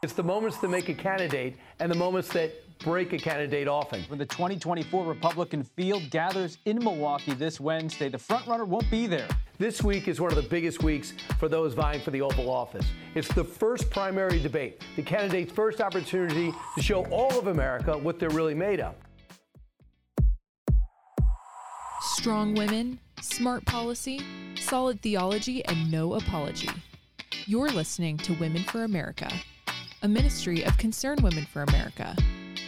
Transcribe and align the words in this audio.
It's 0.00 0.12
the 0.12 0.22
moments 0.22 0.58
that 0.58 0.68
make 0.68 0.88
a 0.88 0.94
candidate 0.94 1.56
and 1.80 1.90
the 1.90 1.96
moments 1.96 2.28
that 2.28 2.52
break 2.78 3.12
a 3.12 3.18
candidate 3.18 3.66
often. 3.66 4.04
When 4.04 4.20
the 4.20 4.26
2024 4.26 5.04
Republican 5.04 5.64
field 5.64 6.08
gathers 6.10 6.58
in 6.66 6.78
Milwaukee 6.78 7.34
this 7.34 7.58
Wednesday, 7.58 8.08
the 8.08 8.16
frontrunner 8.16 8.64
won't 8.64 8.88
be 8.92 9.08
there. 9.08 9.26
This 9.58 9.82
week 9.82 10.06
is 10.06 10.20
one 10.20 10.30
of 10.30 10.36
the 10.36 10.48
biggest 10.48 10.84
weeks 10.84 11.14
for 11.40 11.48
those 11.48 11.74
vying 11.74 12.00
for 12.00 12.12
the 12.12 12.22
Oval 12.22 12.48
Office. 12.48 12.86
It's 13.16 13.26
the 13.34 13.42
first 13.42 13.90
primary 13.90 14.38
debate, 14.38 14.80
the 14.94 15.02
candidate's 15.02 15.50
first 15.50 15.80
opportunity 15.80 16.54
to 16.76 16.82
show 16.82 17.04
all 17.06 17.36
of 17.36 17.48
America 17.48 17.98
what 17.98 18.20
they're 18.20 18.30
really 18.30 18.54
made 18.54 18.78
of. 18.78 18.94
Strong 22.02 22.54
women, 22.54 23.00
smart 23.20 23.64
policy, 23.64 24.20
solid 24.54 25.02
theology, 25.02 25.64
and 25.64 25.90
no 25.90 26.14
apology. 26.14 26.70
You're 27.46 27.70
listening 27.70 28.16
to 28.18 28.34
Women 28.34 28.62
for 28.62 28.84
America, 28.84 29.28
a 30.02 30.08
ministry 30.08 30.62
of 30.62 30.78
Concerned 30.78 31.20
Women 31.22 31.44
for 31.44 31.62
America, 31.64 32.14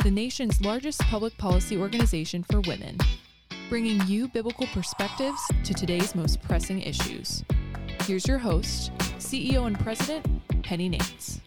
the 0.03 0.11
nation's 0.11 0.61
largest 0.61 1.01
public 1.03 1.37
policy 1.39 1.77
organization 1.77 2.43
for 2.43 2.61
women, 2.63 2.99
bringing 3.69 4.05
you 4.09 4.27
biblical 4.27 4.67
perspectives 4.69 5.41
to 5.63 5.73
today's 5.73 6.17
most 6.17 6.43
pressing 6.43 6.81
issues. 6.83 7.45
Here's 8.03 8.27
your 8.27 8.39
host, 8.39 8.91
CEO 9.19 9.69
and 9.69 9.79
President, 9.79 10.27
Penny 10.65 10.89
Nance. 10.89 11.41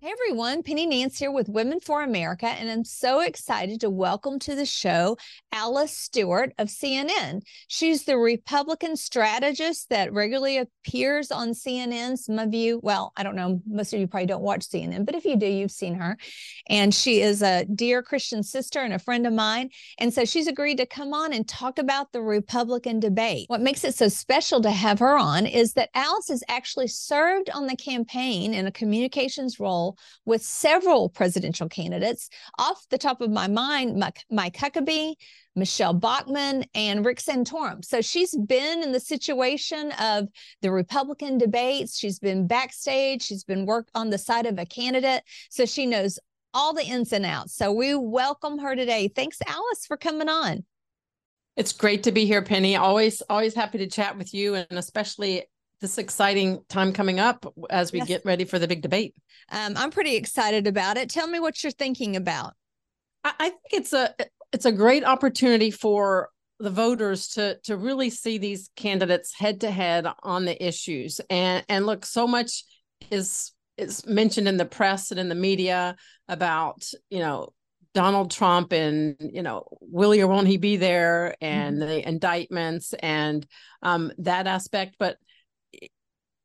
Hey 0.00 0.12
everyone, 0.12 0.62
Penny 0.62 0.86
Nance 0.86 1.18
here 1.18 1.32
with 1.32 1.48
Women 1.48 1.80
for 1.80 2.02
America, 2.02 2.46
and 2.46 2.70
I'm 2.70 2.84
so 2.84 3.20
excited 3.20 3.80
to 3.80 3.90
welcome 3.90 4.38
to 4.38 4.54
the 4.54 4.64
show 4.64 5.18
Alice 5.56 5.96
Stewart 5.96 6.52
of 6.58 6.68
CNN. 6.68 7.40
She's 7.68 8.04
the 8.04 8.18
Republican 8.18 8.94
strategist 8.94 9.88
that 9.88 10.12
regularly 10.12 10.58
appears 10.58 11.30
on 11.30 11.52
CNN. 11.52 12.18
Some 12.18 12.38
of 12.38 12.52
you, 12.52 12.78
well, 12.82 13.14
I 13.16 13.22
don't 13.22 13.36
know, 13.36 13.62
most 13.66 13.94
of 13.94 13.98
you 13.98 14.06
probably 14.06 14.26
don't 14.26 14.42
watch 14.42 14.68
CNN, 14.68 15.06
but 15.06 15.14
if 15.14 15.24
you 15.24 15.34
do, 15.34 15.46
you've 15.46 15.70
seen 15.70 15.94
her. 15.94 16.18
And 16.68 16.94
she 16.94 17.22
is 17.22 17.40
a 17.40 17.64
dear 17.64 18.02
Christian 18.02 18.42
sister 18.42 18.80
and 18.80 18.92
a 18.92 18.98
friend 18.98 19.26
of 19.26 19.32
mine. 19.32 19.70
And 19.98 20.12
so 20.12 20.26
she's 20.26 20.46
agreed 20.46 20.76
to 20.76 20.84
come 20.84 21.14
on 21.14 21.32
and 21.32 21.48
talk 21.48 21.78
about 21.78 22.12
the 22.12 22.20
Republican 22.20 23.00
debate. 23.00 23.46
What 23.48 23.62
makes 23.62 23.82
it 23.82 23.94
so 23.94 24.08
special 24.08 24.60
to 24.60 24.70
have 24.70 24.98
her 24.98 25.16
on 25.16 25.46
is 25.46 25.72
that 25.72 25.88
Alice 25.94 26.28
has 26.28 26.44
actually 26.50 26.88
served 26.88 27.48
on 27.48 27.66
the 27.66 27.76
campaign 27.76 28.52
in 28.52 28.66
a 28.66 28.72
communications 28.72 29.58
role 29.58 29.96
with 30.26 30.42
several 30.42 31.08
presidential 31.08 31.70
candidates. 31.70 32.28
Off 32.58 32.84
the 32.90 32.98
top 32.98 33.22
of 33.22 33.30
my 33.30 33.48
mind, 33.48 33.96
Mike, 34.30 34.56
Huckabee, 34.58 35.14
Michele 35.56 35.94
Bachmann, 35.94 36.64
and 36.74 37.04
Rick 37.04 37.18
Santorum. 37.18 37.84
So 37.84 38.00
she's 38.00 38.36
been 38.36 38.82
in 38.82 38.92
the 38.92 39.00
situation 39.00 39.92
of 39.92 40.28
the 40.62 40.70
Republican 40.70 41.38
debates. 41.38 41.98
She's 41.98 42.18
been 42.18 42.46
backstage. 42.46 43.22
She's 43.22 43.44
been 43.44 43.66
worked 43.66 43.90
on 43.94 44.10
the 44.10 44.18
side 44.18 44.46
of 44.46 44.58
a 44.58 44.66
candidate. 44.66 45.22
So 45.50 45.66
she 45.66 45.86
knows 45.86 46.18
all 46.54 46.72
the 46.72 46.84
ins 46.84 47.12
and 47.12 47.26
outs. 47.26 47.54
So 47.54 47.72
we 47.72 47.94
welcome 47.94 48.58
her 48.58 48.76
today. 48.76 49.08
Thanks, 49.08 49.38
Alice, 49.46 49.86
for 49.86 49.96
coming 49.96 50.28
on. 50.28 50.64
It's 51.56 51.72
great 51.72 52.02
to 52.02 52.12
be 52.12 52.26
here, 52.26 52.42
Penny. 52.42 52.76
Always, 52.76 53.22
always 53.30 53.54
happy 53.54 53.78
to 53.78 53.86
chat 53.86 54.18
with 54.18 54.34
you, 54.34 54.54
and 54.54 54.66
especially 54.70 55.44
this 55.80 55.98
exciting 55.98 56.62
time 56.68 56.92
coming 56.92 57.18
up 57.20 57.46
as 57.70 57.92
we 57.92 57.98
yes. 58.00 58.08
get 58.08 58.24
ready 58.24 58.44
for 58.44 58.58
the 58.58 58.68
big 58.68 58.82
debate. 58.82 59.14
Um, 59.50 59.74
I'm 59.76 59.90
pretty 59.90 60.16
excited 60.16 60.66
about 60.66 60.96
it. 60.96 61.10
Tell 61.10 61.26
me 61.26 61.40
what 61.40 61.62
you're 61.62 61.70
thinking 61.70 62.16
about. 62.16 62.54
I, 63.24 63.32
I 63.38 63.48
think 63.50 63.72
it's 63.72 63.92
a 63.92 64.14
it's 64.52 64.64
a 64.64 64.72
great 64.72 65.04
opportunity 65.04 65.70
for 65.70 66.30
the 66.58 66.70
voters 66.70 67.28
to 67.28 67.58
to 67.64 67.76
really 67.76 68.10
see 68.10 68.38
these 68.38 68.70
candidates 68.76 69.34
head 69.34 69.60
to 69.60 69.70
head 69.70 70.06
on 70.22 70.44
the 70.44 70.66
issues 70.66 71.20
and 71.28 71.64
and 71.68 71.84
look 71.84 72.06
so 72.06 72.26
much 72.26 72.64
is 73.10 73.52
is 73.76 74.06
mentioned 74.06 74.48
in 74.48 74.56
the 74.56 74.64
press 74.64 75.10
and 75.10 75.20
in 75.20 75.28
the 75.28 75.34
media 75.34 75.96
about 76.28 76.90
you 77.10 77.18
know 77.18 77.52
Donald 77.92 78.30
Trump 78.30 78.72
and 78.72 79.16
you 79.20 79.42
know 79.42 79.66
will 79.80 80.12
he 80.12 80.22
or 80.22 80.28
won't 80.28 80.46
he 80.46 80.56
be 80.56 80.76
there 80.76 81.34
and 81.40 81.78
mm-hmm. 81.78 81.88
the 81.88 82.08
indictments 82.08 82.94
and 82.94 83.46
um, 83.82 84.12
that 84.18 84.46
aspect 84.46 84.96
but 84.98 85.18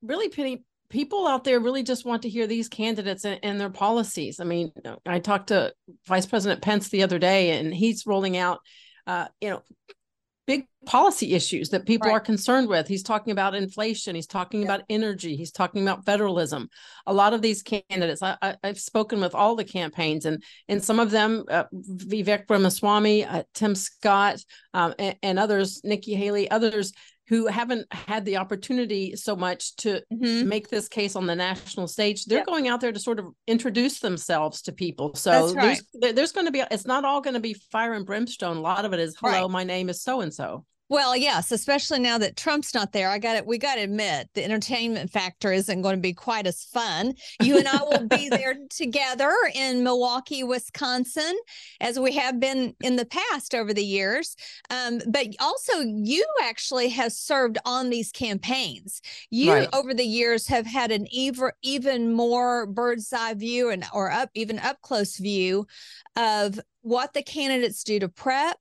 really 0.02 0.30
Penny 0.30 0.64
people 0.91 1.25
out 1.25 1.44
there 1.44 1.59
really 1.59 1.81
just 1.81 2.06
want 2.06 2.22
to 2.22 2.29
hear 2.29 2.46
these 2.46 2.68
candidates 2.68 3.25
and, 3.25 3.40
and, 3.41 3.59
their 3.59 3.69
policies. 3.69 4.40
I 4.40 4.44
mean, 4.44 4.72
I 5.06 5.19
talked 5.19 5.47
to 5.47 5.74
Vice 6.06 6.25
President 6.25 6.62
Pence 6.62 6.90
the 6.90 7.03
other 7.03 7.18
day, 7.18 7.57
and 7.57 7.74
he's 7.74 8.06
rolling 8.06 8.38
out, 8.38 8.59
uh, 9.07 9.28
you 9.40 9.50
know, 9.50 9.63
big 10.46 10.68
policy 10.85 11.34
issues 11.34 11.69
that 11.69 11.85
people 11.85 12.09
right. 12.09 12.16
are 12.16 12.19
concerned 12.19 12.68
with. 12.68 12.88
He's 12.88 13.03
talking 13.03 13.31
about 13.31 13.56
inflation. 13.56 14.16
He's 14.16 14.28
talking 14.28 14.62
yeah. 14.62 14.66
about 14.66 14.84
energy. 14.90 15.35
He's 15.35 15.51
talking 15.51 15.81
about 15.81 16.06
federalism. 16.06 16.69
A 17.07 17.13
lot 17.13 17.34
of 17.34 17.41
these 17.41 17.63
candidates, 17.63 18.22
I, 18.22 18.57
have 18.63 18.80
spoken 18.80 19.22
with 19.22 19.34
all 19.34 19.56
the 19.56 19.63
campaigns, 19.63 20.25
and 20.25 20.44
and 20.68 20.84
some 20.84 21.00
of 21.00 21.12
them, 21.12 21.46
uh, 21.50 21.66
Vivek 21.74 22.50
Ramaswamy, 22.50 23.25
uh, 23.25 23.44
Tim 23.53 23.75
Scott, 23.75 24.44
um, 24.74 24.94
and, 25.00 25.16
and 25.24 25.40
others, 25.40 25.81
Nikki 25.84 26.16
Haley, 26.16 26.51
others 26.51 26.91
who 27.31 27.47
haven't 27.47 27.88
had 27.94 28.25
the 28.25 28.36
opportunity 28.36 29.16
so 29.16 29.38
much 29.38 29.74
to 29.78 30.03
mm-hmm. 30.14 30.50
make 30.50 30.68
this 30.68 30.90
case 30.90 31.16
on 31.16 31.25
the 31.25 31.36
national 31.36 31.88
stage 31.88 32.25
they're 32.25 32.40
yep. 32.40 32.46
going 32.46 32.68
out 32.68 32.81
there 32.81 32.92
to 32.92 33.00
sort 33.00 33.19
of 33.19 33.25
introduce 33.47 34.00
themselves 34.00 34.62
to 34.62 34.74
people 34.74 35.16
so 35.16 35.53
right. 35.53 35.81
there's 35.94 36.14
there's 36.14 36.31
going 36.34 36.46
to 36.46 36.52
be 36.52 36.62
it's 36.69 36.86
not 36.86 37.06
all 37.06 37.22
going 37.22 37.34
to 37.34 37.40
be 37.40 37.56
fire 37.72 37.94
and 37.94 38.06
brimstone 38.06 38.58
a 38.58 38.62
lot 38.62 38.84
of 38.84 38.92
it 38.92 39.00
is 39.00 39.16
hello 39.18 39.44
right. 39.44 39.50
my 39.50 39.64
name 39.64 39.88
is 39.88 40.03
so 40.03 40.19
and 40.19 40.34
so 40.34 40.66
well, 40.91 41.16
yes, 41.16 41.53
especially 41.53 42.00
now 42.00 42.18
that 42.18 42.35
Trump's 42.35 42.74
not 42.74 42.91
there. 42.91 43.09
I 43.09 43.18
got 43.18 43.38
it. 43.38 43.47
We 43.47 43.57
got 43.57 43.75
to 43.75 43.81
admit 43.81 44.28
the 44.34 44.44
entertainment 44.44 45.09
factor 45.09 45.53
isn't 45.53 45.81
going 45.81 45.96
to 45.96 46.02
be 46.02 46.12
quite 46.12 46.46
as 46.46 46.66
fun. 46.66 47.13
You 47.41 47.57
and 47.57 47.66
I 47.66 47.81
will 47.81 48.09
be 48.09 48.28
there 48.29 48.57
together 48.69 49.34
in 49.56 49.85
Milwaukee, 49.85 50.44
Wisconsin, 50.44 51.34
as 51.80 51.97
we 51.97 52.12
have 52.16 52.41
been 52.41 52.75
in 52.81 52.97
the 52.97 53.06
past 53.06 53.56
over 53.56 53.74
the 53.74 53.85
years. 53.85 54.35
Um, 54.69 55.00
but 55.07 55.28
also, 55.40 55.80
you 55.80 56.25
actually 56.44 56.90
have 56.90 57.13
served 57.13 57.57
on 57.63 57.90
these 57.90 58.12
campaigns. 58.12 59.01
You, 59.30 59.53
right. 59.53 59.69
over 59.72 59.94
the 59.94 60.03
years, 60.03 60.46
have 60.47 60.66
had 60.66 60.91
an 60.91 61.07
even 61.09 61.51
even 61.62 62.12
more 62.12 62.66
bird's 62.66 63.13
eye 63.13 63.35
view 63.35 63.69
and 63.69 63.85
or 63.94 64.12
up 64.12 64.30
even 64.34 64.59
up 64.59 64.81
close 64.81 65.16
view 65.16 65.68
of 66.18 66.59
what 66.81 67.13
the 67.13 67.24
candidates 67.24 67.85
do 67.85 67.97
to 68.00 68.09
prep 68.09 68.57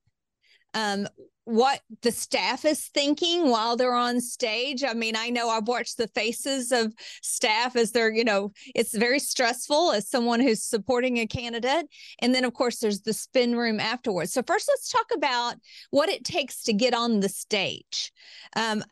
um, 0.75 1.06
what 1.44 1.81
the 2.03 2.12
staff 2.12 2.64
is 2.64 2.86
thinking 2.94 3.50
while 3.50 3.76
they're 3.76 3.94
on 3.94 4.20
stage. 4.20 4.84
I 4.84 4.94
mean, 4.94 5.16
I 5.16 5.31
know 5.31 5.48
I've 5.48 5.66
watched 5.66 5.97
the 5.97 6.06
faces 6.08 6.70
of 6.70 6.94
staff 7.22 7.76
as 7.76 7.91
they're, 7.91 8.12
you 8.12 8.25
know, 8.25 8.53
it's 8.75 8.97
very 8.97 9.19
stressful 9.19 9.92
as 9.92 10.08
someone 10.08 10.41
who's 10.41 10.62
supporting 10.62 11.19
a 11.19 11.26
candidate. 11.26 11.86
And 12.20 12.34
then, 12.34 12.44
of 12.44 12.54
course, 12.54 12.78
there's 12.78 13.00
the 13.00 13.12
spin 13.12 13.56
room 13.56 13.81
afterwards. 13.81 14.32
So, 14.32 14.42
first, 14.47 14.69
let's 14.69 14.91
talk 14.91 15.06
about 15.14 15.56
what 15.91 16.08
it 16.08 16.25
takes 16.25 16.62
to 16.64 16.72
get 16.72 16.94
on 16.94 17.20
the 17.20 17.28
stage. 17.28 18.12
Um, 18.54 18.84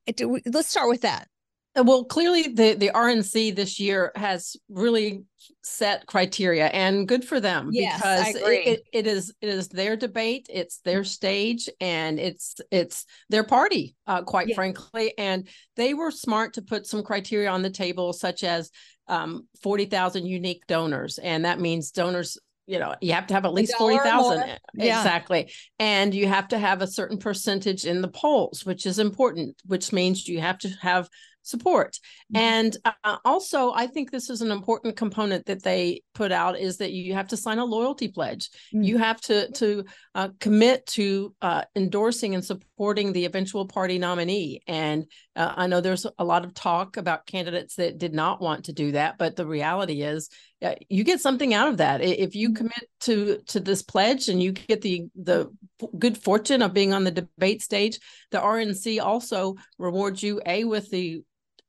let's 0.47 0.69
start 0.69 0.89
with 0.89 1.03
that. 1.03 1.29
Uh, 1.79 1.83
well, 1.85 2.05
clearly 2.05 2.49
the 2.49 2.75
the 2.75 2.91
RNC 2.95 3.55
this 3.55 3.79
year 3.79 4.13
has 4.15 4.57
really 4.69 5.25
set 5.63 6.07
criteria, 6.07 6.67
and 6.67 7.07
good 7.07 7.25
for 7.25 7.41
them 7.41 7.71
yes, 7.73 7.97
because 7.97 8.35
it, 8.35 8.69
it, 8.69 8.83
it 8.93 9.07
is 9.07 9.33
it 9.41 9.49
is 9.49 9.69
their 9.69 9.97
debate, 9.97 10.47
it's 10.51 10.79
their 10.79 11.05
stage, 11.05 11.69
and 11.81 12.19
it's 12.19 12.57
it's 12.71 13.05
their 13.29 13.45
party, 13.45 13.95
uh, 14.07 14.23
quite 14.23 14.49
yeah. 14.49 14.55
frankly. 14.55 15.15
And 15.17 15.49
they 15.77 15.95
were 15.95 16.11
smart 16.11 16.55
to 16.55 16.63
put 16.63 16.87
some 16.87 17.03
criteria 17.03 17.51
on 17.51 17.63
the 17.63 17.71
table, 17.71 18.13
such 18.13 18.43
as 18.45 18.71
um, 19.07 19.47
forty 19.63 19.85
thousand 19.85 20.27
unique 20.27 20.67
donors, 20.67 21.19
and 21.19 21.45
that 21.45 21.61
means 21.61 21.91
donors 21.91 22.39
you 22.67 22.79
know 22.79 22.95
you 23.01 23.15
have 23.15 23.27
to 23.27 23.35
have 23.35 23.47
at 23.47 23.55
least 23.55 23.75
40,000 23.79 24.59
yeah. 24.75 24.99
exactly 24.99 25.51
and 25.79 26.15
you 26.15 26.29
have 26.29 26.49
to 26.49 26.59
have 26.59 26.83
a 26.83 26.87
certain 26.87 27.17
percentage 27.17 27.87
in 27.87 28.03
the 28.03 28.09
polls 28.09 28.67
which 28.67 28.85
is 28.85 28.99
important 28.99 29.57
which 29.65 29.91
means 29.91 30.29
you 30.29 30.41
have 30.41 30.59
to 30.59 30.69
have 30.83 31.09
support. 31.49 31.99
Mm-hmm. 32.33 32.37
And 32.37 32.77
uh, 32.85 33.17
also, 33.25 33.73
I 33.73 33.87
think 33.87 34.11
this 34.11 34.31
is 34.31 34.43
an 34.43 34.51
important 34.51 34.97
component 34.97 35.47
that 35.47 35.63
they 35.63 36.03
put 36.15 36.33
out 36.33 36.59
is 36.59 36.77
that 36.79 36.93
you 36.93 37.15
have 37.15 37.29
to 37.29 37.37
sign 37.37 37.59
a 37.59 37.65
loyalty 37.65 38.09
pledge. 38.09 38.51
Mm-hmm. 38.75 38.83
You 38.83 38.99
have 38.99 39.21
to 39.23 39.51
to 39.53 39.85
uh, 40.15 40.29
commit 40.41 40.87
to 40.87 41.35
uh, 41.43 41.63
endorsing 41.75 42.35
and 42.35 42.45
supporting 42.45 43.13
the 43.13 43.25
eventual 43.25 43.67
party 43.67 43.99
nominee. 43.99 44.63
And 44.67 45.07
uh, 45.35 45.55
I 45.57 45.67
know 45.67 45.81
there's 45.81 46.07
a 46.19 46.25
lot 46.25 46.45
of 46.45 46.55
talk 46.55 46.97
about 46.97 47.27
candidates 47.27 47.77
that 47.77 47.99
did 47.99 48.15
not 48.15 48.41
want 48.41 48.67
to 48.67 48.73
do 48.73 48.93
that, 48.93 49.19
but 49.19 49.37
the 49.37 49.47
reality 49.47 50.03
is 50.03 50.29
uh, 50.61 50.75
you 50.89 51.05
get 51.05 51.21
something 51.21 51.55
out 51.55 51.69
of 51.69 51.77
that 51.77 52.01
if 52.01 52.35
you 52.35 52.49
mm-hmm. 52.49 52.57
commit 52.57 52.91
to 53.01 53.39
to 53.47 53.61
this 53.61 53.83
pledge 53.83 54.29
and 54.29 54.43
you 54.43 54.53
get 54.53 54.83
the 54.83 55.07
the 55.15 55.49
good 55.99 56.19
fortune 56.19 56.63
of 56.63 56.75
being 56.75 56.93
on 56.93 57.05
the 57.05 57.11
debate 57.11 57.63
stage 57.63 58.01
the 58.33 58.39
rnc 58.39 59.01
also 59.01 59.55
rewards 59.79 60.21
you 60.23 60.41
a 60.47 60.65
with 60.65 60.91
the 60.91 61.23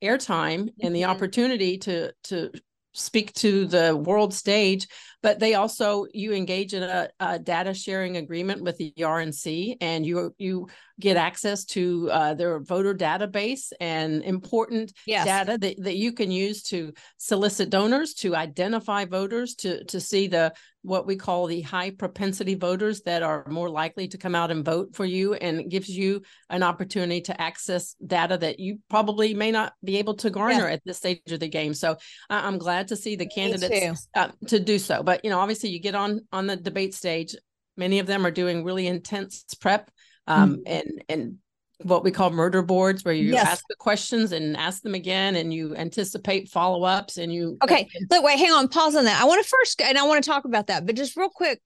airtime 0.03 0.69
and 0.81 0.95
the 0.95 1.01
mm-hmm. 1.01 1.11
opportunity 1.11 1.77
to 1.77 2.11
to 2.23 2.51
speak 2.93 3.33
to 3.33 3.65
the 3.65 3.95
world 3.95 4.33
stage 4.33 4.87
but 5.21 5.39
they 5.39 5.55
also 5.55 6.05
you 6.13 6.33
engage 6.33 6.73
in 6.73 6.83
a, 6.83 7.09
a 7.19 7.39
data 7.39 7.73
sharing 7.73 8.17
agreement 8.17 8.63
with 8.63 8.77
the 8.77 8.93
RNC, 8.97 9.77
and 9.81 10.05
you 10.05 10.33
you 10.37 10.67
get 10.99 11.17
access 11.17 11.65
to 11.65 12.09
uh, 12.11 12.33
their 12.33 12.59
voter 12.59 12.93
database 12.93 13.71
and 13.79 14.21
important 14.23 14.91
yes. 15.05 15.25
data 15.25 15.57
that, 15.57 15.75
that 15.81 15.95
you 15.95 16.11
can 16.11 16.29
use 16.29 16.61
to 16.63 16.91
solicit 17.17 17.69
donors, 17.69 18.13
to 18.13 18.35
identify 18.35 19.05
voters, 19.05 19.55
to 19.55 19.83
to 19.85 19.99
see 19.99 20.27
the 20.27 20.53
what 20.81 21.05
we 21.05 21.15
call 21.15 21.45
the 21.45 21.61
high 21.61 21.91
propensity 21.91 22.55
voters 22.55 23.01
that 23.01 23.21
are 23.21 23.45
more 23.49 23.69
likely 23.69 24.07
to 24.07 24.17
come 24.17 24.33
out 24.33 24.49
and 24.49 24.63
vote 24.63 24.95
for 24.95 25.03
you 25.03 25.33
and 25.33 25.59
it 25.59 25.69
gives 25.69 25.89
you 25.89 26.21
an 26.49 26.63
opportunity 26.63 27.19
to 27.19 27.41
access 27.41 27.95
data 28.05 28.37
that 28.37 28.59
you 28.59 28.79
probably 28.89 29.33
may 29.33 29.51
not 29.51 29.73
be 29.83 29.97
able 29.97 30.13
to 30.13 30.29
garner 30.29 30.67
yeah. 30.67 30.73
at 30.73 30.81
this 30.85 30.97
stage 30.97 31.19
of 31.31 31.39
the 31.41 31.49
game 31.49 31.73
so 31.73 31.97
i'm 32.29 32.57
glad 32.57 32.87
to 32.87 32.95
see 32.95 33.17
the 33.17 33.27
candidates 33.27 34.07
uh, 34.15 34.29
to 34.47 34.59
do 34.59 34.79
so 34.79 35.03
but 35.09 35.25
you 35.25 35.31
know 35.31 35.39
obviously 35.39 35.69
you 35.71 35.79
get 35.79 35.95
on 35.95 36.21
on 36.31 36.45
the 36.45 36.55
debate 36.55 36.93
stage 36.93 37.35
many 37.75 37.97
of 37.97 38.05
them 38.05 38.27
are 38.27 38.31
doing 38.31 38.63
really 38.63 38.85
intense 38.85 39.43
prep 39.59 39.89
um, 40.27 40.57
mm-hmm. 40.57 40.61
and 40.67 41.03
and 41.09 41.35
what 41.81 42.03
we 42.03 42.11
call 42.11 42.29
murder 42.29 42.61
boards 42.61 43.03
where 43.03 43.13
you 43.13 43.31
yes. 43.31 43.47
ask 43.47 43.63
the 43.69 43.75
questions 43.79 44.33
and 44.33 44.55
ask 44.55 44.83
them 44.83 44.93
again 44.93 45.35
and 45.35 45.51
you 45.51 45.75
anticipate 45.75 46.47
follow-ups 46.47 47.17
and 47.17 47.33
you 47.33 47.57
okay 47.63 47.87
look 48.11 48.23
wait 48.23 48.37
hang 48.37 48.51
on 48.51 48.67
pause 48.67 48.95
on 48.95 49.05
that 49.05 49.19
i 49.19 49.25
want 49.25 49.43
to 49.43 49.49
first 49.49 49.81
and 49.81 49.97
i 49.97 50.03
want 50.03 50.23
to 50.23 50.29
talk 50.29 50.45
about 50.45 50.67
that 50.67 50.85
but 50.85 50.95
just 50.95 51.17
real 51.17 51.29
quick 51.29 51.59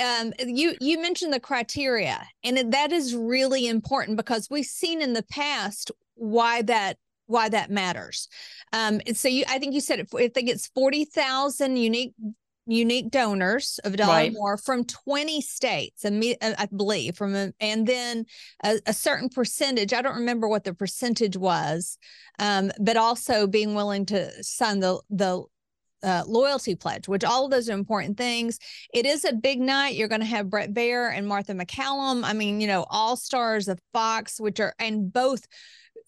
um, 0.00 0.32
you 0.38 0.74
you 0.80 1.02
mentioned 1.02 1.34
the 1.34 1.40
criteria 1.40 2.26
and 2.42 2.72
that 2.72 2.90
is 2.90 3.14
really 3.14 3.68
important 3.68 4.16
because 4.16 4.48
we've 4.48 4.64
seen 4.64 5.02
in 5.02 5.12
the 5.12 5.24
past 5.24 5.90
why 6.14 6.62
that 6.62 6.96
why 7.26 7.48
that 7.50 7.70
matters 7.70 8.28
um, 8.72 9.00
so 9.12 9.28
you 9.28 9.44
i 9.48 9.58
think 9.58 9.74
you 9.74 9.80
said 9.80 10.00
it, 10.00 10.08
i 10.16 10.28
think 10.28 10.48
it's 10.48 10.68
40,000 10.68 11.76
unique 11.76 12.14
unique 12.68 13.10
donors 13.10 13.80
of 13.84 13.94
a 13.94 13.96
dollar 13.96 14.12
right. 14.12 14.32
more 14.32 14.56
from 14.56 14.84
20 14.84 15.40
states, 15.40 16.04
I 16.04 16.68
believe, 16.74 17.16
from 17.16 17.34
a, 17.34 17.52
and 17.60 17.86
then 17.86 18.26
a, 18.62 18.78
a, 18.86 18.92
certain 18.92 19.30
percentage. 19.30 19.92
I 19.92 20.02
don't 20.02 20.16
remember 20.16 20.46
what 20.48 20.64
the 20.64 20.74
percentage 20.74 21.36
was, 21.36 21.96
um, 22.38 22.70
but 22.78 22.96
also 22.96 23.46
being 23.46 23.74
willing 23.74 24.06
to 24.06 24.30
sign 24.42 24.80
the 24.80 25.00
the 25.10 25.42
uh, 26.02 26.22
loyalty 26.26 26.74
pledge, 26.74 27.08
which 27.08 27.24
all 27.24 27.46
of 27.46 27.50
those 27.50 27.68
are 27.68 27.72
important 27.74 28.16
things. 28.16 28.58
It 28.94 29.06
is 29.06 29.24
a 29.24 29.32
big 29.32 29.60
night. 29.60 29.94
You're 29.96 30.08
going 30.08 30.20
to 30.20 30.26
have 30.26 30.50
Bret 30.50 30.72
Baier 30.72 31.12
and 31.12 31.26
Martha 31.26 31.54
MacCallum. 31.54 32.22
I 32.22 32.34
mean, 32.34 32.60
you 32.60 32.66
know, 32.66 32.86
all 32.88 33.16
stars 33.16 33.66
of 33.66 33.80
Fox, 33.92 34.40
which 34.40 34.60
are 34.60 34.74
and 34.78 35.12
both 35.12 35.44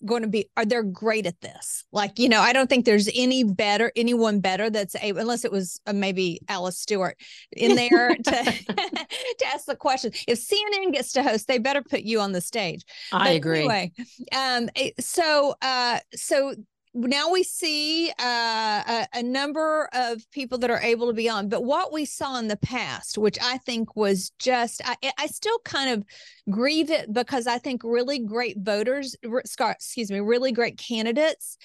going 0.05 0.23
to 0.23 0.29
be 0.29 0.47
are 0.57 0.65
they're 0.65 0.83
great 0.83 1.27
at 1.27 1.41
this. 1.41 1.85
Like 1.93 2.19
you 2.19 2.29
know 2.29 2.41
i 2.41 2.53
don't 2.53 2.69
think 2.69 2.85
there's 2.85 3.09
any 3.15 3.45
better 3.45 3.93
anyone 3.97 4.41
better 4.41 4.71
that's 4.71 4.95
able 4.97 5.21
unless 5.21 5.45
it 5.45 5.53
was 5.53 5.81
uh, 5.87 5.93
maybe 5.93 6.41
alice 6.49 6.79
stewart 6.79 7.17
in 7.53 7.75
there 7.77 8.15
to 8.17 8.23
to 8.25 9.47
ask 9.47 9.67
the 9.67 9.77
question. 9.77 10.13
If 10.27 10.39
cnn 10.39 10.93
gets 10.93 11.13
to 11.13 11.23
host 11.23 11.49
they 11.49 11.59
better 11.59 11.83
put 11.83 12.03
you 12.03 12.21
on 12.21 12.33
the 12.33 12.41
stage. 12.41 12.85
I 13.13 13.25
but 13.25 13.37
agree. 13.37 13.59
anyway 13.61 13.93
um 14.35 14.69
so 14.99 15.55
uh 15.63 15.99
so 16.15 16.55
now 16.93 17.31
we 17.31 17.43
see 17.43 18.11
uh, 18.19 18.83
a, 18.89 19.07
a, 19.15 19.23
number 19.23 19.89
of 19.93 20.29
people 20.33 20.59
that 20.59 20.71
are 20.71 20.81
able 20.81 21.07
to 21.07 21.13
be 21.13 21.29
on 21.29 21.49
but 21.49 21.65
what 21.65 21.93
we 21.93 22.05
saw 22.05 22.37
in 22.39 22.49
the 22.49 22.57
past 22.57 23.17
which 23.17 23.39
i 23.43 23.59
think 23.59 23.95
was 23.95 24.31
just 24.39 24.81
i, 24.85 24.97
I 25.19 25.27
still 25.27 25.59
kind 25.65 25.91
of 25.91 26.05
grieve 26.51 26.91
it 26.91 27.13
because 27.13 27.47
i 27.47 27.59
think 27.59 27.83
really 27.85 28.19
great 28.19 28.57
voters 28.59 29.15
excuse 29.23 30.11
me 30.11 30.21
really 30.21 30.51
great 30.51 30.79
candidates 30.79 31.57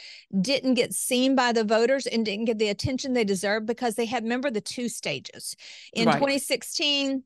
didn't 0.42 0.76
get 0.76 0.94
seen 0.94 1.36
by 1.36 1.52
the 1.52 1.64
voters 1.64 2.06
and 2.06 2.26
didn't 2.26 2.46
get 2.46 2.60
the 2.60 2.70
attention 2.70 3.14
they 3.14 3.24
deserved 3.24 3.66
because 3.66 3.96
they 3.96 4.06
had 4.06 4.24
remember 4.24 4.52
the 4.52 4.62
two 4.62 4.88
stages 4.88 5.56
in 5.94 6.08
right. 6.08 6.16
2016 6.16 7.24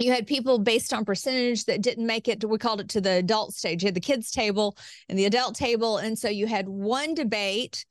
you 0.00 0.12
had 0.12 0.26
people 0.26 0.58
based 0.58 0.92
on 0.92 1.04
percentage 1.04 1.64
that 1.66 1.82
didn't 1.82 2.06
make 2.06 2.28
it 2.28 2.40
to, 2.40 2.48
we 2.48 2.58
called 2.58 2.80
it 2.80 2.88
to 2.90 3.00
the 3.00 3.12
adult 3.12 3.54
stage. 3.54 3.82
You 3.82 3.88
had 3.88 3.94
the 3.94 4.00
kids 4.00 4.30
table 4.30 4.76
and 5.08 5.18
the 5.18 5.26
adult 5.26 5.54
table. 5.54 5.98
And 5.98 6.18
so 6.18 6.28
you 6.28 6.46
had 6.46 6.68
one 6.68 7.14
debate 7.14 7.84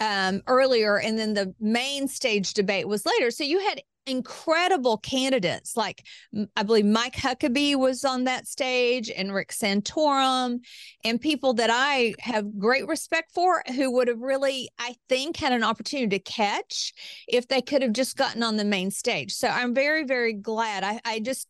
um, 0.00 0.42
earlier 0.46 0.98
and 0.98 1.18
then 1.18 1.34
the 1.34 1.54
main 1.60 2.08
stage 2.08 2.54
debate 2.54 2.88
was 2.88 3.06
later. 3.06 3.30
So 3.30 3.44
you 3.44 3.60
had 3.60 3.82
incredible 4.06 4.96
candidates. 4.98 5.76
Like 5.76 6.04
i 6.56 6.62
believe 6.62 6.84
mike 6.86 7.14
huckabee 7.14 7.76
was 7.76 8.04
on 8.04 8.24
that 8.24 8.46
stage 8.46 9.10
and 9.10 9.34
rick 9.34 9.50
santorum 9.50 10.58
and 11.04 11.20
people 11.20 11.52
that 11.54 11.70
i 11.72 12.14
have 12.18 12.58
great 12.58 12.86
respect 12.86 13.32
for 13.32 13.62
who 13.74 13.90
would 13.90 14.08
have 14.08 14.20
really 14.20 14.68
i 14.78 14.94
think 15.08 15.36
had 15.36 15.52
an 15.52 15.64
opportunity 15.64 16.08
to 16.08 16.18
catch 16.18 16.92
if 17.28 17.48
they 17.48 17.60
could 17.60 17.82
have 17.82 17.92
just 17.92 18.16
gotten 18.16 18.42
on 18.42 18.56
the 18.56 18.64
main 18.64 18.90
stage. 18.90 19.32
So 19.32 19.48
i'm 19.48 19.74
very 19.74 20.04
very 20.04 20.32
glad. 20.32 20.84
I, 20.84 21.00
I 21.04 21.20
just 21.20 21.46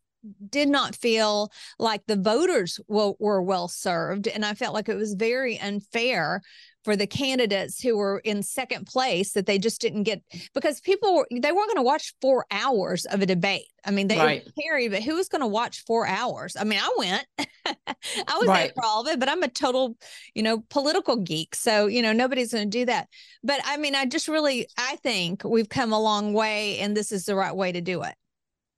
did 0.49 0.69
not 0.69 0.95
feel 0.95 1.51
like 1.79 2.03
the 2.07 2.17
voters 2.17 2.81
were, 2.89 3.13
were 3.19 3.43
well 3.43 3.69
served. 3.69 4.29
And 4.29 4.45
I 4.45 4.55
felt 4.55 4.75
like 4.75 4.89
it 4.89 4.97
was 4.97 5.15
very 5.15 5.59
unfair 5.59 6.43
for 6.85 6.97
the 6.97 7.07
candidates 7.07 7.81
who 7.81 7.97
were 7.97 8.21
in 8.21 8.43
second 8.43 8.87
place 8.87 9.33
that 9.33 9.45
they 9.45 9.59
just 9.59 9.81
didn't 9.81 10.05
get 10.05 10.23
because 10.55 10.81
people 10.81 11.15
were, 11.15 11.27
they 11.31 11.53
weren't 11.53 11.69
going 11.69 11.77
to 11.77 11.83
watch 11.83 12.15
four 12.23 12.47
hours 12.51 13.05
of 13.05 13.21
a 13.21 13.27
debate. 13.27 13.67
I 13.85 13.91
mean, 13.91 14.09
they 14.09 14.17
right. 14.17 14.49
carried, 14.61 14.93
but 14.93 15.03
who 15.03 15.17
was 15.17 15.29
going 15.29 15.43
to 15.43 15.47
watch 15.47 15.85
four 15.85 16.07
hours? 16.07 16.57
I 16.59 16.65
mean, 16.65 16.79
I 16.83 16.95
went, 16.97 17.27
I 17.67 18.39
was 18.39 18.47
right. 18.47 18.65
there 18.65 18.73
for 18.75 18.85
all 18.85 19.03
of 19.03 19.09
it, 19.09 19.21
but 19.21 19.29
I'm 19.29 19.43
a 19.43 19.49
total, 19.49 19.97
you 20.35 20.43
know, 20.43 20.65
political 20.71 21.17
geek. 21.17 21.55
So, 21.55 21.87
you 21.87 22.01
know, 22.01 22.13
nobody's 22.13 22.53
going 22.53 22.71
to 22.71 22.79
do 22.79 22.87
that. 22.87 23.09
But 23.43 23.61
I 23.65 23.77
mean, 23.77 23.95
I 23.95 24.07
just 24.07 24.29
really, 24.29 24.67
I 24.79 24.97
think 24.97 25.45
we've 25.45 25.69
come 25.69 25.93
a 25.93 26.01
long 26.01 26.33
way 26.33 26.79
and 26.79 26.97
this 26.97 27.13
is 27.13 27.25
the 27.25 27.37
right 27.37 27.55
way 27.55 27.73
to 27.73 27.81
do 27.81 28.03
it. 28.03 28.15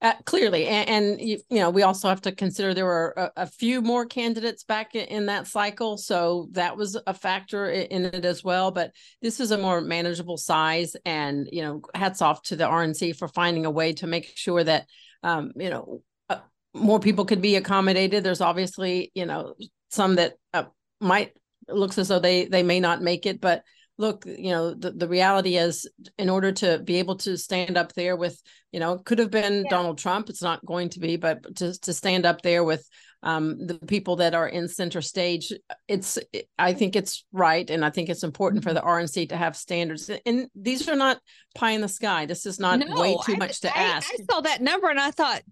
Uh, 0.03 0.13
clearly, 0.25 0.67
and, 0.67 0.89
and 0.89 1.21
you, 1.21 1.39
you, 1.49 1.59
know, 1.59 1.69
we 1.69 1.81
also 1.81 2.09
have 2.09 2.19
to 2.19 2.33
consider 2.33 2.73
there 2.73 2.83
were 2.83 3.13
a, 3.15 3.43
a, 3.43 3.47
few 3.47 3.81
more 3.81 4.05
candidates 4.05 4.65
back 4.65 4.95
in, 4.95 5.05
in 5.05 5.25
that 5.27 5.47
cycle, 5.47 5.97
so 5.97 6.49
that 6.51 6.75
was 6.75 6.97
a 7.07 7.13
factor 7.13 7.69
in, 7.69 8.03
in, 8.03 8.05
it 8.13 8.25
as 8.25 8.43
well. 8.43 8.69
But 8.69 8.91
this 9.21 9.39
is 9.39 9.51
a 9.51 9.57
more 9.57 9.79
manageable 9.79 10.35
size, 10.35 10.97
and 11.05 11.47
you 11.53 11.61
know, 11.61 11.81
hats 11.95 12.21
off 12.21 12.41
to 12.43 12.57
the 12.57 12.65
RNC 12.65 13.15
for 13.15 13.29
finding 13.29 13.65
a 13.65 13.71
way 13.71 13.93
to 13.93 14.05
make 14.05 14.33
sure 14.35 14.61
that 14.61 14.87
um, 15.23 15.53
you 15.55 15.69
know 15.69 16.01
uh, 16.27 16.39
more 16.73 16.99
people 16.99 17.23
could 17.23 17.41
be 17.41 17.55
accommodated. 17.55 18.25
There's 18.25 18.41
obviously 18.41 19.09
you 19.15 19.25
know 19.25 19.55
some 19.89 20.15
that 20.15 20.33
uh, 20.53 20.65
might 20.99 21.31
looks 21.69 21.97
as 21.97 22.09
though 22.09 22.19
they 22.19 22.43
they 22.43 22.61
may 22.61 22.81
not 22.81 23.01
make 23.01 23.25
it, 23.25 23.39
but 23.39 23.63
look, 23.97 24.25
you 24.25 24.51
know, 24.51 24.73
the, 24.73 24.91
the 24.91 25.07
reality 25.07 25.57
is 25.57 25.87
in 26.17 26.29
order 26.29 26.51
to 26.51 26.79
be 26.79 26.95
able 26.95 27.15
to 27.17 27.37
stand 27.37 27.77
up 27.77 27.93
there 27.93 28.15
with, 28.15 28.41
you 28.71 28.79
know, 28.79 28.97
could 28.97 29.19
have 29.19 29.29
been 29.29 29.63
yeah. 29.63 29.69
Donald 29.69 29.97
Trump. 29.97 30.29
It's 30.29 30.41
not 30.41 30.65
going 30.65 30.89
to 30.89 30.99
be, 30.99 31.15
but 31.15 31.55
to, 31.57 31.79
to 31.81 31.93
stand 31.93 32.25
up 32.25 32.41
there 32.41 32.63
with 32.63 32.87
um, 33.21 33.67
the 33.67 33.75
people 33.75 34.17
that 34.17 34.33
are 34.33 34.47
in 34.47 34.67
center 34.67 35.01
stage, 35.01 35.53
it's, 35.87 36.17
I 36.57 36.73
think 36.73 36.95
it's 36.95 37.23
right. 37.31 37.69
And 37.69 37.85
I 37.85 37.91
think 37.91 38.09
it's 38.09 38.23
important 38.23 38.63
for 38.63 38.73
the 38.73 38.81
RNC 38.81 39.29
to 39.29 39.37
have 39.37 39.55
standards. 39.55 40.09
And 40.25 40.47
these 40.55 40.89
are 40.89 40.95
not 40.95 41.19
pie 41.55 41.71
in 41.71 41.81
the 41.81 41.87
sky. 41.87 42.25
This 42.25 42.45
is 42.45 42.59
not 42.59 42.79
no, 42.79 42.99
way 42.99 43.15
too 43.25 43.35
I, 43.35 43.37
much 43.37 43.61
to 43.61 43.77
I, 43.77 43.81
ask. 43.81 44.11
I 44.11 44.23
saw 44.29 44.41
that 44.41 44.61
number 44.61 44.89
and 44.89 44.99
I 44.99 45.11
thought, 45.11 45.43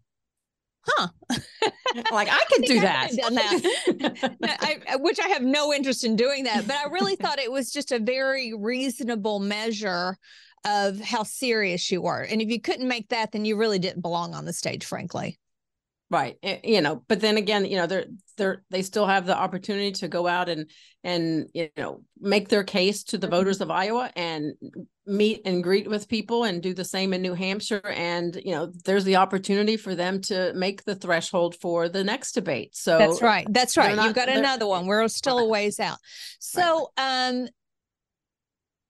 huh. 0.84 1.08
Like 2.12 2.30
i 2.32 2.44
could 2.50 2.66
do 2.66 2.80
that, 2.82 3.12
done 3.16 3.36
that. 3.36 4.36
I, 4.90 4.96
which 4.98 5.20
i 5.20 5.28
have 5.30 5.44
no 5.44 5.74
interest 5.74 6.04
in 6.04 6.16
doing 6.16 6.46
that 6.46 6.68
but 6.68 6.76
i 6.78 6.90
really 6.90 7.16
thought 7.16 7.40
it 7.40 7.52
was 7.52 7.72
just 7.72 7.92
a 7.92 8.00
very 8.00 8.54
reasonable 8.54 9.40
measure 9.40 10.18
of 10.66 11.00
how 11.00 11.24
serious 11.24 11.92
you 11.92 12.02
were 12.02 12.22
and 12.22 12.42
if 12.42 12.50
you 12.50 12.62
couldn't 12.62 12.88
make 12.88 13.10
that 13.10 13.32
then 13.32 13.46
you 13.46 13.56
really 13.56 13.80
didn't 13.80 14.02
belong 14.02 14.34
on 14.34 14.46
the 14.46 14.54
stage 14.54 14.86
frankly 14.86 15.38
right 16.12 16.38
eh, 16.44 16.60
you 16.64 16.82
know 16.82 17.04
but 17.08 17.20
then 17.20 17.38
again 17.38 17.66
you 17.66 17.78
know 17.78 17.88
they're 17.88 18.06
they're 18.38 18.64
they 18.70 18.84
still 18.84 19.08
have 19.08 19.26
the 19.26 19.36
opportunity 19.36 19.92
to 19.92 20.08
go 20.08 20.28
out 20.28 20.50
and 20.50 20.70
and 21.04 21.50
you 21.54 21.70
know 21.78 22.04
make 22.20 22.50
their 22.50 22.64
case 22.64 23.04
to 23.04 23.18
the 23.18 23.26
mm-hmm. 23.26 23.38
voters 23.38 23.62
of 23.62 23.72
iowa 23.72 24.12
and 24.16 24.54
meet 25.08 25.42
and 25.46 25.64
greet 25.64 25.90
with 25.90 26.08
people 26.08 26.44
and 26.44 26.62
do 26.62 26.74
the 26.74 26.86
same 26.86 27.14
in 27.14 27.22
new 27.22 27.34
hampshire. 27.34 27.86
And 27.86 28.40
you 28.44 28.52
know 28.52 28.72
there's 28.86 29.04
the 29.04 29.16
opportunity 29.18 29.78
for 29.78 29.96
them 29.96 30.22
to 30.24 30.54
make 30.54 30.84
the 30.84 30.96
threshold 30.96 31.56
for 31.56 31.90
the 31.90 32.04
next 32.04 32.34
debate. 32.34 32.76
So 32.76 32.98
that's 32.98 33.22
right 33.22 33.48
that's 33.50 33.78
right 33.78 33.96
not, 33.96 34.06
you've 34.06 34.16
got 34.16 34.30
another 34.30 34.68
one 34.68 34.86
we're 34.86 35.08
still 35.08 35.40
a 35.40 35.46
ways 35.46 35.80
out. 35.80 35.98
So 36.40 36.92
right. 36.98 37.30
um 37.30 37.48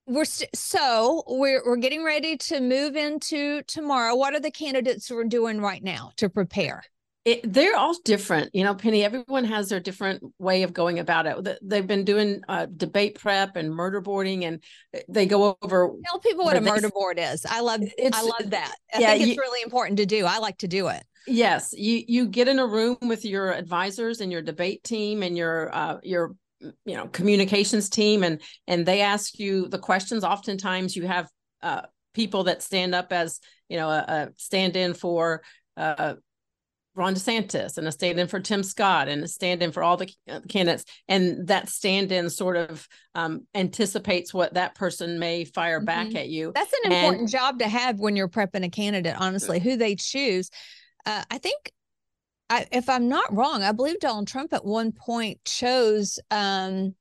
we're 0.08 0.26
st- 0.26 0.56
so 0.56 1.24
we're 1.28 1.64
we're 1.66 1.78
getting 1.78 2.04
ready 2.04 2.36
to 2.36 2.60
move 2.60 2.96
into 2.96 3.62
tomorrow. 3.64 4.16
What 4.16 4.34
are 4.34 4.40
the 4.40 4.52
candidates 4.52 5.08
who 5.08 5.18
are 5.18 5.24
doing 5.24 5.62
right 5.62 5.84
now 5.84 6.12
to 6.18 6.30
prepare 6.30 6.84
it, 7.24 7.54
they're 7.54 7.76
all 7.76 7.96
different, 8.04 8.50
you 8.54 8.64
know, 8.64 8.74
Penny. 8.74 9.04
Everyone 9.04 9.46
has 9.46 9.70
their 9.70 9.80
different 9.80 10.24
way 10.40 10.64
of 10.64 10.74
going 10.74 11.00
about 11.00 11.28
it. 11.28 11.60
They've 11.62 11.86
been 11.86 12.04
doing 12.04 12.42
uh, 12.50 12.66
debate 12.66 13.20
prep 13.20 13.56
and 13.56 13.70
murder 13.70 14.02
boarding, 14.02 14.46
and 14.46 14.64
they 15.08 15.26
go 15.28 15.58
over. 15.62 15.92
Tell 16.06 16.20
people 16.20 16.46
what 16.46 16.58
a 16.58 16.62
murder 16.62 16.90
board 16.90 17.20
is. 17.20 17.46
I 17.48 17.62
love. 17.62 17.82
It's, 17.98 18.18
I 18.18 18.22
love 18.22 18.50
that. 18.52 18.76
I 18.94 19.00
yeah, 19.00 19.08
think 19.12 19.22
it's 19.24 19.36
you, 19.36 19.42
really 19.42 19.62
important 19.62 19.98
to 19.98 20.06
do. 20.06 20.26
I 20.26 20.40
like 20.40 20.58
to 20.60 20.68
do 20.68 20.88
it. 20.88 21.04
Yes, 21.28 21.74
you 21.78 22.04
you 22.08 22.28
get 22.28 22.48
in 22.48 22.58
a 22.58 22.66
room 22.66 22.98
with 23.02 23.24
your 23.24 23.52
advisors 23.52 24.22
and 24.22 24.32
your 24.32 24.42
debate 24.42 24.84
team 24.84 25.22
and 25.22 25.38
your 25.38 25.74
uh, 25.76 25.98
your 26.02 26.36
you 26.60 26.96
know 26.96 27.08
communications 27.08 27.90
team, 27.90 28.24
and 28.24 28.42
and 28.68 28.86
they 28.86 29.02
ask 29.02 29.38
you 29.38 29.68
the 29.68 29.80
questions. 29.80 30.24
Oftentimes, 30.24 30.96
you 30.96 31.06
have 31.06 31.30
uh, 31.62 31.82
people 32.16 32.46
that 32.46 32.64
stand 32.64 32.96
up 32.96 33.14
as 33.14 33.40
you 33.72 33.78
know, 33.78 33.90
a, 33.90 34.06
a 34.08 34.30
stand-in 34.36 34.94
for 34.94 35.42
uh, 35.78 36.16
Ron 36.94 37.16
DeSantis 37.16 37.78
and 37.78 37.88
a 37.88 37.92
stand-in 37.92 38.28
for 38.28 38.40
Tim 38.40 38.64
Scott 38.64 39.08
and 39.08 39.24
a 39.24 39.28
stand-in 39.28 39.72
for 39.72 39.82
all 39.82 39.96
the 39.96 40.14
uh, 40.30 40.42
candidates, 40.50 40.84
and 41.08 41.48
that 41.48 41.70
stand-in 41.70 42.30
sort 42.30 42.58
of 42.58 42.88
um, 43.16 43.48
anticipates 43.56 44.34
what 44.34 44.56
that 44.56 44.76
person 44.76 45.18
may 45.18 45.46
fire 45.46 45.80
mm-hmm. 45.80 45.86
back 45.86 46.16
at 46.16 46.28
you. 46.28 46.52
That's 46.54 46.74
an 46.84 46.92
important 46.92 47.30
job 47.30 47.60
to 47.60 47.68
have 47.68 48.00
when 48.00 48.16
you're 48.16 48.28
prepping 48.28 48.66
a 48.66 48.70
candidate. 48.70 49.16
Honestly, 49.18 49.60
who 49.60 49.78
they 49.78 49.96
choose. 49.96 50.50
Uh, 51.06 51.24
I 51.32 51.38
think, 51.38 51.72
I, 52.50 52.68
if 52.72 52.90
I'm 52.90 53.08
not 53.08 53.34
wrong, 53.34 53.64
I 53.64 53.72
believe 53.72 54.00
Donald 54.00 54.28
Trump 54.28 54.54
at 54.54 54.66
one 54.66 54.92
point 54.92 55.40
chose 55.46 56.20
um, 56.30 56.94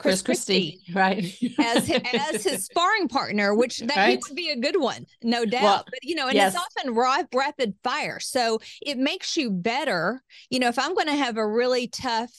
Chris, 0.00 0.22
Chris 0.22 0.38
Christie, 0.38 0.80
Christie, 0.92 0.92
right, 0.94 1.24
as 1.58 1.86
his, 1.86 2.00
as 2.14 2.44
his 2.44 2.64
sparring 2.64 3.06
partner, 3.06 3.54
which 3.54 3.80
that 3.80 3.96
right? 3.96 4.22
would 4.26 4.34
be 4.34 4.48
a 4.48 4.56
good 4.56 4.80
one, 4.80 5.04
no 5.22 5.44
doubt. 5.44 5.62
Well, 5.62 5.84
but 5.84 5.98
you 6.02 6.14
know, 6.14 6.26
and 6.26 6.34
yes. 6.34 6.54
it's 6.54 6.62
often 6.62 6.94
rapid 6.94 7.74
fire, 7.84 8.18
so 8.18 8.60
it 8.80 8.96
makes 8.96 9.36
you 9.36 9.50
better. 9.50 10.22
You 10.48 10.58
know, 10.58 10.68
if 10.68 10.78
I'm 10.78 10.94
going 10.94 11.08
to 11.08 11.16
have 11.16 11.36
a 11.36 11.46
really 11.46 11.86
tough, 11.86 12.30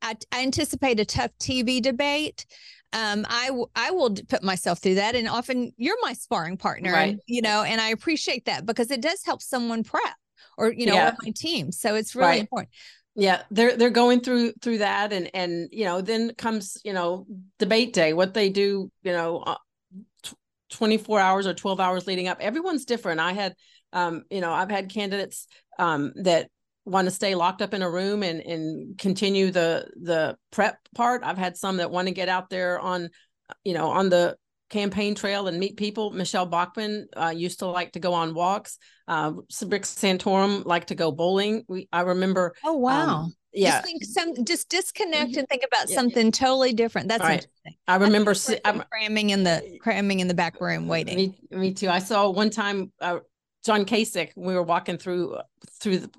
I, 0.00 0.16
I 0.32 0.42
anticipate 0.42 0.98
a 0.98 1.04
tough 1.04 1.30
TV 1.38 1.82
debate. 1.82 2.46
Um, 2.94 3.26
I 3.28 3.50
I 3.76 3.90
will 3.90 4.14
put 4.28 4.42
myself 4.42 4.78
through 4.78 4.94
that, 4.94 5.14
and 5.14 5.28
often 5.28 5.72
you're 5.76 5.98
my 6.00 6.14
sparring 6.14 6.56
partner, 6.56 6.92
right. 6.92 7.18
you 7.26 7.42
know, 7.42 7.62
and 7.64 7.82
I 7.82 7.90
appreciate 7.90 8.46
that 8.46 8.64
because 8.64 8.90
it 8.90 9.02
does 9.02 9.22
help 9.26 9.42
someone 9.42 9.84
prep 9.84 10.14
or 10.56 10.72
you 10.72 10.86
know 10.86 10.94
yeah. 10.94 11.14
my 11.22 11.32
team. 11.36 11.70
So 11.70 11.96
it's 11.96 12.14
really 12.14 12.28
right. 12.28 12.40
important 12.40 12.70
yeah 13.16 13.42
they're 13.50 13.76
they're 13.76 13.90
going 13.90 14.20
through 14.20 14.52
through 14.62 14.78
that 14.78 15.12
and 15.12 15.30
and 15.34 15.68
you 15.72 15.84
know 15.84 16.00
then 16.00 16.32
comes 16.34 16.80
you 16.84 16.92
know 16.92 17.26
debate 17.58 17.92
day 17.92 18.12
what 18.12 18.34
they 18.34 18.48
do 18.48 18.90
you 19.02 19.12
know 19.12 19.38
uh, 19.38 19.56
24 20.70 21.20
hours 21.20 21.46
or 21.46 21.54
12 21.54 21.80
hours 21.80 22.06
leading 22.06 22.28
up. 22.28 22.38
Everyone's 22.40 22.84
different. 22.84 23.20
I 23.20 23.32
had 23.32 23.54
um 23.92 24.22
you 24.30 24.40
know 24.40 24.52
i've 24.52 24.70
had 24.70 24.88
candidates 24.88 25.48
um 25.80 26.12
that 26.14 26.48
want 26.84 27.06
to 27.06 27.10
stay 27.10 27.34
locked 27.34 27.60
up 27.60 27.74
in 27.74 27.82
a 27.82 27.90
room 27.90 28.22
and 28.22 28.40
and 28.40 28.96
continue 28.98 29.50
the 29.50 29.90
the 30.00 30.36
prep 30.52 30.78
part. 30.94 31.22
I've 31.24 31.38
had 31.38 31.56
some 31.56 31.78
that 31.78 31.90
want 31.90 32.06
to 32.06 32.14
get 32.14 32.28
out 32.28 32.50
there 32.50 32.78
on 32.78 33.10
you 33.64 33.74
know 33.74 33.90
on 33.90 34.08
the 34.08 34.36
campaign 34.70 35.14
trail 35.14 35.48
and 35.48 35.58
meet 35.58 35.76
people. 35.76 36.10
Michele 36.10 36.46
Bachmann 36.46 37.08
uh, 37.16 37.32
used 37.34 37.58
to 37.58 37.66
like 37.66 37.92
to 37.92 38.00
go 38.00 38.14
on 38.14 38.34
walks. 38.34 38.78
Uh, 39.06 39.32
Rick 39.66 39.82
Santorum 39.82 40.64
liked 40.64 40.88
to 40.88 40.94
go 40.94 41.12
bowling. 41.12 41.64
We, 41.68 41.88
I 41.92 42.02
remember. 42.02 42.54
Oh 42.64 42.74
wow! 42.74 43.24
Um, 43.24 43.34
yeah, 43.52 43.70
just 43.70 43.84
think 43.84 44.04
some 44.04 44.44
just 44.44 44.68
disconnect 44.68 45.36
and 45.36 45.48
think 45.48 45.64
about 45.66 45.90
yeah. 45.90 45.96
something 45.96 46.30
totally 46.30 46.72
different. 46.72 47.08
That's 47.08 47.22
right. 47.22 47.32
interesting. 47.32 47.74
I 47.88 47.96
remember 47.96 48.34
I 48.64 48.84
cramming 48.90 49.30
in 49.30 49.42
the 49.42 49.78
cramming 49.82 50.20
in 50.20 50.28
the 50.28 50.34
back 50.34 50.60
room 50.60 50.86
waiting. 50.86 51.16
Me, 51.16 51.38
me 51.50 51.74
too. 51.74 51.88
I 51.88 51.98
saw 51.98 52.30
one 52.30 52.50
time 52.50 52.92
uh, 53.00 53.18
John 53.64 53.84
Kasich. 53.84 54.30
We 54.36 54.54
were 54.54 54.62
walking 54.62 54.98
through 54.98 55.36
through 55.80 55.98
the 55.98 56.10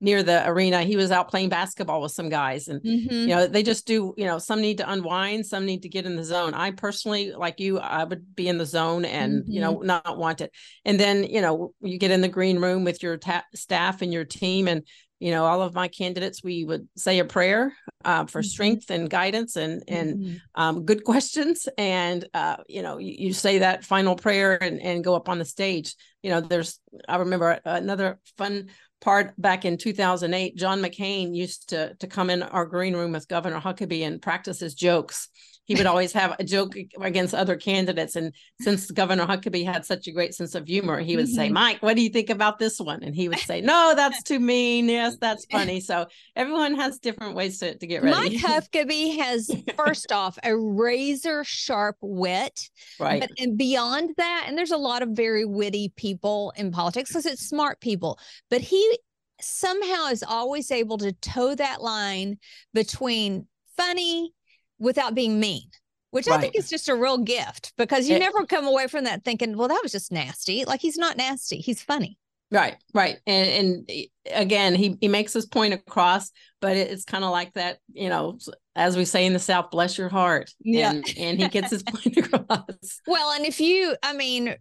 near 0.00 0.22
the 0.22 0.48
arena 0.48 0.82
he 0.82 0.96
was 0.96 1.10
out 1.10 1.28
playing 1.28 1.48
basketball 1.48 2.00
with 2.00 2.12
some 2.12 2.28
guys 2.28 2.68
and 2.68 2.82
mm-hmm. 2.82 3.12
you 3.12 3.28
know 3.28 3.46
they 3.46 3.62
just 3.62 3.86
do 3.86 4.14
you 4.16 4.24
know 4.24 4.38
some 4.38 4.60
need 4.60 4.78
to 4.78 4.90
unwind 4.90 5.44
some 5.44 5.66
need 5.66 5.82
to 5.82 5.88
get 5.88 6.06
in 6.06 6.16
the 6.16 6.24
zone 6.24 6.54
i 6.54 6.70
personally 6.70 7.32
like 7.32 7.60
you 7.60 7.78
i 7.78 8.02
would 8.04 8.34
be 8.34 8.48
in 8.48 8.58
the 8.58 8.66
zone 8.66 9.04
and 9.04 9.42
mm-hmm. 9.42 9.52
you 9.52 9.60
know 9.60 9.76
mm-hmm. 9.76 9.86
not 9.86 10.18
want 10.18 10.40
it 10.40 10.52
and 10.84 10.98
then 10.98 11.24
you 11.24 11.40
know 11.40 11.72
you 11.80 11.98
get 11.98 12.10
in 12.10 12.20
the 12.20 12.28
green 12.28 12.58
room 12.58 12.84
with 12.84 13.02
your 13.02 13.16
ta- 13.16 13.44
staff 13.54 14.02
and 14.02 14.12
your 14.12 14.24
team 14.24 14.68
and 14.68 14.82
you 15.20 15.30
know 15.30 15.44
all 15.44 15.60
of 15.62 15.74
my 15.74 15.86
candidates 15.86 16.42
we 16.42 16.64
would 16.64 16.88
say 16.96 17.18
a 17.18 17.24
prayer 17.24 17.76
uh, 18.04 18.24
for 18.24 18.40
mm-hmm. 18.40 18.46
strength 18.46 18.90
and 18.90 19.10
guidance 19.10 19.56
and 19.56 19.82
and 19.86 20.18
mm-hmm. 20.18 20.36
um, 20.54 20.84
good 20.84 21.04
questions 21.10 21.68
and 21.78 22.26
uh, 22.34 22.56
you 22.66 22.82
know 22.82 22.98
you, 22.98 23.14
you, 23.18 23.32
say 23.32 23.58
that 23.58 23.84
final 23.84 24.16
prayer 24.16 24.60
and, 24.62 24.80
and 24.80 25.04
go 25.04 25.14
up 25.14 25.28
on 25.28 25.38
the 25.38 25.44
stage 25.44 25.94
you 26.22 26.30
know 26.30 26.40
there's 26.40 26.80
i 27.08 27.16
remember 27.16 27.60
another 27.64 28.18
fun 28.38 28.68
part 29.00 29.32
back 29.40 29.64
in 29.64 29.78
2008 29.78 30.56
john 30.56 30.80
mccain 30.80 31.34
used 31.34 31.70
to 31.70 31.94
to 31.94 32.06
come 32.06 32.30
in 32.30 32.42
our 32.42 32.66
green 32.66 32.94
room 32.94 33.12
with 33.12 33.28
governor 33.28 33.60
huckabee 33.60 34.06
and 34.06 34.22
practice 34.22 34.60
his 34.60 34.74
jokes 34.74 35.28
he 35.64 35.74
would 35.76 35.86
always 35.86 36.12
have 36.12 36.34
a 36.38 36.44
joke 36.44 36.74
against 37.00 37.34
other 37.34 37.56
candidates. 37.56 38.16
And 38.16 38.34
since 38.60 38.90
governor 38.90 39.26
huckabee 39.26 39.64
had 39.64 39.84
such 39.84 40.06
a 40.06 40.12
great 40.12 40.34
sense 40.34 40.54
of 40.54 40.66
humor 40.66 41.00
he 41.00 41.16
would 41.16 41.26
mm-hmm. 41.26 41.34
say 41.34 41.48
mike 41.48 41.82
what 41.82 41.96
do 41.96 42.02
you 42.02 42.08
think 42.08 42.30
about 42.30 42.58
this 42.58 42.80
one? 42.80 43.02
And 43.02 43.14
he 43.14 43.28
would 43.28 43.38
say 43.38 43.60
no 43.60 43.92
that's 43.94 44.22
too 44.22 44.40
mean. 44.40 44.88
Yes 44.88 45.16
that's 45.20 45.46
funny. 45.46 45.80
So 45.80 46.06
everyone 46.36 46.74
has 46.74 46.98
different 46.98 47.34
ways 47.34 47.58
to, 47.58 47.76
to 47.76 47.86
get 47.86 48.02
ready. 48.02 48.38
Mike 48.38 48.42
huckabee 48.72 49.16
has 49.18 49.50
first 49.76 50.12
off 50.12 50.38
a 50.42 50.56
razor 50.56 51.44
sharp 51.44 51.96
wit 52.00 52.68
right. 52.98 53.20
but 53.20 53.30
and 53.38 53.56
beyond 53.56 54.10
that 54.16 54.44
and 54.46 54.56
there's 54.56 54.70
a 54.70 54.76
lot 54.76 55.02
of 55.02 55.10
very 55.10 55.44
witty 55.44 55.92
people 55.96 56.52
in 56.56 56.70
politics 56.70 57.10
because 57.10 57.26
it's 57.26 57.46
smart 57.46 57.80
people 57.80 58.18
but 58.48 58.60
he 58.60 58.98
somehow 59.40 60.06
is 60.06 60.22
always 60.22 60.70
able 60.70 60.98
to 60.98 61.12
toe 61.12 61.54
that 61.54 61.82
line 61.82 62.38
between 62.74 63.46
funny 63.76 64.32
without 64.80 65.14
being 65.14 65.38
mean 65.38 65.62
which 66.10 66.26
right. 66.26 66.38
I 66.38 66.40
think 66.40 66.56
is 66.56 66.68
just 66.68 66.88
a 66.88 66.94
real 66.94 67.18
gift 67.18 67.72
because 67.76 68.08
you 68.08 68.16
it, 68.16 68.20
never 68.20 68.44
come 68.44 68.66
away 68.66 68.88
from 68.88 69.04
that 69.04 69.24
thinking, 69.24 69.56
well, 69.56 69.68
that 69.68 69.80
was 69.82 69.92
just 69.92 70.12
nasty. 70.12 70.64
Like 70.64 70.80
he's 70.80 70.96
not 70.96 71.16
nasty, 71.16 71.58
he's 71.58 71.82
funny. 71.82 72.18
Right, 72.52 72.76
right. 72.92 73.18
And 73.26 73.48
and 73.48 73.84
eh, 73.88 74.04
again, 74.34 74.74
he 74.74 74.96
he 75.00 75.06
makes 75.06 75.32
his 75.32 75.46
point 75.46 75.72
across, 75.72 76.32
but 76.60 76.76
it's 76.76 77.04
kind 77.04 77.22
of 77.22 77.30
like 77.30 77.52
that, 77.54 77.78
you 77.92 78.08
know, 78.08 78.38
as 78.74 78.96
we 78.96 79.04
say 79.04 79.24
in 79.24 79.32
the 79.32 79.38
South, 79.38 79.70
bless 79.70 79.96
your 79.96 80.08
heart. 80.08 80.50
Yeah. 80.60 80.90
And, 80.90 81.14
and 81.16 81.40
he 81.40 81.48
gets 81.48 81.70
his 81.70 81.84
point 81.84 82.16
across. 82.16 83.00
Well, 83.06 83.32
and 83.32 83.46
if 83.46 83.60
you, 83.60 83.94
I 84.02 84.14
mean, 84.14 84.56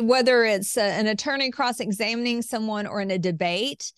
whether 0.00 0.44
it's 0.44 0.76
a, 0.76 0.82
an 0.82 1.06
attorney 1.06 1.52
cross 1.52 1.78
examining 1.78 2.42
someone 2.42 2.88
or 2.88 3.00
in 3.00 3.12
a 3.12 3.18
debate, 3.18 3.92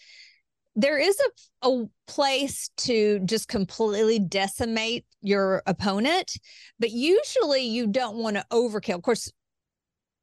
there 0.77 0.99
is 0.99 1.19
a, 1.63 1.69
a 1.69 1.85
place 2.07 2.71
to 2.79 3.21
just 3.21 3.49
completely 3.49 4.19
decimate 4.19 5.05
your 5.23 5.63
opponent, 5.67 6.33
but 6.79 6.91
usually 6.91 7.63
you 7.63 7.87
don't 7.87 8.17
want 8.17 8.37
to 8.37 8.45
overkill. 8.51 8.97
Of 8.97 9.03
course, 9.03 9.33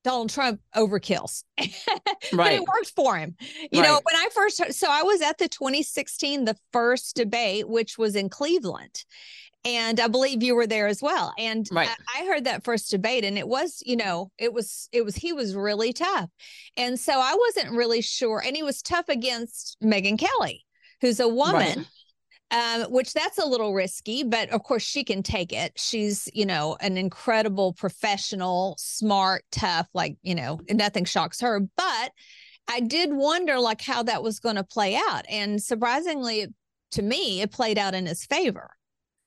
Donald 0.04 0.30
Trump 0.30 0.60
overkills, 0.76 1.44
but 1.58 2.52
it 2.52 2.62
worked 2.62 2.92
for 2.96 3.18
him. 3.18 3.36
You 3.72 3.82
right. 3.82 3.88
know, 3.88 4.02
when 4.04 4.16
I 4.16 4.30
first, 4.34 4.74
so 4.74 4.88
I 4.90 5.04
was 5.04 5.22
at 5.22 5.38
the 5.38 5.48
2016, 5.48 6.46
the 6.46 6.58
first 6.74 7.16
debate, 7.16 7.68
which 7.70 7.98
was 7.98 8.16
in 8.16 8.30
Cleveland 8.30 9.04
and 9.64 10.00
I 10.00 10.08
believe 10.08 10.42
you 10.42 10.56
were 10.56 10.68
there 10.68 10.88
as 10.88 11.02
well. 11.02 11.34
And 11.38 11.68
right. 11.72 11.90
I, 11.90 12.22
I, 12.22 12.26
heard 12.26 12.46
that 12.46 12.64
first 12.64 12.90
debate, 12.90 13.24
and 13.24 13.38
it 13.38 13.48
was, 13.48 13.84
you 13.86 13.96
know, 13.96 14.32
it 14.38 14.54
was, 14.54 14.90
it 14.92 15.06
was, 15.06 15.16
he 15.16 15.34
was 15.34 15.56
really 15.56 15.94
tough, 15.94 16.30
and 16.78 17.00
so 17.00 17.14
I 17.14 17.36
wasn't 17.36 17.76
really 17.76 18.02
sure, 18.02 18.42
and 18.46 18.56
he 18.56 18.64
was 18.64 18.82
tough 18.82 19.10
against 19.10 19.78
Megyn 19.84 20.20
Kelly, 20.20 20.66
who's 21.02 21.20
a 21.20 21.28
woman. 21.28 21.80
Right. 21.80 21.88
Um, 22.54 22.92
which 22.92 23.14
that's 23.14 23.38
a 23.38 23.46
little 23.46 23.74
risky, 23.74 24.26
but 24.26 24.50
of 24.50 24.64
course 24.64 24.84
she 24.84 25.06
can 25.06 25.24
take 25.24 25.54
it. 25.54 25.72
She's, 25.78 26.28
you 26.34 26.46
know, 26.46 26.76
an 26.82 26.98
incredible 26.98 27.72
professional, 27.72 28.76
smart, 28.78 29.46
tough, 29.54 29.88
like, 29.94 30.18
you 30.22 30.36
know, 30.36 30.60
nothing 30.70 31.06
shocks 31.06 31.40
her. 31.40 31.62
But 31.62 32.12
I 32.68 32.82
did 32.82 33.14
wonder 33.14 33.58
like 33.58 33.82
how 33.82 34.04
that 34.04 34.22
was 34.22 34.40
going 34.40 34.58
to 34.58 34.66
play 34.66 34.96
out. 34.96 35.26
And 35.30 35.64
surprisingly, 35.64 36.48
to 36.92 37.02
me, 37.02 37.42
it 37.42 37.52
played 37.52 37.78
out 37.78 37.94
in 37.94 38.06
his 38.06 38.26
favor. 38.26 38.72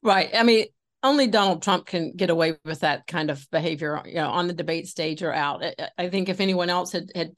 Right. 0.05 0.31
I 0.35 0.43
mean, 0.43 0.67
only 1.03 1.27
Donald 1.27 1.63
Trump 1.63 1.87
can 1.87 2.13
get 2.13 2.31
away 2.31 2.57
with 2.65 2.81
that 2.81 3.07
kind 3.07 3.31
of 3.31 3.47
behavior, 3.51 4.01
you 4.07 4.15
know, 4.15 4.31
on 4.31 4.47
the 4.47 4.55
debate 4.55 4.87
stage 4.87 5.23
or 5.23 5.33
out. 5.33 5.65
I 5.99 6.09
think 6.09 6.29
if 6.29 6.41
anyone 6.41 6.71
else 6.71 6.93
had 6.93 7.11
had 7.15 7.33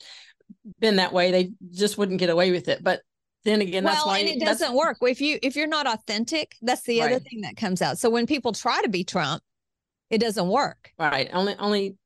been 0.78 0.96
that 0.96 1.12
way, 1.12 1.30
they 1.30 1.52
just 1.73 1.96
wouldn't 1.99 2.20
get 2.20 2.30
away 2.30 2.50
with 2.50 2.68
it. 2.68 2.82
But 2.82 3.02
then 3.44 3.61
again, 3.61 3.85
well, 3.85 3.94
that's 3.94 4.06
why 4.06 4.18
and 4.18 4.28
it 4.28 4.40
doesn't 4.40 4.75
work. 4.75 4.99
If 5.00 5.20
you 5.20 5.38
if 5.42 5.56
you're 5.56 5.66
not 5.66 5.87
authentic, 5.87 6.56
that's 6.62 6.82
the 6.82 7.00
right. 7.00 7.12
other 7.12 7.20
thing 7.20 7.42
that 7.42 7.56
comes 7.56 7.80
out. 7.82 7.99
So 7.99 8.11
when 8.11 8.26
people 8.26 8.52
try 8.52 8.82
to 8.82 8.88
be 8.88 9.04
Trump, 9.04 9.42
it 10.11 10.18
doesn't 10.18 10.49
work. 10.49 10.92
Right. 10.99 11.30
Only 11.32 11.54
only 11.56 11.96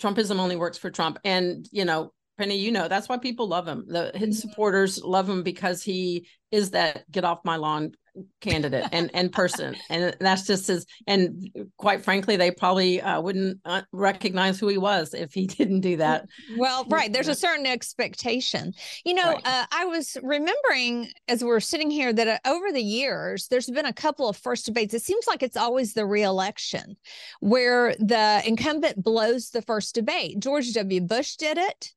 Trumpism 0.00 0.38
only 0.38 0.56
works 0.56 0.78
for 0.78 0.90
Trump. 0.90 1.18
And 1.24 1.68
you 1.72 1.84
know, 1.84 2.12
Penny, 2.38 2.56
you 2.56 2.72
know, 2.72 2.88
that's 2.88 3.08
why 3.08 3.18
people 3.18 3.48
love 3.48 3.66
him. 3.66 3.84
The 3.88 4.12
his 4.14 4.38
mm-hmm. 4.38 4.48
supporters 4.48 5.02
love 5.02 5.28
him 5.28 5.42
because 5.42 5.82
he 5.82 6.28
is 6.50 6.70
that 6.70 7.10
get 7.10 7.24
off 7.24 7.40
my 7.44 7.56
lawn 7.56 7.92
candidate 8.40 8.86
and 8.92 9.10
and 9.14 9.32
person. 9.32 9.76
And 9.88 10.16
that's 10.20 10.46
just 10.46 10.66
his 10.66 10.86
and 11.06 11.48
quite 11.76 12.02
frankly 12.02 12.36
they 12.36 12.50
probably 12.50 13.00
uh, 13.00 13.20
wouldn't 13.20 13.58
uh, 13.64 13.82
recognize 13.92 14.58
who 14.58 14.68
he 14.68 14.78
was 14.78 15.14
if 15.14 15.32
he 15.32 15.46
didn't 15.58 15.80
do 15.80 15.96
that. 15.98 16.26
Well 16.56 16.84
right 16.88 17.12
there's 17.12 17.28
a 17.28 17.34
certain 17.34 17.66
expectation. 17.66 18.72
You 19.04 19.14
know 19.14 19.32
right. 19.32 19.46
uh, 19.46 19.66
i 19.72 19.84
was 19.84 20.16
remembering 20.22 21.08
as 21.28 21.44
we're 21.44 21.60
sitting 21.60 21.90
here 21.90 22.12
that 22.12 22.28
uh, 22.28 22.38
over 22.48 22.72
the 22.72 22.82
years 22.82 23.48
there's 23.48 23.70
been 23.70 23.86
a 23.86 23.92
couple 23.92 24.28
of 24.28 24.36
first 24.36 24.66
debates. 24.66 24.94
It 24.94 25.02
seems 25.02 25.26
like 25.26 25.42
it's 25.42 25.56
always 25.56 25.94
the 25.94 26.06
reelection 26.06 26.96
where 27.40 27.94
the 27.98 28.42
incumbent 28.46 29.02
blows 29.02 29.50
the 29.50 29.62
first 29.62 29.94
debate. 29.94 30.40
George 30.40 30.72
w. 30.72 31.00
Bush 31.00 31.36
did 31.36 31.58
it 31.58 31.92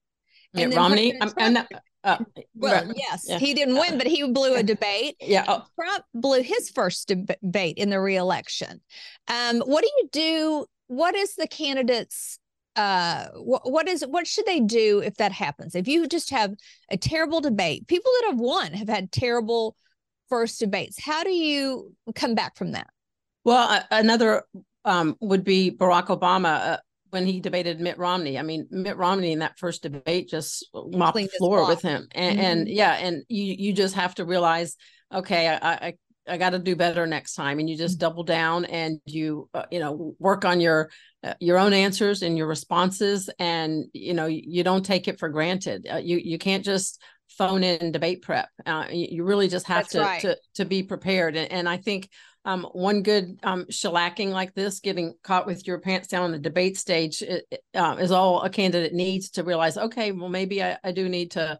yeah, 0.53 0.75
Romney. 0.75 1.20
I'm, 1.20 1.32
I'm, 1.38 1.53
not, 1.53 1.67
uh, 2.04 2.18
well, 2.56 2.86
right. 2.86 2.96
yes, 2.98 3.26
yeah. 3.28 3.40
he 3.40 3.54
didn't 3.54 3.76
win, 3.76 3.98
but 3.98 4.08
he 4.08 4.28
blew 4.28 4.56
a 4.56 4.64
debate. 4.64 5.16
Yeah, 5.22 5.46
oh. 5.48 5.66
Trump 5.76 6.04
blew 6.14 6.42
his 6.42 6.70
first 6.70 7.08
debate 7.08 7.78
in 7.78 7.90
the 7.90 8.00
reelection. 8.00 8.82
Um, 9.28 9.62
what 9.62 9.84
do 9.84 9.90
you 9.98 10.10
do? 10.12 10.66
What 10.88 11.16
is 11.16 11.36
the 11.36 11.48
candidate's 11.48 12.40
uh 12.76 13.28
what, 13.36 13.70
what 13.70 13.88
is 13.88 14.04
what 14.08 14.26
should 14.26 14.46
they 14.46 14.60
do 14.60 15.00
if 15.00 15.16
that 15.18 15.32
happens 15.32 15.76
if 15.76 15.88
you 15.88 16.08
just 16.08 16.32
have 16.32 16.56
a 16.90 16.98
terrible 16.98 17.40
debate 17.40 17.88
people 17.88 18.12
that 18.20 18.32
have 18.32 18.40
won 18.40 18.74
have 18.74 18.90
had 18.90 19.12
terrible 19.12 19.76
first 20.28 20.60
debates 20.60 21.00
how 21.00 21.24
do 21.24 21.30
you 21.30 21.94
come 22.16 22.34
back 22.34 22.58
from 22.58 22.72
that 22.72 22.88
well 23.44 23.70
uh, 23.70 23.84
another 23.92 24.44
um, 24.86 25.16
would 25.20 25.44
be 25.44 25.70
barack 25.70 26.08
obama 26.08 26.72
uh, 26.72 26.78
when 27.13 27.25
he 27.25 27.39
debated 27.39 27.79
mitt 27.79 27.98
romney 27.98 28.38
i 28.38 28.41
mean 28.41 28.67
mitt 28.72 28.98
romney 28.98 29.32
in 29.32 29.39
that 29.39 29.58
first 29.58 29.84
debate 29.84 30.27
just 30.27 30.67
mopped 30.74 31.15
the 31.15 31.29
floor 31.38 31.67
with 31.67 31.82
him 31.82 32.08
and, 32.12 32.38
mm-hmm. 32.38 32.46
and, 32.46 32.67
yeah 32.67 32.93
and 32.93 33.24
you 33.29 33.55
you 33.58 33.74
just 33.74 33.96
have 33.96 34.15
to 34.15 34.25
realize 34.25 34.75
okay 35.13 35.48
i, 35.48 35.74
I 35.74 35.93
I 36.27 36.38
got 36.38 36.51
to 36.51 36.60
do 36.60 36.75
better 36.75 37.05
next 37.05 37.36
time, 37.36 37.60
and 37.60 37.70
you 37.70 37.77
just 37.77 37.96
mm-hmm. 37.96 38.08
double 38.08 38.24
down 38.24 38.65
and 38.65 39.00
you 39.05 39.50
uh, 39.53 39.65
you 39.72 39.79
know 39.79 40.15
work 40.20 40.46
on 40.46 40.62
your 40.62 40.89
uh, 41.24 41.34
your 41.39 41.58
own 41.58 41.74
answers 41.74 42.22
and 42.22 42.38
your 42.38 42.48
responses, 42.48 43.29
and 43.39 43.86
you 43.93 44.13
know 44.13 44.27
you 44.27 44.63
don't 44.63 44.86
take 44.86 45.08
it 45.08 45.20
for 45.20 45.29
granted. 45.29 45.88
Uh, 45.91 45.98
you 45.98 46.17
you 46.17 46.38
can't 46.38 46.63
just 46.63 47.01
phone 47.38 47.63
in 47.63 47.92
debate 47.92 48.22
prep. 48.22 48.50
Uh, 48.66 48.86
you, 48.92 49.24
really 49.24 49.48
just 49.48 49.68
have 49.68 49.88
to, 49.90 50.00
right. 50.00 50.22
to 50.22 50.38
to 50.56 50.66
be 50.66 50.84
prepared, 50.84 51.36
and, 51.36 51.52
and 51.52 51.70
I 51.70 51.78
think. 51.78 52.10
Um, 52.46 52.68
one 52.74 53.04
good 53.04 53.40
um, 53.44 53.63
shellacking 53.68 54.32
like 54.32 54.54
this, 54.54 54.82
getting 54.82 55.13
caught 55.24 55.48
with 55.48 55.66
your 55.66 55.80
pants 55.80 56.10
down 56.10 56.24
on 56.24 56.34
the 56.34 56.38
debate 56.38 56.78
stage, 56.78 57.22
it, 57.22 57.46
uh, 57.74 57.96
is 57.98 58.12
all 58.12 58.42
a 58.42 58.50
candidate 58.50 58.94
needs 58.94 59.30
to 59.30 59.46
realize. 59.46 59.78
Okay, 59.78 60.12
well, 60.12 60.28
maybe 60.28 60.62
I, 60.62 60.78
I 60.84 60.92
do 60.92 61.08
need 61.08 61.32
to 61.32 61.58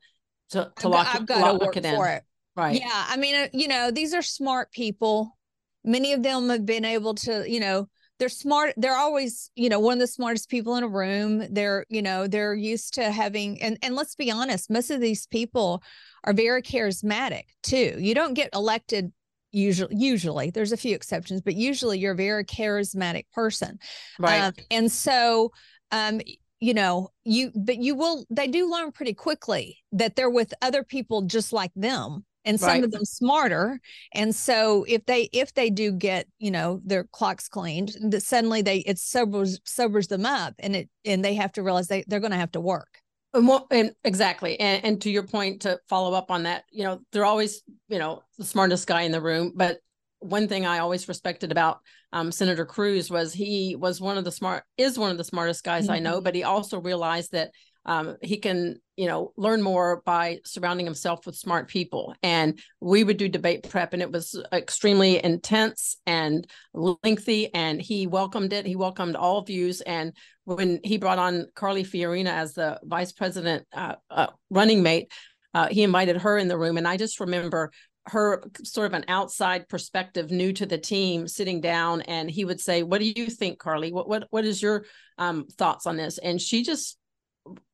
to, 0.50 0.72
to 0.80 0.90
lock, 0.90 1.16
I've 1.16 1.26
got 1.26 1.40
lock 1.40 1.60
to 1.60 1.66
work 1.66 1.78
it 1.78 1.86
in. 1.86 1.96
For 1.96 2.08
it. 2.10 2.24
Right. 2.56 2.80
Yeah. 2.80 3.06
I 3.08 3.18
mean, 3.18 3.36
uh, 3.36 3.48
you 3.54 3.68
know, 3.68 3.92
these 3.92 4.14
are 4.14 4.22
smart 4.22 4.72
people. 4.72 5.38
Many 5.84 6.14
of 6.14 6.24
them 6.24 6.50
have 6.50 6.66
been 6.66 6.86
able 6.86 7.16
to, 7.16 7.50
you 7.50 7.60
know, 7.60 7.90
they're 8.20 8.30
smart. 8.30 8.74
They're 8.78 8.96
always, 8.96 9.52
you 9.56 9.70
know, 9.70 9.80
one 9.80 9.94
of 9.94 10.00
the 10.00 10.08
smartest 10.08 10.50
people 10.50 10.76
in 10.76 10.84
a 10.84 10.88
room. 10.88 11.46
They're, 11.52 11.86
you 11.90 12.02
know, 12.02 12.28
they're 12.28 12.54
used 12.54 12.94
to 12.96 13.12
having, 13.12 13.62
and, 13.62 13.78
and 13.82 13.96
let's 13.96 14.16
be 14.16 14.32
honest, 14.32 14.70
most 14.70 14.92
of 14.92 15.02
these 15.02 15.28
people 15.28 15.84
are 16.24 16.34
very 16.34 16.62
charismatic 16.62 17.44
too. 17.64 17.96
You 18.00 18.14
don't 18.16 18.34
get 18.34 18.50
elected 18.54 19.12
usually 19.54 19.96
usually 19.96 20.50
there's 20.50 20.72
a 20.72 20.78
few 20.78 20.96
exceptions 20.96 21.40
but 21.40 21.54
usually 21.56 22.00
you're 22.00 22.14
a 22.14 22.16
very 22.16 22.44
charismatic 22.44 23.26
person 23.34 23.78
right 24.18 24.46
um, 24.46 24.54
and 24.72 24.92
so 24.92 25.52
um 25.92 26.20
you 26.60 26.74
know 26.74 27.10
you 27.24 27.52
but 27.56 27.78
you 27.78 27.94
will 27.94 28.26
they 28.32 28.48
do 28.48 28.70
learn 28.70 28.92
pretty 28.92 29.14
quickly 29.14 29.78
that 29.92 30.16
they're 30.16 30.30
with 30.30 30.54
other 30.62 30.84
people 30.84 31.22
just 31.22 31.54
like 31.54 31.72
them 31.76 32.26
and 32.46 32.60
some 32.60 32.70
right. 32.70 32.84
of 32.84 32.92
them 32.92 33.06
smarter 33.06 33.80
and 34.14 34.36
so 34.36 34.86
if 34.88 35.06
they 35.06 35.30
if 35.34 35.54
they 35.54 35.70
do 35.70 35.92
get 35.92 36.28
you 36.40 36.52
know 36.52 36.82
their 36.86 37.06
clocks 37.06 37.48
cleaned 37.48 37.96
that 38.10 38.24
suddenly 38.24 38.62
they 38.62 38.80
it 38.80 39.00
sobers 39.00 39.60
sobers 39.66 40.08
them 40.08 40.26
up 40.26 40.54
and 40.60 40.76
it 40.76 40.90
and 41.06 41.24
they 41.24 41.34
have 41.34 41.52
to 41.52 41.64
realize 41.64 41.88
they, 41.88 42.04
they're 42.08 42.20
going 42.20 42.32
to 42.32 42.38
have 42.38 42.52
to 42.52 42.62
work 42.62 43.00
and, 43.34 43.48
what, 43.48 43.66
and 43.72 43.92
exactly 44.04 44.60
and, 44.60 44.84
and 44.86 45.02
to 45.02 45.10
your 45.10 45.24
point 45.24 45.62
to 45.62 45.80
follow 45.90 46.14
up 46.14 46.32
on 46.32 46.44
that 46.44 46.64
you 46.72 46.84
know 46.84 47.00
they're 47.12 47.26
always 47.26 47.64
you 47.88 48.00
know 48.00 48.22
the 48.38 48.46
smartest 48.46 48.88
guy 48.88 49.02
in 49.02 49.12
the 49.12 49.22
room 49.22 49.54
but 49.56 49.80
one 50.24 50.48
thing 50.48 50.66
I 50.66 50.80
always 50.80 51.08
respected 51.08 51.52
about 51.52 51.82
um, 52.14 52.32
Senator 52.32 52.66
Cruz 52.66 53.10
was 53.10 53.34
he 53.34 53.76
was 53.76 54.00
one 54.00 54.18
of 54.18 54.24
the 54.24 54.32
smart 54.32 54.64
is 54.78 54.98
one 54.98 55.12
of 55.12 55.18
the 55.18 55.24
smartest 55.24 55.64
guys 55.64 55.86
mm-hmm. 55.86 55.94
I 55.94 56.00
know, 56.00 56.16
mm-hmm. 56.16 56.24
but 56.24 56.36
he 56.36 56.44
also 56.44 56.80
realized 56.80 57.32
that 57.34 57.52
um, 57.86 58.18
he 58.22 58.38
can 58.38 58.78
you 58.96 59.08
know 59.08 59.34
learn 59.38 59.62
more 59.62 60.02
by 60.06 60.40
surrounding 60.46 60.86
himself 60.86 61.26
with 61.26 61.36
smart 61.36 61.68
people. 61.68 62.16
And 62.24 62.60
we 62.80 63.04
would 63.04 63.18
do 63.18 63.28
debate 63.28 63.70
prep 63.70 63.94
and 63.94 64.02
it 64.02 64.12
was 64.12 64.42
extremely 64.52 65.24
intense 65.24 65.98
and 66.06 66.48
lengthy 66.74 67.54
and 67.54 67.82
he 67.82 68.08
welcomed 68.08 68.54
it. 68.54 68.66
He 68.66 68.76
welcomed 68.76 69.16
all 69.16 69.42
views. 69.42 69.82
And 69.82 70.14
when 70.46 70.80
he 70.84 70.98
brought 70.98 71.20
on 71.20 71.48
carly 71.56 71.84
fiorina 71.84 72.32
as 72.32 72.54
the 72.54 72.80
vice 72.84 73.12
president 73.12 73.66
uh, 73.74 73.96
uh, 74.10 74.28
running 74.50 74.84
mate 74.84 75.12
uh, 75.54 75.68
he 75.70 75.84
invited 75.84 76.18
her 76.18 76.38
in 76.38 76.48
the 76.48 76.58
room. 76.58 76.78
And 76.78 76.88
i 76.88 76.98
just 76.98 77.20
remember 77.20 77.72
her 78.08 78.44
sort 78.64 78.88
of 78.88 78.94
an 78.94 79.06
outside 79.08 79.70
perspective 79.70 80.30
new 80.30 80.52
to 80.52 80.66
the 80.66 80.78
team 80.78 81.26
sitting 81.26 81.62
down 81.62 82.02
and 82.02 82.30
he 82.30 82.44
would 82.44 82.60
say 82.60 82.84
what 82.84 83.00
do 83.00 83.06
you 83.06 83.28
think 83.28 83.60
carly? 83.60 83.92
What 83.92 84.10
what, 84.10 84.28
what 84.30 84.46
is 84.46 84.62
your 84.62 84.86
um, 85.18 85.48
thoughts 85.58 85.88
on 85.88 85.96
this? 85.96 86.18
And 86.18 86.42
she 86.42 86.64
just 86.64 86.98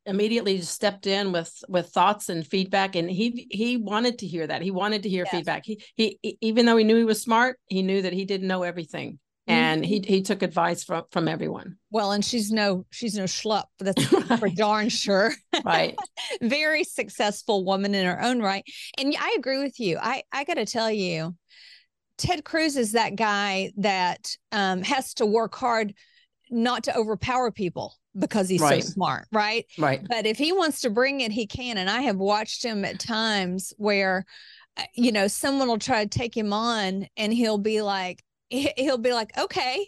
immediately 0.10 0.60
stepped 0.62 1.08
in 1.08 1.32
with 1.32 1.54
with 1.70 1.90
thoughts 1.90 2.30
and 2.30 2.46
feedback 2.46 2.96
and 2.96 3.10
he 3.10 3.48
he 3.52 3.78
wanted 3.78 4.20
to 4.20 4.28
hear 4.28 4.46
that. 4.48 4.62
He 4.62 4.72
wanted 4.72 5.04
to 5.04 5.10
hear 5.10 5.24
yes. 5.26 5.32
feedback. 5.32 5.64
He, 5.66 5.84
he 5.96 6.20
even 6.42 6.66
though 6.66 6.78
he 6.78 6.84
knew 6.84 6.98
he 6.98 7.06
was 7.06 7.22
smart 7.22 7.60
he 7.68 7.82
knew 7.84 8.02
that 8.02 8.14
he 8.14 8.26
didn't 8.26 8.48
know 8.48 8.64
everything 8.64 9.20
mm-hmm. 9.48 9.52
and 9.52 9.86
he 9.86 10.04
he 10.06 10.22
took 10.22 10.42
advice 10.42 10.84
from 10.84 11.04
from 11.12 11.28
everyone. 11.28 11.78
Well 11.92 12.12
and 12.12 12.26
she's 12.26 12.52
no 12.52 12.86
she's 12.90 13.16
no 13.16 13.26
schlup 13.26 13.66
that's 13.80 14.12
right. 14.12 14.26
for 14.40 14.50
darn 14.50 14.90
sure. 14.90 15.32
Right. 15.64 15.96
Very 16.42 16.84
successful 16.84 17.64
woman 17.64 17.94
in 17.94 18.06
her 18.06 18.22
own 18.22 18.42
right. 18.42 18.64
And 18.98 19.16
i 19.20 19.36
agree 19.38 19.62
with 19.62 19.80
you. 19.80 20.00
I 20.02 20.24
i 20.32 20.44
gotta 20.44 20.66
tell 20.66 20.92
you 20.92 21.36
ted 22.18 22.44
cruz 22.44 22.76
is 22.76 22.94
that 22.94 23.16
guy 23.16 23.72
that 23.78 24.36
um, 24.52 24.82
has 24.82 25.14
to 25.16 25.26
work 25.26 25.56
hard 25.56 25.94
not 26.52 26.84
to 26.84 26.98
overpower 26.98 27.52
people 27.52 27.96
because 28.20 28.50
he's 28.50 28.62
right. 28.62 28.84
so 28.84 28.90
smart, 28.92 29.28
right? 29.32 29.66
Right. 29.78 30.02
But 30.08 30.26
if 30.26 30.38
he 30.38 30.52
wants 30.52 30.82
to 30.82 30.90
bring 30.90 31.22
it, 31.22 31.32
he 31.32 31.48
can. 31.48 31.78
And 31.78 31.90
I 31.90 32.02
have 32.02 32.18
watched 32.18 32.64
him 32.64 32.86
at 32.86 33.00
times 33.00 33.74
where, 33.78 34.26
uh, 34.78 34.84
you 34.94 35.12
know, 35.12 35.28
someone 35.28 35.68
will 35.68 35.80
try 35.80 36.04
to 36.04 36.10
take 36.10 36.36
him 36.36 36.54
on 36.54 37.08
and 37.18 37.34
he'll 37.34 37.58
be 37.58 37.82
like, 37.82 38.24
he'll 38.50 38.98
be 38.98 39.14
like, 39.14 39.38
okay. 39.38 39.88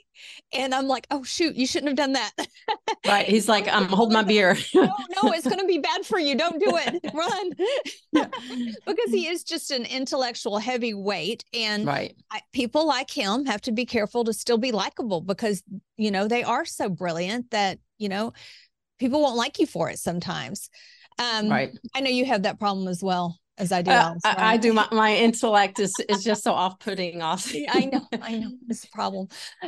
And 0.53 0.73
I'm 0.75 0.87
like, 0.87 1.07
oh, 1.09 1.23
shoot, 1.23 1.55
you 1.55 1.65
shouldn't 1.65 1.89
have 1.89 1.97
done 1.97 2.13
that. 2.13 2.31
right. 3.07 3.25
He's 3.25 3.49
like, 3.49 3.67
I'm 3.67 3.85
holding 3.85 4.13
my 4.13 4.23
beer. 4.23 4.55
no, 4.75 4.83
no, 4.83 5.31
it's 5.31 5.47
going 5.47 5.59
to 5.59 5.65
be 5.65 5.79
bad 5.79 6.05
for 6.05 6.19
you. 6.19 6.35
Don't 6.35 6.59
do 6.59 6.77
it. 6.77 7.03
Run. 7.13 7.51
because 8.85 9.11
he 9.11 9.27
is 9.27 9.43
just 9.43 9.71
an 9.71 9.85
intellectual 9.85 10.59
heavyweight. 10.59 11.43
And 11.53 11.87
right. 11.87 12.15
I, 12.29 12.41
people 12.53 12.85
like 12.85 13.09
him 13.09 13.45
have 13.45 13.61
to 13.61 13.71
be 13.71 13.85
careful 13.85 14.23
to 14.25 14.33
still 14.33 14.59
be 14.59 14.71
likable 14.71 15.21
because, 15.21 15.63
you 15.97 16.11
know, 16.11 16.27
they 16.27 16.43
are 16.43 16.65
so 16.65 16.87
brilliant 16.87 17.49
that, 17.51 17.79
you 18.01 18.09
know, 18.09 18.33
people 18.99 19.21
won't 19.21 19.35
like 19.35 19.59
you 19.59 19.65
for 19.65 19.89
it 19.89 19.99
sometimes. 19.99 20.69
Um, 21.19 21.49
right. 21.49 21.77
I 21.95 22.01
know 22.01 22.09
you 22.09 22.25
have 22.25 22.43
that 22.43 22.59
problem 22.59 22.87
as 22.87 23.03
well 23.03 23.37
as 23.57 23.71
I 23.71 23.81
do. 23.81 23.91
Uh, 23.91 24.13
right? 24.25 24.37
I, 24.37 24.53
I, 24.53 24.57
do. 24.57 24.73
My, 24.73 24.87
my 24.91 25.15
intellect 25.15 25.79
is 25.79 25.93
is 26.09 26.23
just 26.23 26.43
so 26.43 26.53
off 26.53 26.79
putting 26.79 27.21
off. 27.21 27.53
I 27.69 27.85
know. 27.85 28.07
I 28.21 28.37
know. 28.37 28.51
It's 28.69 28.83
a 28.83 28.89
problem. 28.89 29.27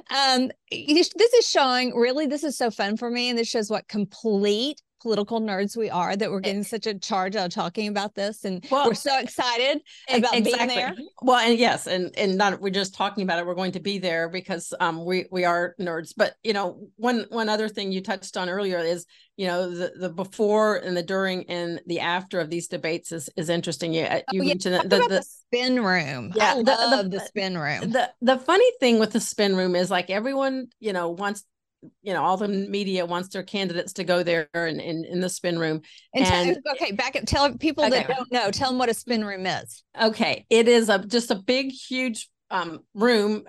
Um, 0.09 0.51
this 0.71 1.11
is 1.17 1.47
showing 1.47 1.95
really. 1.95 2.25
This 2.25 2.43
is 2.43 2.57
so 2.57 2.71
fun 2.71 2.97
for 2.97 3.09
me, 3.09 3.29
and 3.29 3.37
this 3.37 3.47
shows 3.47 3.69
what 3.69 3.87
complete 3.87 4.81
political 5.03 5.41
nerds 5.41 5.75
we 5.75 5.89
are 5.89 6.15
that 6.15 6.31
we're 6.31 6.39
eh 6.39 6.53
getting 6.53 6.63
such 6.63 6.87
a 6.87 6.97
charge 6.97 7.35
out 7.35 7.51
talking 7.51 7.89
about 7.89 8.15
this 8.15 8.45
and 8.45 8.65
well, 8.71 8.87
we're 8.87 8.93
so 8.93 9.19
excited 9.19 9.81
about 10.09 10.33
exactly. 10.33 10.41
being 10.41 10.67
there 10.67 10.95
well 11.21 11.37
and 11.37 11.59
yes 11.59 11.87
and 11.87 12.17
and 12.17 12.37
not 12.37 12.59
we're 12.61 12.69
just 12.69 12.95
talking 12.95 13.23
about 13.23 13.37
it 13.37 13.45
we're 13.45 13.53
going 13.53 13.73
to 13.73 13.81
be 13.81 13.99
there 13.99 14.29
because 14.29 14.73
um 14.79 15.03
we 15.03 15.25
we 15.29 15.43
are 15.43 15.75
nerds 15.79 16.13
but 16.15 16.35
you 16.41 16.53
know 16.53 16.87
one 16.95 17.25
one 17.29 17.49
other 17.49 17.67
thing 17.67 17.91
you 17.91 18.01
touched 18.01 18.37
on 18.37 18.49
earlier 18.49 18.79
is 18.79 19.05
you 19.35 19.47
know 19.47 19.69
the 19.69 19.91
the 19.97 20.09
before 20.09 20.77
and 20.77 20.95
the 20.95 21.03
during 21.03 21.43
and 21.49 21.81
the 21.87 21.99
after 21.99 22.39
of 22.39 22.49
these 22.49 22.67
debates 22.67 23.11
is 23.11 23.29
is 23.35 23.49
interesting 23.49 23.93
you 23.93 24.03
uh, 24.03 24.21
you 24.31 24.41
oh, 24.41 24.43
yeah. 24.43 24.47
mentioned 24.53 24.75
the, 24.89 24.97
the, 24.97 25.07
the, 25.09 25.23
spin 25.23 25.83
room 25.83 26.31
yeah 26.35 26.51
I 26.51 26.53
love 26.53 26.65
the, 26.65 27.03
the, 27.03 27.09
the 27.17 27.25
spin 27.25 27.57
room 27.57 27.91
the 27.91 28.11
the 28.21 28.37
funny 28.37 28.71
thing 28.79 28.99
with 28.99 29.11
the 29.11 29.19
spin 29.19 29.55
room 29.55 29.75
is 29.75 29.91
like 29.91 30.09
everyone 30.09 30.67
you 30.79 30.93
know 30.93 31.09
wants 31.09 31.43
you 32.01 32.13
know 32.13 32.23
all 32.23 32.37
the 32.37 32.47
media 32.47 33.05
wants 33.05 33.29
their 33.29 33.43
candidates 33.43 33.93
to 33.93 34.03
go 34.03 34.23
there 34.23 34.47
and 34.53 34.79
in, 34.79 35.05
in 35.05 35.19
the 35.19 35.29
spin 35.29 35.57
room. 35.57 35.81
And, 36.13 36.25
and 36.25 36.59
tell, 36.63 36.73
okay 36.73 36.91
back 36.91 37.15
up 37.15 37.23
tell 37.25 37.55
people 37.57 37.83
okay. 37.85 38.05
that 38.05 38.07
don't 38.07 38.31
know 38.31 38.51
tell 38.51 38.69
them 38.69 38.79
what 38.79 38.89
a 38.89 38.93
spin 38.93 39.25
room 39.25 39.45
is. 39.45 39.83
Okay 40.01 40.45
it 40.49 40.67
is 40.67 40.89
a 40.89 40.99
just 40.99 41.31
a 41.31 41.35
big 41.35 41.71
huge 41.71 42.29
um, 42.51 42.81
room 42.93 43.43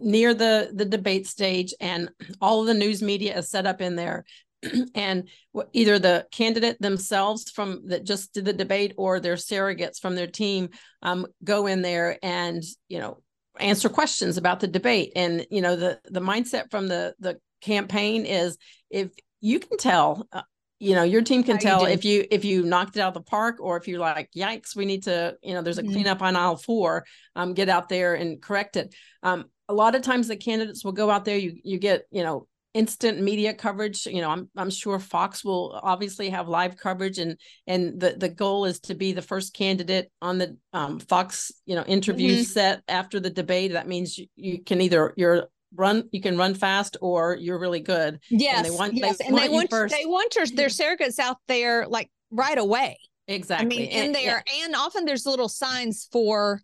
near 0.00 0.34
the 0.34 0.70
the 0.74 0.84
debate 0.84 1.26
stage 1.26 1.72
and 1.80 2.10
all 2.40 2.60
of 2.60 2.66
the 2.66 2.74
news 2.74 3.02
media 3.02 3.38
is 3.38 3.50
set 3.50 3.66
up 3.66 3.80
in 3.80 3.96
there. 3.96 4.24
And 4.94 5.28
either 5.72 5.98
the 5.98 6.26
candidate 6.32 6.80
themselves 6.80 7.50
from 7.50 7.88
that 7.88 8.04
just 8.04 8.34
did 8.34 8.44
the 8.44 8.52
debate 8.52 8.92
or 8.96 9.20
their 9.20 9.36
surrogates 9.36 10.00
from 10.00 10.16
their 10.16 10.26
team 10.26 10.70
um, 11.02 11.26
go 11.44 11.66
in 11.66 11.82
there 11.82 12.18
and 12.22 12.62
you 12.88 12.98
know 12.98 13.22
answer 13.60 13.88
questions 13.88 14.36
about 14.36 14.60
the 14.60 14.66
debate. 14.66 15.12
And 15.14 15.46
you 15.50 15.60
know 15.60 15.76
the 15.76 16.00
the 16.10 16.20
mindset 16.20 16.70
from 16.70 16.88
the 16.88 17.14
the 17.20 17.38
campaign 17.60 18.24
is 18.24 18.56
if 18.90 19.10
you 19.40 19.60
can 19.60 19.78
tell 19.78 20.26
uh, 20.32 20.42
you 20.78 20.94
know 20.94 21.02
your 21.02 21.22
team 21.22 21.42
can 21.42 21.56
How 21.56 21.60
tell 21.60 21.82
you 21.82 21.88
if 21.88 22.04
you 22.04 22.24
if 22.30 22.44
you 22.44 22.62
knocked 22.62 22.96
it 22.96 23.00
out 23.00 23.08
of 23.08 23.14
the 23.14 23.28
park 23.28 23.56
or 23.60 23.76
if 23.76 23.88
you're 23.88 23.98
like 23.98 24.30
yikes 24.36 24.76
we 24.76 24.84
need 24.84 25.04
to 25.04 25.36
you 25.42 25.54
know 25.54 25.62
there's 25.62 25.78
a 25.78 25.82
mm-hmm. 25.82 25.92
cleanup 25.92 26.22
on 26.22 26.36
aisle 26.36 26.56
four 26.56 27.04
um 27.36 27.54
get 27.54 27.68
out 27.68 27.88
there 27.88 28.14
and 28.14 28.40
correct 28.40 28.76
it 28.76 28.94
um 29.22 29.46
a 29.68 29.74
lot 29.74 29.94
of 29.94 30.02
times 30.02 30.28
the 30.28 30.36
candidates 30.36 30.84
will 30.84 30.92
go 30.92 31.10
out 31.10 31.24
there 31.24 31.36
you 31.36 31.58
you 31.64 31.78
get 31.78 32.04
you 32.10 32.22
know 32.22 32.46
instant 32.74 33.20
media 33.20 33.54
coverage 33.54 34.06
you 34.06 34.20
know 34.20 34.30
i'm 34.30 34.48
i'm 34.56 34.70
sure 34.70 34.98
fox 34.98 35.42
will 35.42 35.78
obviously 35.82 36.28
have 36.28 36.48
live 36.48 36.76
coverage 36.76 37.18
and 37.18 37.36
and 37.66 37.98
the 37.98 38.14
the 38.18 38.28
goal 38.28 38.66
is 38.66 38.78
to 38.78 38.94
be 38.94 39.12
the 39.12 39.22
first 39.22 39.54
candidate 39.54 40.10
on 40.20 40.38
the 40.38 40.56
um, 40.74 40.98
fox 40.98 41.50
you 41.64 41.74
know 41.74 41.82
interview 41.84 42.34
mm-hmm. 42.34 42.42
set 42.42 42.82
after 42.86 43.18
the 43.20 43.30
debate 43.30 43.72
that 43.72 43.88
means 43.88 44.18
you, 44.18 44.26
you 44.36 44.62
can 44.62 44.80
either 44.80 45.14
you're 45.16 45.48
run 45.74 46.08
you 46.12 46.20
can 46.20 46.36
run 46.38 46.54
fast 46.54 46.96
or 47.00 47.36
you're 47.36 47.58
really 47.58 47.80
good. 47.80 48.20
Yes 48.30 48.56
and 48.58 48.66
they 48.66 48.70
want, 48.70 48.94
yes 48.94 49.18
they 49.18 49.24
and 49.26 49.34
want 49.34 49.44
they 49.46 49.54
want 49.54 49.70
first. 49.70 49.94
they 49.94 50.06
want 50.06 50.34
your, 50.34 50.46
their 50.46 50.68
surrogates 50.68 51.18
out 51.18 51.36
there 51.48 51.86
like 51.86 52.10
right 52.30 52.58
away. 52.58 52.98
Exactly 53.26 53.66
i 53.66 53.68
mean 53.68 53.88
in 53.90 54.06
And- 54.06 54.14
there 54.14 54.42
and 54.64 54.74
often 54.74 55.04
there's 55.04 55.26
little 55.26 55.50
signs 55.50 56.08
for 56.10 56.62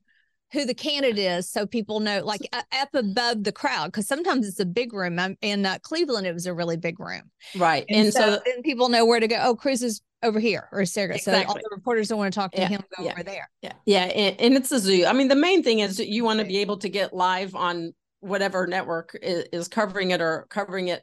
who 0.53 0.65
the 0.65 0.73
candidate 0.73 1.19
is 1.19 1.51
so 1.51 1.67
people 1.67 2.01
know 2.01 2.25
like 2.25 2.41
up 2.73 2.89
above 2.95 3.43
the 3.45 3.53
crowd 3.53 3.87
because 3.87 4.07
sometimes 4.07 4.47
it's 4.49 4.61
a 4.61 4.65
big 4.65 4.93
room 4.95 5.19
Um, 5.19 5.37
in 5.43 5.67
uh, 5.67 5.79
cleveland 5.83 6.27
it 6.27 6.33
was 6.33 6.47
a 6.47 6.55
really 6.55 6.77
big 6.79 6.99
room. 7.01 7.23
Right. 7.57 7.85
And, 7.91 8.05
and, 8.07 8.13
so, 8.15 8.37
so, 8.37 8.41
then 8.47 8.63
people 8.63 8.89
know 8.89 9.05
where 9.05 9.21
to 9.21 9.27
go 9.29 9.37
oh 9.43 9.57
cruz 9.57 9.83
is 9.83 10.01
over 10.23 10.41
here 10.41 10.69
or 10.73 10.87
surrogate. 10.87 11.23
So 11.23 11.35
all 11.35 11.55
the 11.55 11.69
reporters 11.71 12.09
don't 12.09 12.17
want 12.19 12.33
to 12.33 12.39
talk 12.41 12.53
to 12.53 12.61
Yeah, 12.63 12.69
him 12.69 12.83
go 12.97 13.05
yeah. 13.05 13.13
over 13.13 13.23
there. 13.25 13.51
yeah. 13.61 13.73
Yeah 13.85 14.05
and, 14.05 14.41
and 14.41 14.55
it's 14.55 14.73
a 14.73 14.79
zoo. 14.79 15.05
I 15.07 15.13
mean 15.13 15.29
the 15.29 15.35
main 15.37 15.63
thing 15.63 15.81
is 15.81 15.99
that 15.99 16.09
you 16.09 16.25
want 16.25 16.39
to 16.41 16.47
be 16.47 16.59
able 16.59 16.79
to 16.79 16.89
get 16.89 17.13
live 17.13 17.55
on 17.55 17.93
whatever 18.25 18.67
network 18.67 19.17
is, 19.23 19.45
is 19.53 19.69
covering 19.69 20.11
it 20.11 20.21
or 20.21 20.47
covering 20.49 20.89
it 20.89 21.03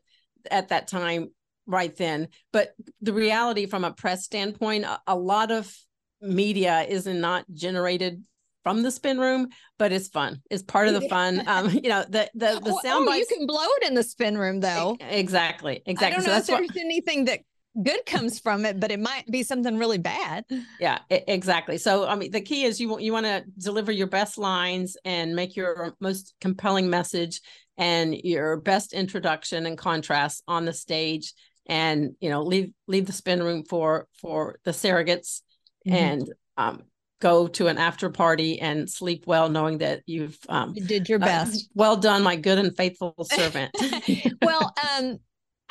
at 0.50 0.70
that 0.70 0.88
time 0.88 1.30
right 1.68 1.96
then. 1.96 2.28
But 2.52 2.74
the 3.02 3.14
reality 3.14 3.66
from 3.68 3.84
a 3.84 3.92
press 3.92 4.26
standpoint 4.26 4.86
a, 4.86 5.00
a 5.08 5.16
lot 5.16 5.52
of 5.52 5.74
media 6.22 6.82
is 6.82 7.06
not 7.06 7.46
generated 7.54 8.24
from 8.64 8.84
the 8.84 8.92
spin 8.92 9.20
room 9.20 9.48
but 9.78 9.92
it's 9.92 10.08
fun. 10.08 10.42
It's 10.50 10.64
part 10.64 10.88
of 10.88 10.94
the 10.94 11.08
fun. 11.08 11.44
Um 11.48 11.70
you 11.70 11.90
know 11.90 12.04
the 12.08 12.30
the, 12.34 12.60
the 12.64 12.80
sound 12.84 13.08
oh, 13.08 13.14
you 13.14 13.26
can 13.26 13.46
blow 13.46 13.66
it 13.82 13.88
in 13.88 13.96
the 13.96 14.04
spin 14.04 14.38
room 14.38 14.60
though. 14.60 14.98
Exactly 15.00 15.82
exactly. 15.86 16.08
i 16.08 16.10
don't 16.10 16.22
so 16.22 16.28
know 16.28 16.38
if 16.38 16.48
that's 16.48 16.50
what 16.50 16.60
there's 16.60 16.84
anything 16.84 17.26
that 17.26 17.42
good 17.84 18.06
comes 18.06 18.40
from 18.40 18.66
it 18.66 18.80
but 18.80 18.92
it 18.92 19.00
might 19.00 19.26
be 19.28 19.44
something 19.44 19.78
really 19.78 19.98
bad. 19.98 20.44
Yeah 20.80 21.00
exactly. 21.10 21.78
So 21.78 22.06
i 22.08 22.16
mean 22.16 22.32
the 22.32 22.42
key 22.42 22.64
is 22.64 22.80
you 22.80 22.90
want 22.90 23.02
you 23.02 23.14
want 23.14 23.26
to 23.26 23.44
deliver 23.58 23.92
your 23.92 24.08
best 24.08 24.38
lines 24.38 24.98
and 25.06 25.36
make 25.36 25.56
your 25.56 25.96
most 26.00 26.34
compelling 26.42 26.90
message 26.90 27.42
and 27.78 28.14
your 28.16 28.58
best 28.58 28.94
introduction 28.94 29.66
and 29.66 29.78
contrast 29.78 30.44
on 30.48 30.66
the 30.66 30.74
stage 30.74 31.34
and 31.68 32.12
you 32.20 32.30
know 32.30 32.44
leave 32.44 32.72
leave 32.88 33.06
the 33.06 33.14
spin 33.14 33.42
room 33.42 33.64
for 33.64 34.08
for 34.20 34.60
the 34.66 34.72
surrogates 34.72 35.42
Mhm. 35.88 35.94
and 35.94 36.30
um 36.58 36.84
go 37.22 37.48
to 37.48 37.68
an 37.68 37.78
after 37.78 38.10
party 38.10 38.60
and 38.60 38.90
sleep 38.90 39.26
well 39.28 39.48
knowing 39.48 39.78
that 39.78 40.02
you've 40.08 40.38
um 40.50 40.74
you 40.76 40.84
did 40.86 41.08
your 41.08 41.22
uh, 41.22 41.26
best. 41.26 41.70
well 41.76 41.96
done 41.96 42.24
my 42.24 42.36
good 42.36 42.58
and 42.58 42.76
faithful 42.76 43.14
servant. 43.24 43.72
Well 44.42 44.74
um 44.98 45.20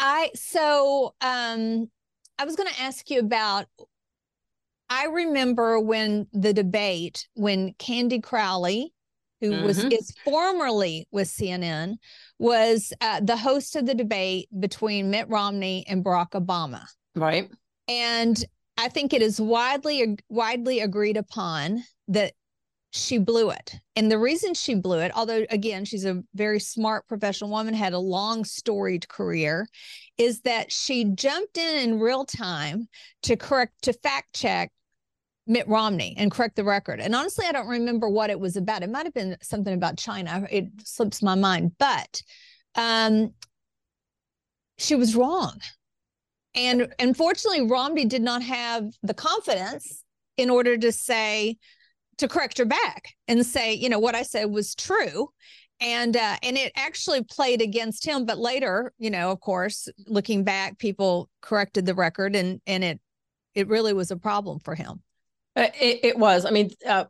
i 0.01 0.31
so 0.35 1.15
um 1.21 1.89
i 2.39 2.45
was 2.45 2.57
going 2.57 2.69
to 2.69 2.81
ask 2.81 3.11
you 3.11 3.21
about 3.21 3.67
i 4.89 5.07
remember 5.07 5.79
when 5.79 6.27
the 6.33 6.53
debate 6.53 7.29
when 7.35 7.73
candy 7.79 8.21
crowley 8.21 8.93
who 9.41 9.53
was 9.63 9.79
Mhm. 9.79 9.93
is 9.93 10.13
formerly 10.25 11.07
with 11.13 11.29
cnn 11.29 11.97
was 12.39 12.93
uh, 13.01 13.21
the 13.21 13.37
host 13.37 13.77
of 13.77 13.87
the 13.87 13.95
debate 13.95 14.49
between 14.59 15.11
mitt 15.11 15.29
romney 15.29 15.85
and 15.87 16.05
barack 16.05 16.31
obama 16.31 16.85
right 17.15 17.51
and 17.89 18.45
i 18.79 18.89
think 18.89 19.13
it 19.13 19.23
is 19.23 19.41
widely 19.41 20.17
widely 20.29 20.81
agreed 20.81 21.17
upon 21.17 21.83
that 22.09 22.33
she 22.93 23.19
blew 23.19 23.51
it 23.51 23.77
and 23.95 24.11
the 24.11 24.19
reason 24.19 24.53
she 24.53 24.75
blew 24.75 24.99
it 24.99 25.13
although 25.15 25.45
again 25.51 25.85
she's 25.85 26.05
a 26.05 26.23
very 26.35 26.59
smart 26.59 27.07
professional 27.07 27.49
woman 27.49 27.73
had 27.73 27.93
a 27.93 27.99
long 27.99 28.45
storied 28.45 29.09
career 29.09 29.69
is 30.19 30.41
that 30.41 30.73
she 30.73 31.05
jumped 31.15 31.57
in 31.57 31.77
in 31.77 32.01
real 32.01 32.25
time 32.25 32.89
to 33.23 33.37
correct 33.37 33.73
to 33.83 33.93
fact 33.93 34.35
check 34.35 34.73
Mitt 35.47 35.67
Romney 35.67 36.15
and 36.17 36.31
correct 36.31 36.55
the 36.55 36.63
record. 36.63 37.01
And 37.01 37.13
honestly, 37.13 37.45
I 37.45 37.51
don't 37.51 37.67
remember 37.67 38.09
what 38.09 38.31
it 38.31 38.39
was 38.39 38.57
about. 38.57 38.85
It 38.85 38.91
might 38.91 39.05
have 39.05 39.15
been 39.15 39.37
something 39.43 39.75
about 39.75 39.99
China. 39.99 40.47
It 40.49 40.67
slips 40.85 41.23
my 41.23 41.35
mind, 41.35 41.73
but 41.77 42.23
um, 42.77 43.35
she 44.79 44.95
was 44.95 45.17
wrong. 45.17 45.59
And 46.55 46.93
unfortunately, 47.01 47.67
Romney 47.67 48.05
did 48.05 48.23
not 48.23 48.43
have 48.43 48.93
the 49.03 49.15
confidence 49.15 50.05
in 50.37 50.51
order 50.51 50.77
to 50.79 50.93
say, 50.93 51.59
to 52.21 52.29
correct 52.29 52.59
her 52.59 52.65
back 52.65 53.15
and 53.29 53.45
say, 53.45 53.75
you 53.75 53.89
know, 53.89 53.99
what 53.99 54.15
I 54.15 54.23
said 54.23 54.51
was 54.51 54.75
true. 54.75 55.29
And 55.83 56.15
uh, 56.17 56.37
and 56.43 56.59
it 56.59 56.73
actually 56.77 57.25
played 57.25 57.63
against 57.63 58.05
him. 58.05 58.27
But 58.27 58.39
later, 58.39 58.93
you 58.99 59.11
know, 59.11 59.31
of 59.31 59.41
course, 59.41 59.89
looking 60.07 60.45
back, 60.45 60.79
people 60.79 61.31
corrected 61.41 61.87
the 61.87 61.95
record, 61.95 62.37
and 62.37 62.61
and 62.67 62.85
it 62.85 63.01
it 63.55 63.67
really 63.67 63.95
was 63.95 64.11
a 64.11 64.17
problem 64.17 64.61
for 64.61 64.75
him. 64.75 65.03
Uh, 65.57 65.69
It, 65.81 66.01
it 66.05 66.19
was. 66.19 66.45
I 66.45 66.51
mean, 66.51 66.71
uh, 66.87 67.05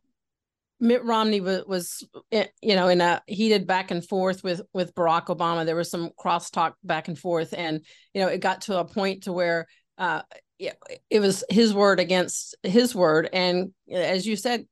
Mitt 0.79 1.05
Romney 1.05 1.41
was, 1.41 1.65
was, 1.67 2.09
eh, 2.31 2.47
you 2.63 2.77
know, 2.77 2.89
in 2.89 3.01
a 3.01 3.21
heated 3.27 3.67
back 3.67 3.91
and 3.91 4.07
forth 4.07 4.45
with 4.45 4.63
with 4.73 4.95
Barack 4.95 5.27
Obama. 5.27 5.67
There 5.67 5.75
was 5.75 5.91
some 5.91 6.11
crosstalk 6.19 6.75
back 6.85 7.09
and 7.09 7.19
forth, 7.19 7.53
and 7.53 7.85
you 8.15 8.23
know, 8.23 8.29
it 8.29 8.39
got 8.41 8.63
to 8.63 8.79
a 8.79 8.85
point 8.85 9.25
to 9.25 9.33
where, 9.33 9.67
uh, 9.99 10.23
yeah, 10.59 10.75
it 11.11 11.19
was 11.19 11.43
his 11.51 11.75
word 11.75 11.99
against 11.99 12.57
his 12.63 12.95
word, 12.95 13.29
and 13.33 13.73
as 13.93 14.27
you 14.27 14.37
said, 14.37 14.65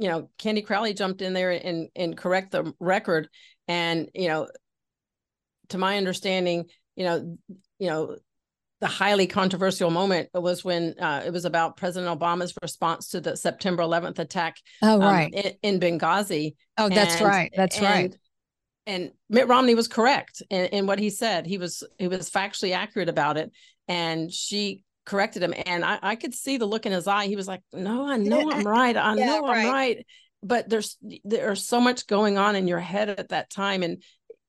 you 0.00 0.08
know, 0.08 0.30
Candy 0.38 0.62
Crowley 0.62 0.94
jumped 0.94 1.20
in 1.22 1.34
there 1.34 1.50
and 1.50 1.88
and 1.94 2.16
correct 2.16 2.52
the 2.52 2.72
record, 2.80 3.28
and 3.68 4.08
you 4.14 4.28
know, 4.28 4.48
to 5.68 5.78
my 5.78 5.96
understanding, 5.98 6.64
you 6.96 7.04
know, 7.04 7.36
you 7.78 7.86
know, 7.88 8.16
the 8.80 8.86
highly 8.86 9.26
controversial 9.26 9.90
moment 9.90 10.30
was 10.34 10.64
when 10.64 10.94
uh, 10.98 11.22
it 11.26 11.32
was 11.32 11.44
about 11.44 11.76
President 11.76 12.18
Obama's 12.18 12.54
response 12.62 13.08
to 13.08 13.20
the 13.20 13.36
September 13.36 13.82
11th 13.82 14.18
attack 14.18 14.56
Oh, 14.82 15.02
um, 15.02 15.28
in, 15.34 15.52
in 15.62 15.80
Benghazi. 15.80 16.54
oh, 16.78 16.88
that's 16.88 17.16
And- 17.16 17.26
right. 17.26 17.52
That's 17.54 17.80
right. 17.80 18.04
and- 18.06 18.16
And 18.86 19.10
Mitt 19.28 19.48
Romney 19.48 19.74
was 19.74 19.86
correct 19.86 20.42
in, 20.48 20.64
in 20.66 20.86
what 20.86 20.98
he 20.98 21.10
said. 21.10 21.46
He 21.46 21.58
was 21.58 21.84
he 21.98 22.08
was 22.08 22.30
factually 22.30 22.74
accurate 22.74 23.10
about 23.10 23.36
it, 23.36 23.52
and 23.86 24.32
she 24.32 24.82
corrected 25.10 25.42
him. 25.42 25.52
And 25.66 25.84
I, 25.84 25.98
I 26.00 26.14
could 26.14 26.34
see 26.34 26.56
the 26.56 26.66
look 26.66 26.86
in 26.86 26.92
his 26.92 27.08
eye. 27.08 27.26
He 27.26 27.34
was 27.34 27.48
like, 27.48 27.62
"No, 27.72 28.06
I 28.06 28.16
know 28.16 28.50
I'm 28.50 28.66
right. 28.66 28.96
I 28.96 29.16
Yeah, 29.16 29.26
know 29.26 29.40
right. 29.42 29.66
I'm 29.66 29.72
right." 29.72 30.06
But 30.42 30.68
there's 30.70 30.96
there's 31.24 31.66
so 31.66 31.80
much 31.80 32.06
going 32.06 32.38
on 32.38 32.56
in 32.56 32.68
your 32.68 32.78
head 32.78 33.10
at 33.10 33.30
that 33.30 33.50
time, 33.50 33.82
and 33.82 34.02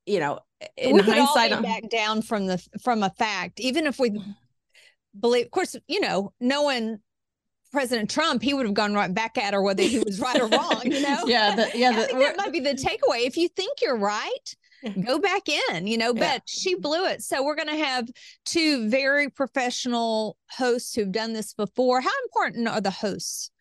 you 0.06 0.20
know, 0.20 0.40
in 0.78 0.96
we 0.96 1.02
hindsight, 1.02 1.52
all 1.52 1.64
back 1.64 1.90
down 1.90 2.22
from 2.22 2.46
the 2.46 2.64
from 2.84 3.02
a 3.02 3.10
fact, 3.10 3.60
even 3.60 3.88
if 3.88 4.00
we 4.00 4.12
mm-hmm. 4.12 4.32
believe. 5.20 5.46
Of 5.46 5.52
course, 5.52 5.76
you 5.88 6.00
know, 6.00 6.32
knowing 6.40 7.00
President 7.72 8.10
Trump, 8.10 8.44
he 8.44 8.54
would 8.54 8.68
have 8.68 8.76
gone 8.76 8.94
right 8.94 9.14
back 9.14 9.38
at 9.38 9.54
her 9.54 9.64
whether 9.64 9.84
he 9.84 10.00
was 10.00 10.20
right 10.20 10.40
or 10.40 10.48
wrong. 10.48 10.84
You 10.86 11.02
know, 11.08 11.24
yeah, 11.26 11.56
the, 11.56 11.72
yeah, 11.74 11.90
I 11.96 12.04
think 12.06 12.20
that 12.20 12.38
might 12.38 12.54
be 12.54 12.60
the 12.60 12.76
takeaway. 12.76 13.26
If 13.26 13.36
you 13.36 13.50
think 13.50 13.82
you're 13.82 13.98
right. 13.98 14.56
Go 15.06 15.20
back 15.20 15.44
in, 15.48 15.88
you 15.88 15.98
know, 15.98 16.14
Yeah. 16.16 16.34
but 16.36 16.42
she 16.48 16.76
blew 16.76 17.06
it. 17.06 17.22
So 17.22 17.44
we're 17.44 17.56
going 17.56 17.68
to 17.68 17.84
have 17.84 18.08
two 18.46 18.90
very 18.90 19.30
professional 19.30 20.38
hosts 20.50 20.94
who've 20.96 21.12
done 21.12 21.34
this 21.34 21.54
before. 21.54 22.02
How 22.02 22.10
important 22.26 22.68
are 22.68 22.82
the 22.82 22.92
hosts 22.92 23.52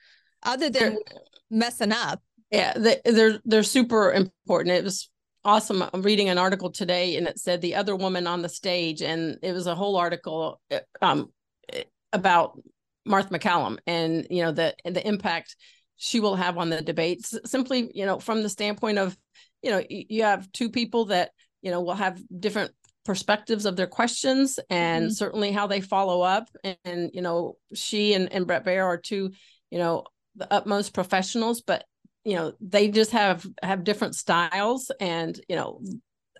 other 0.42 0.70
than 0.70 0.94
They're- 0.94 1.20
messing 1.50 1.92
up? 1.92 2.22
Yeah, 2.50 2.72
they, 2.76 3.00
they're 3.04 3.38
they're 3.44 3.62
super 3.62 4.12
important. 4.12 4.74
It 4.76 4.82
was 4.82 5.08
awesome. 5.44 5.84
I'm 5.92 6.02
reading 6.02 6.28
an 6.30 6.38
article 6.38 6.70
today, 6.72 7.16
and 7.16 7.28
it 7.28 7.38
said 7.38 7.60
the 7.60 7.76
other 7.76 7.94
woman 7.94 8.26
on 8.26 8.42
the 8.42 8.48
stage, 8.48 9.02
and 9.02 9.38
it 9.42 9.52
was 9.52 9.68
a 9.68 9.74
whole 9.76 9.96
article 9.96 10.60
uh, 10.72 10.80
um 11.00 11.30
eh, 11.72 11.84
about 12.12 12.60
Martha 13.06 13.38
MacCallum 13.38 13.78
and 13.86 14.26
you 14.30 14.42
know 14.42 14.50
the 14.52 14.74
the 14.84 15.06
impact 15.06 15.54
she 15.96 16.18
will 16.18 16.34
have 16.34 16.58
on 16.58 16.70
the 16.70 16.82
debates. 16.82 17.38
Simply, 17.44 17.90
you 17.94 18.04
know, 18.04 18.18
from 18.18 18.42
the 18.42 18.48
standpoint 18.48 18.98
of 18.98 19.16
you 19.62 19.70
know 19.70 19.82
you 19.88 20.22
have 20.22 20.50
two 20.52 20.70
people 20.70 21.06
that 21.06 21.30
you 21.62 21.70
know 21.70 21.80
will 21.82 21.94
have 21.94 22.20
different 22.40 22.72
perspectives 23.04 23.64
of 23.66 23.76
their 23.76 23.86
questions 23.86 24.58
and 24.68 25.06
Mhm. 25.08 25.14
certainly 25.14 25.52
how 25.52 25.66
they 25.66 25.80
follow 25.80 26.20
up. 26.20 26.48
And, 26.84 27.10
you 27.14 27.22
know 27.22 27.56
she 27.74 28.14
and, 28.14 28.32
and 28.32 28.46
bret 28.46 28.64
baier 28.64 28.84
are 28.84 28.98
two 28.98 29.32
you 29.70 29.78
know 29.78 30.04
the 30.36 30.52
utmost 30.52 30.92
professionals 30.94 31.60
but 31.62 31.84
you 32.24 32.34
know 32.36 32.52
they 32.60 32.88
just 32.88 33.12
have 33.12 33.46
have 33.62 33.84
different 33.84 34.14
styles. 34.16 34.90
And 35.00 35.38
you 35.48 35.56
know 35.56 35.80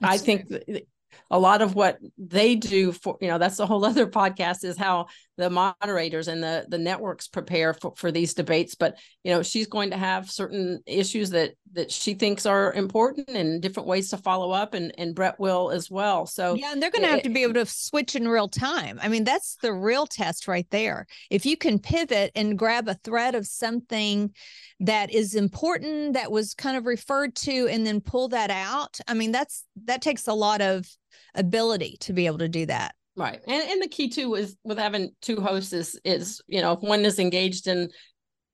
i 0.03 0.17
That's 0.17 0.23
think 0.23 0.49
th- 0.49 0.85
a 1.31 1.39
lot 1.39 1.63
of 1.63 1.75
what 1.75 1.99
they 2.19 2.55
do 2.57 2.93
for 2.93 3.17
you 3.21 3.29
know 3.29 3.39
that's 3.39 3.59
a 3.59 3.67
whole 3.67 3.85
other 3.91 4.07
podcast 4.07 4.65
is 4.65 4.77
how 4.77 5.07
the 5.37 5.51
moderators 5.51 6.29
and 6.29 6.43
the 6.43 6.67
the 6.69 6.79
networks 6.79 7.29
prepare 7.29 7.75
for, 7.75 7.93
for 7.97 8.13
these 8.13 8.35
debates 8.35 8.75
but 8.75 8.99
you 9.25 9.33
know 9.33 9.43
she's 9.43 9.67
going 9.67 9.91
to 9.91 9.97
have 9.97 10.31
certain 10.31 10.81
issues 10.87 11.31
that 11.31 11.53
that 11.73 11.91
she 11.91 12.15
thinks 12.15 12.47
are 12.47 12.73
important 12.75 13.29
and 13.31 13.63
different 13.63 13.89
ways 13.89 14.11
to 14.11 14.17
follow 14.17 14.51
up 14.51 14.75
and 14.75 14.93
and 14.99 15.15
bret 15.15 15.39
will 15.39 15.71
as 15.71 15.91
well 15.91 16.27
so 16.27 16.55
Yeah, 16.61 16.73
and 16.73 16.83
they're 16.83 16.91
going 16.91 17.05
to 17.05 17.09
have 17.09 17.23
to 17.23 17.31
be 17.31 17.43
able 17.43 17.55
to 17.55 17.67
switch 17.67 18.15
in 18.15 18.29
real 18.29 18.49
time. 18.49 18.99
I 19.03 19.09
mean, 19.09 19.25
that's 19.25 19.57
the 19.63 19.73
real 19.73 20.07
test 20.07 20.49
right 20.49 20.67
there. 20.71 21.07
If 21.31 21.47
you 21.47 21.57
can 21.57 21.79
pivot 21.79 22.33
and 22.35 22.59
grab 22.59 22.89
a 22.89 22.95
thread 22.95 23.35
of 23.35 23.47
something 23.47 24.33
that 24.81 25.13
is 25.13 25.35
important 25.35 26.15
that 26.15 26.31
was 26.31 26.55
kind 26.55 26.77
of 26.77 26.87
referred 26.87 27.35
to 27.37 27.69
and 27.69 27.87
then 27.87 28.01
pull 28.01 28.29
that 28.29 28.51
out, 28.51 28.99
I 29.09 29.15
mean, 29.15 29.33
that's 29.33 29.65
that 29.85 30.03
takes 30.03 30.27
a 30.27 30.35
lot 30.35 30.61
of 30.61 30.87
ability 31.35 31.97
to 32.01 32.13
be 32.13 32.27
able 32.27 32.39
to 32.39 32.49
do 32.49 32.67
that. 32.67 32.95
Right. 33.17 33.41
And 33.47 33.71
and 33.71 33.83
the 33.83 33.89
key 33.89 34.09
too 34.09 34.35
is 34.35 34.57
with 34.65 34.79
having 34.79 35.11
two 35.21 35.41
hosts 35.41 35.73
is 35.73 36.01
is, 36.05 36.41
you 36.47 36.61
know, 36.63 36.73
if 36.73 36.81
one 36.81 37.05
is 37.05 37.19
engaged 37.19 37.67
in 37.67 37.91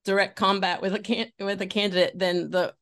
direct 0.04 0.36
combat 0.36 0.80
with 0.82 0.94
a 0.94 0.98
can 0.98 1.28
with 1.38 1.60
a 1.62 1.66
candidate, 1.66 2.12
then 2.18 2.50
the 2.50 2.74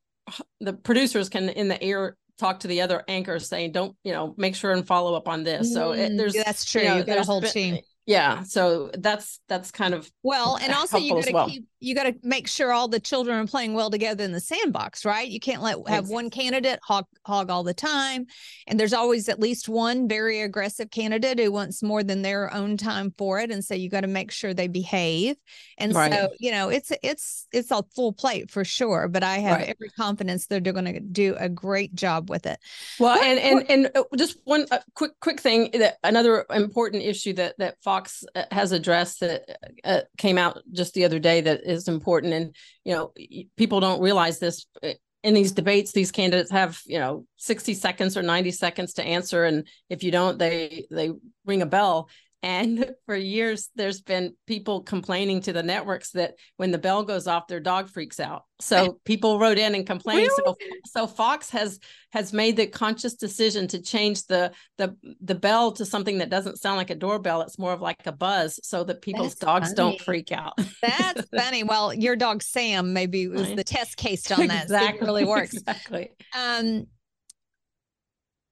the 0.61 0.73
producers 0.73 1.29
can 1.29 1.49
in 1.51 1.69
the 1.69 1.83
air 1.83 2.17
talk 2.39 2.61
to 2.61 2.69
the 2.69 2.81
other 2.81 3.03
anchors 3.07 3.49
saying, 3.49 3.71
don't, 3.73 3.97
you 4.03 4.13
know, 4.13 4.35
make 4.37 4.57
sure 4.57 4.73
and 4.73 4.87
follow 4.87 5.15
up 5.15 5.29
on 5.29 5.45
this. 5.45 5.73
So 5.73 5.93
it, 5.93 6.11
Mm, 6.13 6.17
there's, 6.17 6.35
that's 6.35 6.65
true. 6.65 6.83
you 6.83 6.89
know, 6.89 6.97
You've 6.97 7.07
got 7.07 7.19
a 7.19 7.23
whole 7.23 7.41
been- 7.41 7.51
team. 7.51 7.79
Yeah. 8.07 8.43
So 8.43 8.91
that's, 8.99 9.41
that's 9.49 9.71
kind 9.71 9.95
of, 9.95 10.11
Well, 10.23 10.59
and 10.61 10.73
also 10.75 10.99
you 10.99 11.15
got 11.15 11.25
to 11.25 11.33
well. 11.33 11.49
keep 11.49 11.65
you 11.81 11.95
got 11.95 12.05
to 12.05 12.15
make 12.23 12.49
sure 12.49 12.73
all 12.73 12.89
the 12.89 12.99
children 12.99 13.37
are 13.37 13.47
playing 13.47 13.75
well 13.75 13.91
together 13.91 14.25
in 14.25 14.33
the 14.33 14.41
sandbox, 14.41 15.05
right? 15.05 15.29
You 15.29 15.39
can't 15.39 15.61
let 15.61 15.87
have 15.87 16.09
one 16.09 16.31
candidate 16.31 16.79
hog 16.83 17.05
hog 17.27 17.51
all 17.51 17.63
the 17.63 17.75
time, 17.75 18.25
and 18.67 18.81
there's 18.81 18.95
always 18.95 19.29
at 19.29 19.39
least 19.39 19.69
one 19.69 20.09
very 20.09 20.41
aggressive 20.41 20.91
candidate 20.91 21.39
who 21.39 21.53
wants 21.53 21.83
more 21.83 22.03
than 22.03 22.23
their 22.23 22.51
own 22.55 22.79
time 22.79 23.13
for 23.19 23.39
it, 23.39 23.51
and 23.51 23.63
so 23.63 23.75
you 23.75 23.91
got 23.91 24.01
to 24.01 24.07
make 24.07 24.31
sure 24.31 24.55
they 24.55 24.67
behave. 24.67 25.37
And 25.77 25.95
Right. 25.95 26.11
so 26.11 26.31
you 26.41 26.51
know 26.53 26.71
it's 26.71 26.91
it's 27.03 27.47
it's 27.53 27.71
a 27.71 27.83
full 27.95 28.15
plate 28.15 28.51
for 28.51 28.65
sure, 28.65 29.07
but 29.09 29.23
I 29.23 29.39
have 29.41 29.59
Right. 29.59 29.69
every 29.69 29.91
confidence 29.91 30.47
that 30.47 30.65
they're 30.65 30.73
going 30.73 30.87
to 30.95 31.01
do 31.01 31.37
a 31.39 31.51
great 31.51 31.95
job 31.95 32.31
with 32.31 32.47
it. 32.47 32.59
Well, 32.99 33.15
What- 33.19 33.27
and 33.27 33.39
and 33.39 33.71
and 33.71 33.91
uh, 33.95 34.05
just 34.17 34.39
one 34.45 34.65
uh, 34.71 34.79
quick 34.95 35.13
quick 35.21 35.39
thing 35.39 35.71
that 35.75 35.99
another 36.03 36.47
important 36.51 37.03
issue 37.03 37.35
that 37.35 37.57
that 37.59 37.77
Fox 37.95 38.25
uh, 38.35 38.43
has 38.51 38.73
addressed 38.73 39.21
that 39.21 39.59
uh, 39.85 40.01
came 40.19 40.37
out 40.37 40.59
just 40.73 40.95
the 40.95 41.05
other 41.05 41.21
day 41.21 41.41
that 41.41 41.61
is 41.65 41.87
important, 41.87 42.33
and 42.33 42.57
you 42.85 42.93
know 42.93 43.13
people 43.57 43.79
don't 43.79 44.01
realize 44.01 44.41
this 44.41 44.67
uh, 44.83 44.95
in 45.23 45.33
these 45.33 45.53
debates. 45.53 45.93
These 45.93 46.11
candidates 46.11 46.51
have 46.51 46.81
you 46.87 46.99
know 46.99 47.25
sixty 47.37 47.73
seconds 47.73 48.17
or 48.17 48.23
ninety 48.23 48.51
seconds 48.51 48.95
to 48.95 49.05
answer, 49.05 49.45
and 49.45 49.69
if 49.89 50.03
you 50.03 50.11
don't, 50.11 50.39
they 50.39 50.87
they 50.91 51.13
ring 51.47 51.63
a 51.63 51.67
bell. 51.67 52.09
And 52.45 52.95
for 53.07 53.17
years, 53.17 53.71
there's 53.75 54.03
been 54.03 54.35
people 54.47 54.83
complaining 54.83 55.41
to 55.43 55.53
the 55.55 55.63
networks 55.63 56.11
that 56.11 56.35
when 56.59 56.71
the 56.71 56.79
bell 56.79 57.03
goes 57.03 57.27
off, 57.27 57.49
their 57.49 57.59
dog 57.59 57.89
freaks 57.89 58.21
out. 58.21 58.45
So 58.61 59.01
people 59.07 59.39
wrote 59.39 59.57
in 59.57 59.75
and 59.75 59.87
complained. 59.87 60.31
So, 60.37 60.55
so 60.85 61.07
Fox 61.07 61.49
has 61.51 61.81
has 62.13 62.35
made 62.35 62.57
the 62.57 62.67
conscious 62.67 63.15
decision 63.15 63.67
to 63.69 63.81
change 63.81 64.27
the 64.27 64.53
the 64.77 64.95
the 65.23 65.35
bell 65.35 65.73
to 65.73 65.87
something 65.87 66.19
that 66.19 66.29
doesn't 66.29 66.59
sound 66.59 66.77
like 66.77 66.91
a 66.91 66.95
doorbell. 66.95 67.41
It's 67.41 67.59
more 67.59 67.73
of 67.73 67.81
like 67.81 68.07
a 68.07 68.13
buzz, 68.13 68.61
so 68.63 68.85
that 68.85 69.01
people's 69.01 69.35
That's 69.35 69.41
dogs 69.41 69.67
funny. 69.69 69.77
don't 69.77 70.01
freak 70.03 70.31
out. 70.31 70.53
That's 70.83 71.27
funny. 71.37 71.63
Well, 71.65 71.95
your 71.95 72.15
dog 72.15 72.43
Sam 72.43 72.93
maybe 72.93 73.27
was 73.27 73.55
the 73.55 73.65
test 73.65 73.97
case 73.97 74.31
on 74.31 74.49
that. 74.49 74.69
See 74.69 74.75
if 74.75 74.97
it 74.97 75.01
really 75.01 75.25
works. 75.25 75.55
Exactly. 75.55 76.11
um 76.39 76.87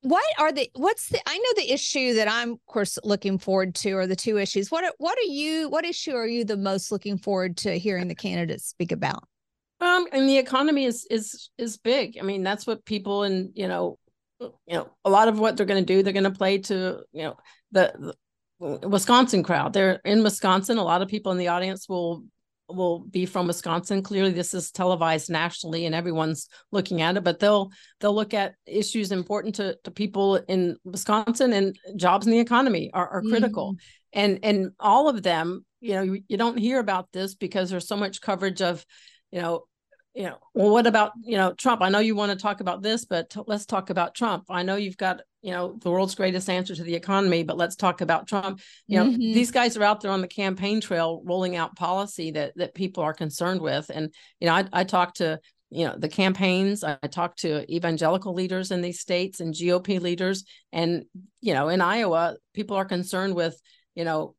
what 0.03 0.25
are 0.39 0.53
the 0.53 0.69
what's 0.75 1.09
the 1.09 1.21
i 1.27 1.39
know 1.39 1.53
the 1.57 1.73
issue 1.73 2.15
that 2.15 2.29
i'm 2.29 2.53
of 2.53 2.67
course 2.67 2.99
looking 3.05 3.39
forward 3.39 3.75
to 3.75 3.93
are 3.93 4.07
the 4.07 4.17
two 4.17 4.37
issues 4.37 4.71
what 4.71 4.85
what 4.99 5.17
are 5.17 5.31
you 5.31 5.69
what 5.69 5.85
issue 5.85 6.13
are 6.13 6.27
you 6.27 6.45
the 6.45 6.57
most 6.57 6.93
looking 6.93 7.17
forward 7.17 7.57
to 7.57 7.79
hearing 7.79 8.09
the 8.09 8.15
candidates 8.15 8.67
speak 8.67 8.93
about 8.93 9.25
Um, 9.81 10.07
and 10.13 10.29
the 10.29 10.39
economy 10.39 10.85
is 10.85 11.07
is 11.11 11.51
is 11.59 11.77
big. 11.77 12.17
I 12.21 12.23
mean, 12.23 12.45
that's 12.45 12.67
what 12.69 12.85
people 12.85 13.25
and 13.25 13.51
you 13.55 13.67
know, 13.67 13.99
you 14.41 14.77
know, 14.77 14.91
a 15.05 15.11
lot 15.11 15.27
of 15.29 15.41
what 15.41 15.57
they're 15.57 15.67
going 15.67 15.85
to 15.85 15.95
do, 15.95 16.03
they're 16.03 16.13
going 16.13 16.33
to 16.33 16.39
play 16.39 16.59
to 16.59 17.03
you 17.13 17.23
know 17.25 17.37
the, 17.73 18.15
the 18.61 18.89
Wisconsin 18.89 19.43
crowd. 19.43 19.73
They're 19.73 20.01
in 20.05 20.23
Wisconsin. 20.23 20.79
A 20.79 20.85
lot 20.85 21.03
of 21.03 21.09
people 21.09 21.33
in 21.33 21.39
the 21.39 21.49
audience 21.49 21.89
will 21.89 22.23
will 22.75 23.01
be 23.01 23.27
from 23.27 23.47
Wisconsin. 23.47 24.03
Clearly, 24.03 24.33
this 24.33 24.55
is 24.55 24.71
televised 24.71 25.31
nationally, 25.31 25.87
and 25.87 25.95
everyone's 25.95 26.49
looking 26.71 27.03
at 27.03 27.17
it. 27.17 27.25
But 27.25 27.39
they'll 27.39 27.71
they'll 28.01 28.15
look 28.15 28.35
at 28.35 28.55
issues 28.67 29.13
important 29.13 29.55
to 29.57 29.77
to 29.85 29.91
people 29.91 30.37
in 30.37 30.77
Wisconsin, 30.85 31.53
and 31.53 31.79
jobs 31.97 32.27
in 32.27 32.33
the 32.33 32.41
economy 32.41 32.91
are, 32.93 33.09
are 33.09 33.23
critical. 33.23 33.73
Mm-hmm. 33.73 34.21
And 34.21 34.39
and 34.43 34.71
all 34.79 35.09
of 35.09 35.23
them, 35.23 35.65
you 35.81 35.95
know, 35.95 36.03
you, 36.03 36.23
you 36.29 36.37
don't 36.37 36.59
hear 36.59 36.79
about 36.79 37.13
this 37.13 37.35
because 37.35 37.71
there's 37.71 37.89
so 37.89 37.97
much 37.97 38.21
coverage 38.21 38.61
of, 38.61 38.85
you 39.31 39.41
know, 39.41 39.65
you 40.15 40.25
know, 40.25 40.37
well, 40.53 40.71
what 40.71 40.87
about, 40.87 41.13
you 41.23 41.39
know, 41.39 41.55
Trump? 41.55 41.81
I 41.81 41.89
know 41.89 41.99
you 41.99 42.15
want 42.15 42.33
to 42.33 42.37
talk 42.37 42.61
about 42.61 42.83
this, 42.83 43.07
but 43.07 43.35
let's 43.47 43.65
talk 43.65 43.89
about 43.89 44.15
Trump. 44.15 44.45
I 44.51 44.63
know 44.63 44.77
you've 44.77 44.99
got, 44.99 45.23
you 45.43 45.51
know, 45.51 45.77
the 45.83 45.91
world's 45.91 46.15
greatest 46.15 46.49
answer 46.49 46.75
to 46.75 46.85
the 46.85 46.95
economy, 46.95 47.43
but 47.43 47.57
let's 47.57 47.77
talk 47.77 48.01
about 48.01 48.29
Trump. 48.29 48.61
You 48.87 48.99
know, 49.01 49.11
Mhm. 49.11 49.35
these 49.35 49.51
guys 49.51 49.77
are 49.77 49.83
out 49.83 50.01
there 50.01 50.13
on 50.13 50.21
the 50.21 50.29
campaign 50.29 50.81
trail 50.81 51.21
rolling 51.25 51.57
out 51.57 51.77
policy 51.77 52.31
that 52.31 52.53
that 52.57 52.75
people 52.75 53.03
are 53.03 53.13
concerned 53.13 53.61
with. 53.61 53.91
And, 53.93 54.15
you 54.41 54.47
know, 54.47 54.55
I, 54.55 54.65
I 54.73 54.85
talk 54.85 55.15
to, 55.15 55.41
you 55.71 55.87
know, 55.87 55.97
the 55.99 56.09
campaigns, 56.09 56.85
I, 56.85 56.97
I 57.03 57.09
talk 57.09 57.37
to 57.39 57.71
evangelical 57.73 58.35
leaders 58.35 58.71
in 58.71 58.83
these 58.83 59.01
states 59.01 59.41
and 59.41 59.53
GOP 59.53 60.01
leaders. 60.01 60.45
And, 60.73 61.05
you 61.41 61.55
know, 61.55 61.69
in 61.69 61.81
Iowa, 61.81 62.37
people 62.55 62.77
are 62.77 62.85
concerned 62.85 63.35
with, 63.35 63.61
you 63.97 64.05
know, 64.05 64.37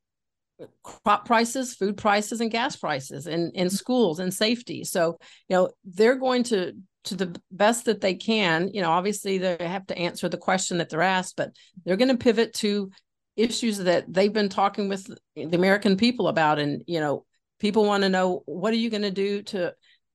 crop 0.83 1.25
prices, 1.25 1.73
food 1.73 1.97
prices, 1.97 2.39
and 2.39 2.51
gas 2.51 2.75
prices, 2.77 3.27
and 3.27 3.53
in 3.55 3.69
schools 3.69 4.19
and 4.19 4.33
safety. 4.33 4.83
So, 4.85 5.17
you 5.49 5.55
know, 5.57 5.71
they're 5.83 6.15
going 6.15 6.43
to 6.43 6.73
to 7.05 7.15
the 7.15 7.39
best 7.51 7.85
that 7.85 8.01
they 8.01 8.15
can. 8.15 8.69
You 8.73 8.81
know, 8.81 8.91
obviously 8.91 9.37
they 9.37 9.57
have 9.59 9.85
to 9.87 9.97
answer 9.97 10.29
the 10.29 10.37
question 10.37 10.77
that 10.77 10.89
they're 10.89 11.01
asked, 11.01 11.35
but 11.35 11.51
they're 11.85 11.97
going 11.97 12.11
to 12.11 12.17
pivot 12.17 12.53
to 12.55 12.89
issues 13.35 13.77
that 13.79 14.11
they've 14.11 14.31
been 14.33 14.49
talking 14.49 14.89
with 14.89 15.09
the 15.35 15.55
American 15.55 15.97
people 15.97 16.27
about. 16.27 16.59
And 16.59 16.83
you 16.87 16.99
know, 16.99 17.25
people 17.59 17.85
want 17.85 18.03
to 18.03 18.09
know 18.09 18.43
what 18.45 18.73
are 18.73 18.77
you 18.77 18.89
going 18.89 19.01
to 19.03 19.11
do 19.11 19.41
to 19.43 19.73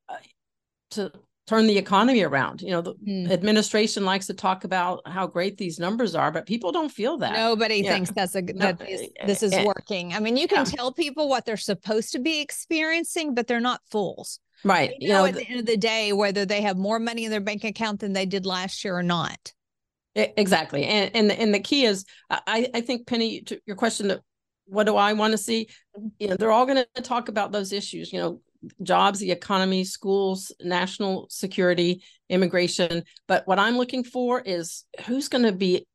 uh, 0.08 0.16
to 0.92 1.12
turn 1.46 1.66
the 1.66 1.78
economy 1.78 2.22
around. 2.22 2.60
You 2.60 2.70
know, 2.72 2.82
the 2.82 2.94
Hmm. 3.04 3.32
administration 3.32 4.04
likes 4.04 4.26
to 4.26 4.34
talk 4.34 4.64
about 4.64 5.00
how 5.06 5.26
great 5.26 5.56
these 5.56 5.78
numbers 5.78 6.14
are, 6.14 6.30
but 6.30 6.44
people 6.46 6.72
don't 6.72 6.90
feel 6.90 7.16
that. 7.18 7.32
nobody 7.32 7.82
thinks 7.82 8.10
that's 8.14 8.34
a 8.34 8.42
No, 8.42 8.72
that 8.72 8.88
is, 8.88 9.08
eh, 9.18 9.26
this 9.26 9.42
is 9.42 9.54
eh, 9.54 9.64
working 9.64 10.12
i 10.12 10.20
mean 10.20 10.36
you 10.36 10.46
can 10.46 10.64
yeah. 10.66 10.76
tell 10.76 10.92
people 10.92 11.28
what 11.28 11.46
they're 11.46 11.56
supposed 11.56 12.12
to 12.12 12.18
be 12.18 12.40
experiencing 12.40 13.34
but 13.34 13.46
they're 13.46 13.60
not 13.60 13.80
fools 13.90 14.40
Right. 14.64 14.90
they 14.90 15.06
You 15.06 15.08
know 15.08 15.20
know, 15.20 15.26
at 15.26 15.34
the 15.34 15.48
end 15.48 15.60
of 15.60 15.66
the 15.66 15.76
day 15.76 16.12
whether 16.12 16.44
they 16.44 16.62
have 16.62 16.76
more 16.76 16.98
money 16.98 17.24
in 17.24 17.30
their 17.30 17.40
bank 17.40 17.64
account 17.64 18.00
than 18.00 18.12
they 18.12 18.26
did 18.26 18.46
last 18.46 18.84
year 18.84 18.96
or 18.96 19.02
not 19.02 19.52
Exactly. 20.14 20.84
And 20.84 21.14
and 21.14 21.30
the, 21.30 21.40
and 21.40 21.54
the 21.54 21.60
key 21.60 21.84
is 21.84 22.04
I 22.30 22.68
I 22.74 22.80
think 22.80 23.06
Penny 23.06 23.42
to 23.42 23.60
your 23.66 23.76
question 23.76 24.08
that 24.08 24.20
what 24.66 24.84
do 24.84 24.96
I 24.96 25.12
want 25.14 25.32
to 25.32 25.38
see? 25.38 25.68
Mm-hmm. 25.96 26.08
You 26.18 26.28
know, 26.28 26.36
they're 26.36 26.52
all 26.52 26.66
going 26.66 26.84
to 26.94 27.02
talk 27.02 27.28
about 27.28 27.52
those 27.52 27.72
issues, 27.72 28.12
you 28.12 28.20
know, 28.20 28.40
jobs, 28.82 29.18
the 29.18 29.30
economy, 29.30 29.84
schools, 29.84 30.52
national 30.60 31.28
security, 31.30 32.02
immigration, 32.28 33.04
but 33.28 33.46
what 33.46 33.58
I'm 33.58 33.76
looking 33.76 34.02
for 34.02 34.40
is 34.40 34.84
who's 35.06 35.28
going 35.28 35.44
to 35.44 35.52
be 35.52 35.86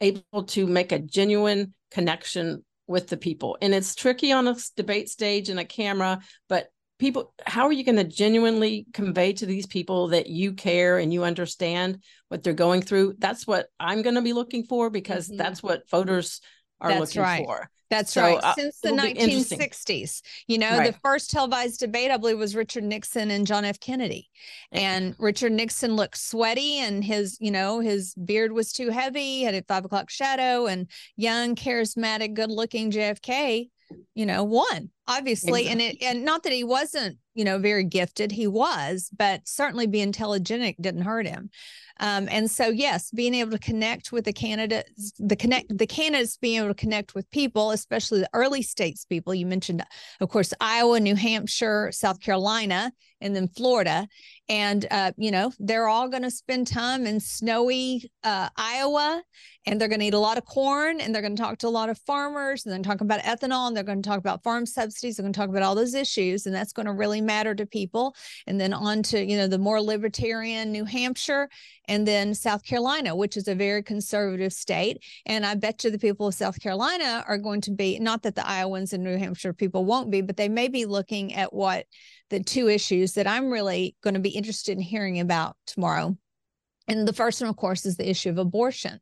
able 0.00 0.44
to 0.44 0.66
make 0.66 0.92
a 0.92 0.98
genuine 0.98 1.72
connection 1.90 2.62
with 2.86 3.08
the 3.08 3.16
people. 3.16 3.56
And 3.62 3.74
it's 3.74 3.94
tricky 3.94 4.30
on 4.30 4.46
a 4.46 4.56
debate 4.76 5.08
stage 5.08 5.48
and 5.48 5.58
a 5.58 5.64
camera, 5.64 6.20
but 6.48 6.68
people 6.98 7.32
how 7.44 7.66
are 7.66 7.72
you 7.72 7.84
going 7.84 7.96
to 7.96 8.04
genuinely 8.04 8.86
convey 8.92 9.32
to 9.32 9.46
these 9.46 9.66
people 9.66 10.08
that 10.08 10.28
you 10.28 10.52
care 10.52 10.98
and 10.98 11.12
you 11.12 11.24
understand 11.24 12.02
what 12.28 12.42
they're 12.42 12.52
going 12.54 12.80
through 12.82 13.14
that's 13.18 13.46
what 13.46 13.68
i'm 13.78 14.02
going 14.02 14.14
to 14.14 14.22
be 14.22 14.32
looking 14.32 14.64
for 14.64 14.88
because 14.90 15.28
Mhm. 15.28 15.36
that's 15.36 15.62
what 15.62 15.88
voters 15.90 16.40
are 16.80 16.90
That's 16.90 17.00
looking 17.00 17.22
right. 17.22 17.44
for 17.44 17.70
That's 17.88 18.12
So, 18.12 18.20
right. 18.22 18.40
uh, 18.42 18.54
Since 18.54 18.80
the 18.80 18.88
it'll 18.88 19.00
be 19.00 19.10
interesting. 19.12 19.58
1960s, 19.60 20.22
you 20.48 20.58
know, 20.58 20.76
Right. 20.78 20.92
the 20.92 20.98
first 21.04 21.30
televised 21.30 21.78
debate, 21.78 22.10
I 22.10 22.16
believe, 22.16 22.36
was 22.36 22.56
Richard 22.56 22.82
Nixon 22.82 23.30
and 23.30 23.46
John 23.46 23.64
F. 23.64 23.78
Kennedy. 23.78 24.28
And 24.72 25.14
Richard 25.20 25.52
Nixon 25.52 25.94
looked 25.94 26.18
sweaty 26.18 26.78
and 26.80 27.04
his, 27.04 27.38
you 27.40 27.52
know, 27.52 27.78
his 27.78 28.12
beard 28.14 28.50
was 28.52 28.72
too 28.72 28.90
heavy, 28.90 29.42
had 29.42 29.54
a 29.54 29.62
five 29.62 29.84
o'clock 29.84 30.10
shadow, 30.10 30.66
and 30.66 30.88
young, 31.16 31.54
charismatic, 31.54 32.34
good 32.34 32.50
looking 32.50 32.90
JFK, 32.90 33.70
you 34.14 34.26
know, 34.26 34.44
won, 34.44 34.90
obviously. 35.06 35.68
And 35.68 35.80
it, 35.80 35.96
and 36.02 36.24
not 36.24 36.42
that 36.44 36.52
he 36.52 36.64
wasn't, 36.64 37.18
you 37.34 37.44
know, 37.44 37.58
very 37.58 37.84
gifted, 37.84 38.32
he 38.32 38.46
was, 38.46 39.10
but 39.16 39.46
certainly 39.46 39.86
being 39.86 40.12
telegenic 40.12 40.76
didn't 40.80 41.02
hurt 41.02 41.26
him. 41.26 41.50
Um, 41.98 42.28
and 42.30 42.50
so, 42.50 42.68
yes, 42.68 43.10
being 43.10 43.34
able 43.34 43.52
to 43.52 43.58
connect 43.58 44.12
with 44.12 44.26
the 44.26 44.32
candidates, 44.32 45.12
the 45.18 45.36
connect, 45.36 45.76
the 45.76 45.86
candidates 45.86 46.36
being 46.36 46.58
able 46.58 46.68
to 46.68 46.74
connect 46.74 47.14
with 47.14 47.30
people, 47.30 47.70
especially 47.70 48.20
the 48.20 48.30
early 48.34 48.62
states 48.62 49.04
people. 49.04 49.34
You 49.34 49.46
mentioned, 49.46 49.82
of 50.20 50.28
course, 50.28 50.52
Iowa, 50.60 51.00
New 51.00 51.16
Hampshire, 51.16 51.90
South 51.92 52.20
Carolina, 52.20 52.92
and 53.20 53.34
then 53.34 53.48
Florida. 53.48 54.08
And 54.48 54.86
uh, 54.90 55.12
you 55.16 55.30
know, 55.30 55.52
they're 55.58 55.88
all 55.88 56.08
going 56.08 56.22
to 56.22 56.30
spend 56.30 56.66
time 56.66 57.06
in 57.06 57.18
snowy 57.18 58.10
uh, 58.22 58.48
Iowa, 58.56 59.22
and 59.66 59.80
they're 59.80 59.88
going 59.88 60.00
to 60.00 60.06
eat 60.06 60.14
a 60.14 60.18
lot 60.18 60.38
of 60.38 60.44
corn, 60.44 61.00
and 61.00 61.14
they're 61.14 61.22
going 61.22 61.34
to 61.34 61.42
talk 61.42 61.58
to 61.58 61.68
a 61.68 61.70
lot 61.70 61.88
of 61.88 61.98
farmers, 61.98 62.64
and 62.64 62.72
then 62.72 62.82
talk 62.82 63.00
about 63.00 63.20
ethanol, 63.20 63.66
and 63.66 63.76
they're 63.76 63.84
going 63.84 64.02
to 64.02 64.08
talk 64.08 64.18
about 64.18 64.42
farm 64.44 64.64
subsidies. 64.64 65.16
They're 65.16 65.24
going 65.24 65.32
to 65.32 65.38
talk 65.38 65.48
about 65.48 65.62
all 65.62 65.74
those 65.74 65.94
issues, 65.94 66.46
and 66.46 66.54
that's 66.54 66.72
going 66.72 66.86
to 66.86 66.92
really 66.92 67.20
matter 67.20 67.54
to 67.54 67.66
people. 67.66 68.14
And 68.46 68.60
then 68.60 68.72
on 68.72 69.02
to 69.04 69.24
you 69.24 69.36
know 69.36 69.48
the 69.48 69.58
more 69.58 69.80
libertarian 69.80 70.70
New 70.70 70.84
Hampshire 70.84 71.48
and 71.88 72.06
then 72.06 72.34
South 72.34 72.64
Carolina, 72.64 73.14
which 73.14 73.36
is 73.36 73.48
a 73.48 73.54
very 73.54 73.82
conservative 73.82 74.52
state. 74.52 75.02
And 75.24 75.46
I 75.46 75.54
bet 75.54 75.84
you 75.84 75.90
the 75.90 75.98
people 75.98 76.26
of 76.26 76.34
South 76.34 76.60
Carolina 76.60 77.24
are 77.26 77.38
going 77.38 77.60
to 77.62 77.70
be 77.70 77.98
not 77.98 78.22
that 78.22 78.34
the 78.34 78.46
Iowans 78.46 78.92
and 78.92 79.04
New 79.04 79.18
Hampshire 79.18 79.52
people 79.52 79.84
won't 79.84 80.10
be, 80.10 80.20
but 80.20 80.36
they 80.36 80.48
may 80.48 80.68
be 80.68 80.84
looking 80.84 81.34
at 81.34 81.52
what 81.52 81.86
the 82.30 82.42
two 82.42 82.68
issues 82.68 83.12
that 83.12 83.26
I'm 83.26 83.50
really 83.50 83.96
going 84.02 84.14
to 84.14 84.20
be 84.20 84.30
interested 84.30 84.72
in 84.72 84.82
hearing 84.82 85.20
about 85.20 85.56
tomorrow. 85.66 86.16
And 86.88 87.06
the 87.06 87.12
first 87.12 87.40
one, 87.40 87.50
of 87.50 87.56
course, 87.56 87.84
is 87.84 87.96
the 87.96 88.08
issue 88.08 88.30
of 88.30 88.38
abortion. 88.38 89.00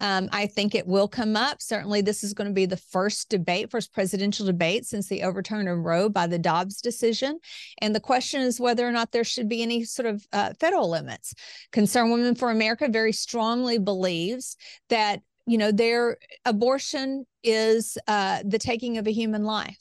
Um, 0.00 0.28
I 0.32 0.46
think 0.46 0.74
it 0.74 0.86
will 0.86 1.06
come 1.06 1.36
up. 1.36 1.60
Certainly, 1.60 2.00
this 2.00 2.24
is 2.24 2.32
going 2.32 2.48
to 2.48 2.54
be 2.54 2.64
the 2.64 2.78
first 2.78 3.28
debate, 3.28 3.70
first 3.70 3.92
presidential 3.92 4.46
debate 4.46 4.86
since 4.86 5.08
the 5.08 5.22
overturn 5.22 5.68
of 5.68 5.84
Roe 5.84 6.08
by 6.08 6.26
the 6.26 6.38
Dobbs 6.38 6.80
decision. 6.80 7.38
And 7.82 7.94
the 7.94 8.00
question 8.00 8.40
is 8.40 8.58
whether 8.58 8.88
or 8.88 8.92
not 8.92 9.12
there 9.12 9.24
should 9.24 9.50
be 9.50 9.62
any 9.62 9.84
sort 9.84 10.06
of 10.06 10.26
uh, 10.32 10.54
federal 10.58 10.88
limits. 10.88 11.34
Concerned 11.72 12.10
Women 12.10 12.34
for 12.34 12.50
America 12.50 12.88
very 12.88 13.12
strongly 13.12 13.78
believes 13.78 14.56
that 14.88 15.20
you 15.46 15.58
know 15.58 15.72
their 15.72 16.18
abortion 16.44 17.24
is 17.42 17.96
uh, 18.08 18.42
the 18.44 18.58
taking 18.58 18.98
of 18.98 19.06
a 19.06 19.12
human 19.12 19.44
life 19.44 19.78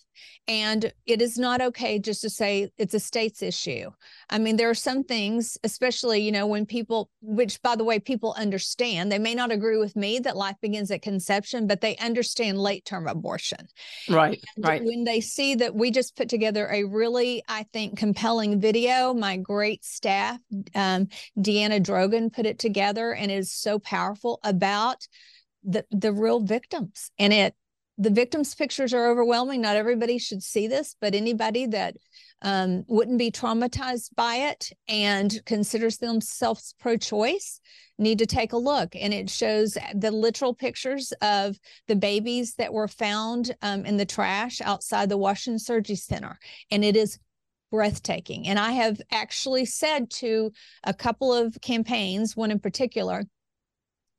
and 0.47 0.91
it 1.06 1.21
is 1.21 1.38
not 1.38 1.62
okay 1.62 1.97
just 1.97 2.21
to 2.21 2.30
say 2.30 2.69
it's 2.78 2.93
a 2.93 2.99
state's 2.99 3.41
issue. 3.41 3.89
I 4.30 4.38
mean, 4.38 4.58
there 4.58 4.69
are 4.69 4.75
some 4.75 5.04
things, 5.04 5.58
especially, 5.63 6.21
you 6.21 6.32
know, 6.32 6.45
when 6.45 6.65
people, 6.65 7.10
which 7.21 7.62
by 7.62 7.75
the 7.75 7.84
way, 7.84 7.99
people 7.99 8.36
understand, 8.38 9.12
they 9.12 9.19
may 9.19 9.34
not 9.34 9.51
agree 9.51 9.78
with 9.78 9.95
me 9.95 10.19
that 10.19 10.38
life 10.38 10.56
begins 10.62 10.91
at 10.91 11.01
conception, 11.01 11.67
but 11.67 11.82
they 11.82 11.95
understand 11.97 12.60
late 12.60 12.86
term 12.86 13.08
abortion. 13.08 13.67
Right. 14.10 14.43
And 14.56 14.65
right. 14.65 14.84
When 14.84 15.04
they 15.04 15.19
see 15.19 15.56
that 15.56 15.75
we 15.75 15.89
just 15.89 16.15
put 16.15 16.30
together 16.30 16.69
a 16.71 16.84
really, 16.84 17.43
I 17.47 17.63
think, 17.73 17.97
compelling 17.97 18.60
video, 18.60 19.13
my 19.13 19.38
great 19.38 19.84
staff, 19.84 20.39
um, 20.75 21.08
Deanna 21.39 21.82
Drogan 21.82 22.32
put 22.32 22.45
it 22.45 22.60
together 22.60 23.13
and 23.13 23.32
it 23.32 23.36
is 23.36 23.51
so 23.51 23.80
powerful 23.80 24.39
about 24.43 25.08
the 25.65 25.86
the 25.91 26.13
real 26.13 26.39
victims 26.39 27.12
and 27.17 27.34
it 27.34 27.56
the 27.97 28.10
victims' 28.10 28.56
pictures 28.56 28.93
are 28.93 29.10
overwhelming. 29.10 29.62
Not 29.62 29.78
everybody 29.78 30.17
should 30.17 30.43
see 30.43 30.67
this, 30.67 30.95
but 30.99 31.15
anybody 31.15 31.65
that 31.67 31.95
um, 32.41 32.84
wouldn't 32.88 33.17
be 33.17 33.32
traumatized 33.32 34.13
by 34.15 34.36
it 34.36 34.71
and 34.88 35.41
considers 35.45 35.97
themselves 35.97 36.75
pro 36.78 36.97
choice 36.97 37.62
need 37.97 38.19
to 38.19 38.25
take 38.25 38.51
a 38.51 38.58
look. 38.58 38.95
And 38.95 39.13
it 39.13 39.30
shows 39.30 39.78
the 39.93 40.12
literal 40.12 40.54
pictures 40.54 41.13
of 41.21 41.58
the 41.88 41.95
babies 41.95 42.56
that 42.56 42.73
were 42.73 42.89
found 42.89 43.56
um, 43.62 43.86
in 43.86 43.95
the 43.95 44.06
trash 44.06 44.60
outside 44.60 45.08
the 45.08 45.17
Washington 45.17 45.60
Surgery 45.60 45.95
Center. 45.95 46.38
And 46.71 46.84
it 46.84 46.97
is 46.97 47.17
breathtaking. 47.71 48.47
And 48.47 48.60
I 48.60 48.71
have 48.71 49.01
actually 49.12 49.65
said 49.65 50.10
to 50.12 50.51
a 50.84 50.93
couple 50.93 51.34
of 51.34 51.58
campaigns, 51.62 52.36
one 52.36 52.51
in 52.51 52.60
particular, 52.60 53.23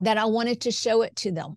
that 0.00 0.18
I 0.18 0.26
wanted 0.26 0.62
to 0.62 0.70
show 0.70 1.02
it 1.02 1.16
to 1.16 1.32
them 1.32 1.56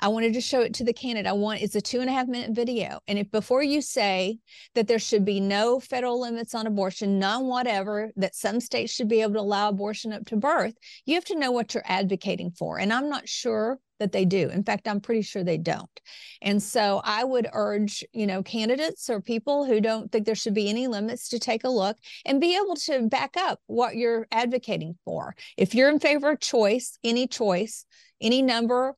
I 0.00 0.08
wanted 0.08 0.34
to 0.34 0.40
show 0.40 0.60
it 0.60 0.74
to 0.74 0.84
the 0.84 0.92
candidate. 0.92 1.28
I 1.28 1.32
want 1.32 1.62
it's 1.62 1.74
a 1.74 1.80
two 1.80 2.00
and 2.00 2.08
a 2.08 2.12
half 2.12 2.28
minute 2.28 2.50
video. 2.52 3.00
And 3.08 3.18
if 3.18 3.30
before 3.30 3.62
you 3.62 3.80
say 3.80 4.38
that 4.74 4.86
there 4.86 4.98
should 4.98 5.24
be 5.24 5.40
no 5.40 5.80
federal 5.80 6.20
limits 6.20 6.54
on 6.54 6.66
abortion, 6.66 7.18
none 7.18 7.46
whatever, 7.46 8.10
that 8.16 8.34
some 8.34 8.60
states 8.60 8.92
should 8.92 9.08
be 9.08 9.22
able 9.22 9.34
to 9.34 9.40
allow 9.40 9.68
abortion 9.68 10.12
up 10.12 10.26
to 10.26 10.36
birth, 10.36 10.74
you 11.06 11.14
have 11.14 11.24
to 11.26 11.38
know 11.38 11.50
what 11.50 11.74
you're 11.74 11.82
advocating 11.86 12.50
for. 12.50 12.78
And 12.78 12.92
I'm 12.92 13.08
not 13.08 13.28
sure 13.28 13.78
that 14.00 14.10
they 14.12 14.24
do. 14.24 14.48
In 14.48 14.64
fact, 14.64 14.88
I'm 14.88 15.00
pretty 15.00 15.22
sure 15.22 15.44
they 15.44 15.58
don't. 15.58 16.00
And 16.42 16.60
so 16.60 17.00
I 17.04 17.22
would 17.22 17.48
urge, 17.52 18.02
you 18.12 18.26
know, 18.26 18.42
candidates 18.42 19.08
or 19.08 19.20
people 19.20 19.64
who 19.64 19.80
don't 19.80 20.10
think 20.10 20.26
there 20.26 20.34
should 20.34 20.54
be 20.54 20.68
any 20.68 20.88
limits 20.88 21.28
to 21.28 21.38
take 21.38 21.62
a 21.64 21.68
look 21.68 21.96
and 22.24 22.40
be 22.40 22.56
able 22.56 22.74
to 22.76 23.08
back 23.08 23.36
up 23.36 23.60
what 23.66 23.94
you're 23.94 24.26
advocating 24.32 24.96
for. 25.04 25.36
If 25.56 25.74
you're 25.74 25.90
in 25.90 26.00
favor 26.00 26.30
of 26.30 26.40
choice, 26.40 26.98
any 27.04 27.28
choice, 27.28 27.84
any 28.20 28.42
number 28.42 28.96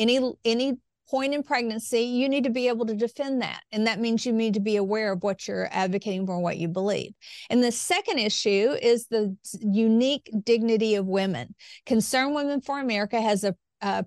any 0.00 0.32
any 0.44 0.78
point 1.10 1.34
in 1.34 1.42
pregnancy, 1.42 2.02
you 2.02 2.28
need 2.28 2.44
to 2.44 2.50
be 2.50 2.68
able 2.68 2.86
to 2.86 2.94
defend 2.94 3.42
that. 3.42 3.62
And 3.72 3.86
that 3.86 3.98
means 3.98 4.24
you 4.24 4.32
need 4.32 4.54
to 4.54 4.60
be 4.60 4.76
aware 4.76 5.12
of 5.12 5.24
what 5.24 5.48
you're 5.48 5.68
advocating 5.72 6.24
for, 6.24 6.38
what 6.38 6.56
you 6.56 6.68
believe. 6.68 7.12
And 7.50 7.64
the 7.64 7.72
second 7.72 8.20
issue 8.20 8.76
is 8.80 9.08
the 9.08 9.36
unique 9.60 10.30
dignity 10.44 10.94
of 10.94 11.06
women. 11.06 11.54
Concerned 11.84 12.36
Women 12.36 12.60
for 12.60 12.78
America 12.78 13.20
has 13.20 13.42
a 13.44 13.56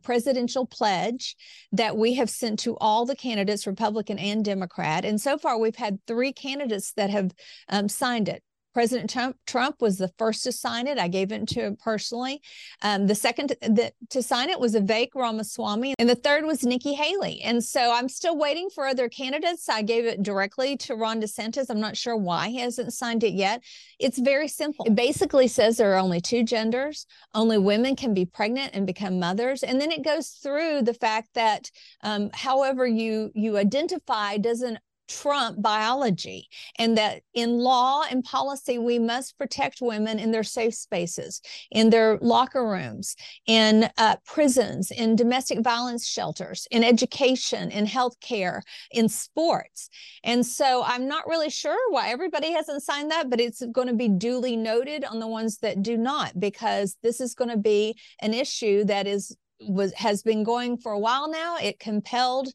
presidential 0.03 0.65
pledge 0.65 1.35
that 1.71 1.97
we 1.97 2.13
have 2.13 2.29
sent 2.29 2.59
to 2.59 2.77
all 2.77 3.05
the 3.05 3.15
candidates, 3.15 3.67
Republican 3.67 4.19
and 4.19 4.45
Democrat. 4.45 5.03
And 5.03 5.19
so 5.19 5.37
far, 5.37 5.57
we've 5.57 5.75
had 5.75 5.99
three 6.05 6.31
candidates 6.31 6.93
that 6.93 7.09
have 7.09 7.31
um, 7.69 7.89
signed 7.89 8.29
it. 8.29 8.43
President 8.73 9.09
Trump, 9.09 9.37
Trump 9.45 9.81
was 9.81 9.97
the 9.97 10.11
first 10.17 10.43
to 10.43 10.51
sign 10.51 10.87
it. 10.87 10.97
I 10.97 11.07
gave 11.07 11.31
it 11.31 11.47
to 11.49 11.61
him 11.61 11.77
personally. 11.81 12.41
Um, 12.81 13.07
the 13.07 13.15
second 13.15 13.49
to, 13.49 13.57
the, 13.61 13.93
to 14.09 14.23
sign 14.23 14.49
it 14.49 14.59
was 14.59 14.75
Vivek 14.75 15.09
Ramaswamy, 15.15 15.95
and 15.99 16.09
the 16.09 16.15
third 16.15 16.45
was 16.45 16.63
Nikki 16.63 16.93
Haley. 16.93 17.41
And 17.41 17.63
so 17.63 17.93
I'm 17.93 18.09
still 18.09 18.37
waiting 18.37 18.69
for 18.73 18.87
other 18.87 19.09
candidates. 19.09 19.69
I 19.69 19.81
gave 19.81 20.05
it 20.05 20.23
directly 20.23 20.75
to 20.77 20.95
Ron 20.95 21.21
DeSantis. 21.21 21.69
I'm 21.69 21.79
not 21.79 21.97
sure 21.97 22.17
why 22.17 22.49
he 22.49 22.59
hasn't 22.59 22.93
signed 22.93 23.23
it 23.23 23.33
yet. 23.33 23.61
It's 23.99 24.19
very 24.19 24.47
simple. 24.47 24.85
It 24.85 24.95
basically 24.95 25.47
says 25.47 25.77
there 25.77 25.93
are 25.93 25.99
only 25.99 26.21
two 26.21 26.43
genders. 26.43 27.05
Only 27.33 27.57
women 27.57 27.95
can 27.95 28.13
be 28.13 28.25
pregnant 28.25 28.71
and 28.73 28.87
become 28.87 29.19
mothers, 29.19 29.63
and 29.63 29.79
then 29.79 29.91
it 29.91 30.03
goes 30.03 30.29
through 30.29 30.81
the 30.81 30.93
fact 30.93 31.29
that 31.35 31.69
um, 32.01 32.29
however 32.33 32.87
you 32.87 33.31
you 33.35 33.57
identify 33.57 34.37
doesn't 34.37 34.77
trump 35.07 35.61
biology 35.61 36.47
and 36.79 36.97
that 36.97 37.21
in 37.33 37.57
law 37.57 38.03
and 38.09 38.23
policy 38.23 38.77
we 38.77 38.97
must 38.97 39.37
protect 39.37 39.79
women 39.81 40.17
in 40.17 40.31
their 40.31 40.43
safe 40.43 40.73
spaces 40.73 41.41
in 41.71 41.89
their 41.89 42.17
locker 42.21 42.67
rooms 42.67 43.15
in 43.45 43.89
uh, 43.97 44.15
prisons 44.25 44.91
in 44.91 45.15
domestic 45.15 45.59
violence 45.61 46.07
shelters 46.07 46.67
in 46.71 46.83
education 46.83 47.69
in 47.71 47.85
healthcare 47.85 48.61
in 48.91 49.09
sports. 49.09 49.89
And 50.23 50.45
so 50.45 50.83
i'm 50.85 51.07
not 51.07 51.27
really 51.27 51.49
sure 51.49 51.77
why 51.91 52.09
everybody 52.09 52.51
hasn't 52.51 52.83
signed 52.83 53.11
that 53.11 53.29
but 53.29 53.39
it's 53.39 53.63
going 53.71 53.87
to 53.87 53.93
be 53.93 54.07
duly 54.07 54.55
noted 54.55 55.03
on 55.03 55.19
the 55.19 55.27
ones 55.27 55.57
that 55.59 55.81
do 55.81 55.97
not 55.97 56.39
because 56.39 56.95
this 57.03 57.19
is 57.19 57.35
going 57.35 57.49
to 57.49 57.57
be 57.57 57.97
an 58.21 58.33
issue 58.33 58.83
that 58.85 59.07
is 59.07 59.35
was 59.67 59.93
has 59.93 60.23
been 60.23 60.43
going 60.43 60.77
for 60.77 60.91
a 60.91 60.99
while 60.99 61.29
now. 61.29 61.57
It 61.57 61.79
compelled 61.79 62.49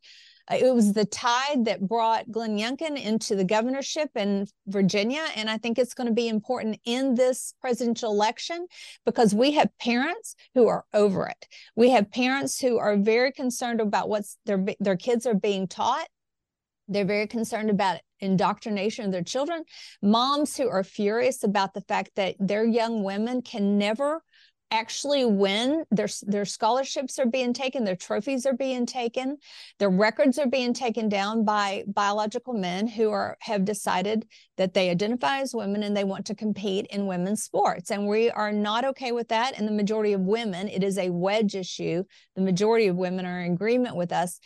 Uh, 0.50 0.56
it 0.60 0.74
was 0.74 0.92
the 0.92 1.04
tide 1.04 1.64
that 1.64 1.86
brought 1.86 2.30
Glenn 2.30 2.56
Youngkin 2.56 3.02
into 3.02 3.36
the 3.36 3.44
governorship 3.44 4.10
in 4.14 4.46
Virginia. 4.66 5.24
And 5.36 5.48
I 5.48 5.58
think 5.58 5.78
it's 5.78 5.94
going 5.94 6.08
to 6.08 6.14
be 6.14 6.28
important 6.28 6.80
in 6.84 7.14
this 7.14 7.54
presidential 7.60 8.12
election 8.12 8.66
because 9.04 9.34
we 9.34 9.52
have 9.52 9.76
parents 9.78 10.34
who 10.54 10.68
are 10.68 10.84
over 10.94 11.26
it. 11.26 11.46
We 11.76 11.90
have 11.90 12.10
parents 12.10 12.60
who 12.60 12.78
are 12.78 12.96
very 12.96 13.32
concerned 13.32 13.80
about 13.80 14.08
what 14.08 14.24
their, 14.46 14.64
their 14.80 14.96
kids 14.96 15.26
are 15.26 15.34
being 15.34 15.66
taught. 15.66 16.08
They're 16.88 17.04
very 17.04 17.26
concerned 17.26 17.68
about 17.68 18.00
indoctrination 18.20 19.04
of 19.04 19.12
their 19.12 19.22
children. 19.22 19.64
Moms 20.02 20.56
who 20.56 20.68
are 20.68 20.82
furious 20.82 21.44
about 21.44 21.74
the 21.74 21.82
fact 21.82 22.12
that 22.16 22.36
their 22.38 22.64
young 22.64 23.04
women 23.04 23.42
can 23.42 23.78
never 23.78 24.22
actually 24.70 25.24
win 25.24 25.84
their 25.90 26.08
their 26.26 26.44
scholarships 26.44 27.18
are 27.18 27.26
being 27.26 27.54
taken 27.54 27.84
their 27.84 27.96
trophies 27.96 28.44
are 28.44 28.52
being 28.52 28.84
taken 28.84 29.38
their 29.78 29.88
records 29.88 30.38
are 30.38 30.46
being 30.46 30.74
taken 30.74 31.08
down 31.08 31.44
by 31.44 31.84
biological 31.86 32.52
men 32.52 32.86
who 32.86 33.10
are 33.10 33.36
have 33.40 33.64
decided 33.64 34.26
that 34.58 34.74
they 34.74 34.90
identify 34.90 35.38
as 35.38 35.54
women 35.54 35.82
and 35.82 35.96
they 35.96 36.04
want 36.04 36.26
to 36.26 36.34
compete 36.34 36.86
in 36.90 37.06
women's 37.06 37.42
sports. 37.42 37.90
And 37.90 38.06
we 38.06 38.30
are 38.30 38.52
not 38.52 38.84
okay 38.84 39.12
with 39.12 39.28
that. 39.28 39.58
And 39.58 39.66
the 39.66 39.72
majority 39.72 40.12
of 40.12 40.20
women 40.20 40.68
it 40.68 40.82
is 40.82 40.98
a 40.98 41.10
wedge 41.10 41.54
issue. 41.54 42.04
The 42.34 42.42
majority 42.42 42.88
of 42.88 42.96
women 42.96 43.24
are 43.24 43.40
in 43.40 43.52
agreement 43.52 43.96
with 43.96 44.12
us. 44.12 44.38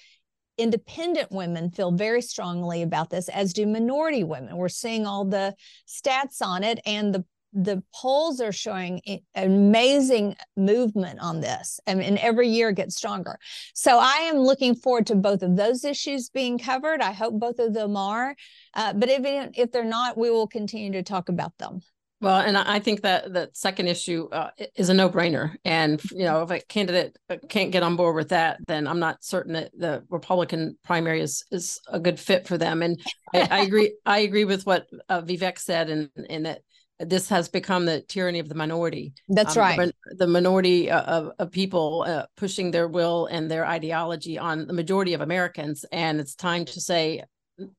Independent 0.58 1.32
women 1.32 1.70
feel 1.70 1.90
very 1.90 2.20
strongly 2.20 2.82
about 2.82 3.08
this 3.08 3.28
as 3.30 3.54
do 3.54 3.66
minority 3.66 4.22
women. 4.22 4.56
We're 4.56 4.68
seeing 4.68 5.06
all 5.06 5.24
the 5.24 5.54
stats 5.88 6.42
on 6.42 6.62
it 6.62 6.78
and 6.84 7.14
the 7.14 7.24
the 7.52 7.82
polls 7.94 8.40
are 8.40 8.52
showing 8.52 9.00
amazing 9.34 10.34
movement 10.56 11.18
on 11.20 11.40
this 11.40 11.80
and 11.86 12.00
every 12.18 12.48
year 12.48 12.72
gets 12.72 12.96
stronger 12.96 13.38
so 13.74 13.98
i 13.98 14.16
am 14.22 14.36
looking 14.36 14.74
forward 14.74 15.06
to 15.06 15.14
both 15.14 15.42
of 15.42 15.56
those 15.56 15.84
issues 15.84 16.30
being 16.30 16.58
covered 16.58 17.00
i 17.00 17.12
hope 17.12 17.38
both 17.38 17.58
of 17.58 17.74
them 17.74 17.96
are 17.96 18.34
uh, 18.74 18.92
but 18.92 19.08
if, 19.08 19.50
if 19.54 19.70
they're 19.70 19.84
not 19.84 20.16
we 20.16 20.30
will 20.30 20.46
continue 20.46 20.92
to 20.92 21.02
talk 21.02 21.28
about 21.28 21.56
them 21.58 21.80
well, 22.22 22.38
and 22.38 22.56
I 22.56 22.78
think 22.78 23.02
that 23.02 23.32
the 23.32 23.50
second 23.52 23.88
issue 23.88 24.28
uh, 24.30 24.50
is 24.76 24.90
a 24.90 24.94
no-brainer, 24.94 25.56
and 25.64 26.00
you 26.12 26.24
know, 26.24 26.44
if 26.44 26.52
a 26.52 26.60
candidate 26.60 27.18
uh, 27.28 27.38
can't 27.48 27.72
get 27.72 27.82
on 27.82 27.96
board 27.96 28.14
with 28.14 28.28
that, 28.28 28.60
then 28.68 28.86
I'm 28.86 29.00
not 29.00 29.24
certain 29.24 29.54
that 29.54 29.72
the 29.76 30.04
Republican 30.08 30.78
primary 30.84 31.20
is 31.20 31.44
is 31.50 31.80
a 31.88 31.98
good 31.98 32.20
fit 32.20 32.46
for 32.46 32.56
them. 32.56 32.80
And 32.80 33.00
I, 33.34 33.48
I 33.50 33.60
agree. 33.62 33.96
I 34.06 34.20
agree 34.20 34.44
with 34.44 34.64
what 34.64 34.86
uh, 35.08 35.22
Vivek 35.22 35.58
said, 35.58 35.90
and 35.90 36.10
and 36.30 36.46
that 36.46 36.62
this 37.06 37.28
has 37.28 37.48
become 37.48 37.86
the 37.86 38.00
tyranny 38.02 38.38
of 38.38 38.48
the 38.48 38.54
minority. 38.54 39.14
That's 39.28 39.56
um, 39.56 39.60
right. 39.60 39.78
The, 39.78 40.14
the 40.14 40.26
minority 40.26 40.90
uh, 40.90 41.02
of, 41.02 41.32
of 41.38 41.50
people 41.50 42.04
uh, 42.06 42.26
pushing 42.36 42.70
their 42.70 42.86
will 42.86 43.26
and 43.26 43.50
their 43.50 43.66
ideology 43.66 44.38
on 44.38 44.66
the 44.66 44.72
majority 44.72 45.14
of 45.14 45.20
Americans. 45.20 45.84
And 45.90 46.20
it's 46.20 46.34
time 46.34 46.64
to 46.66 46.80
say, 46.80 47.24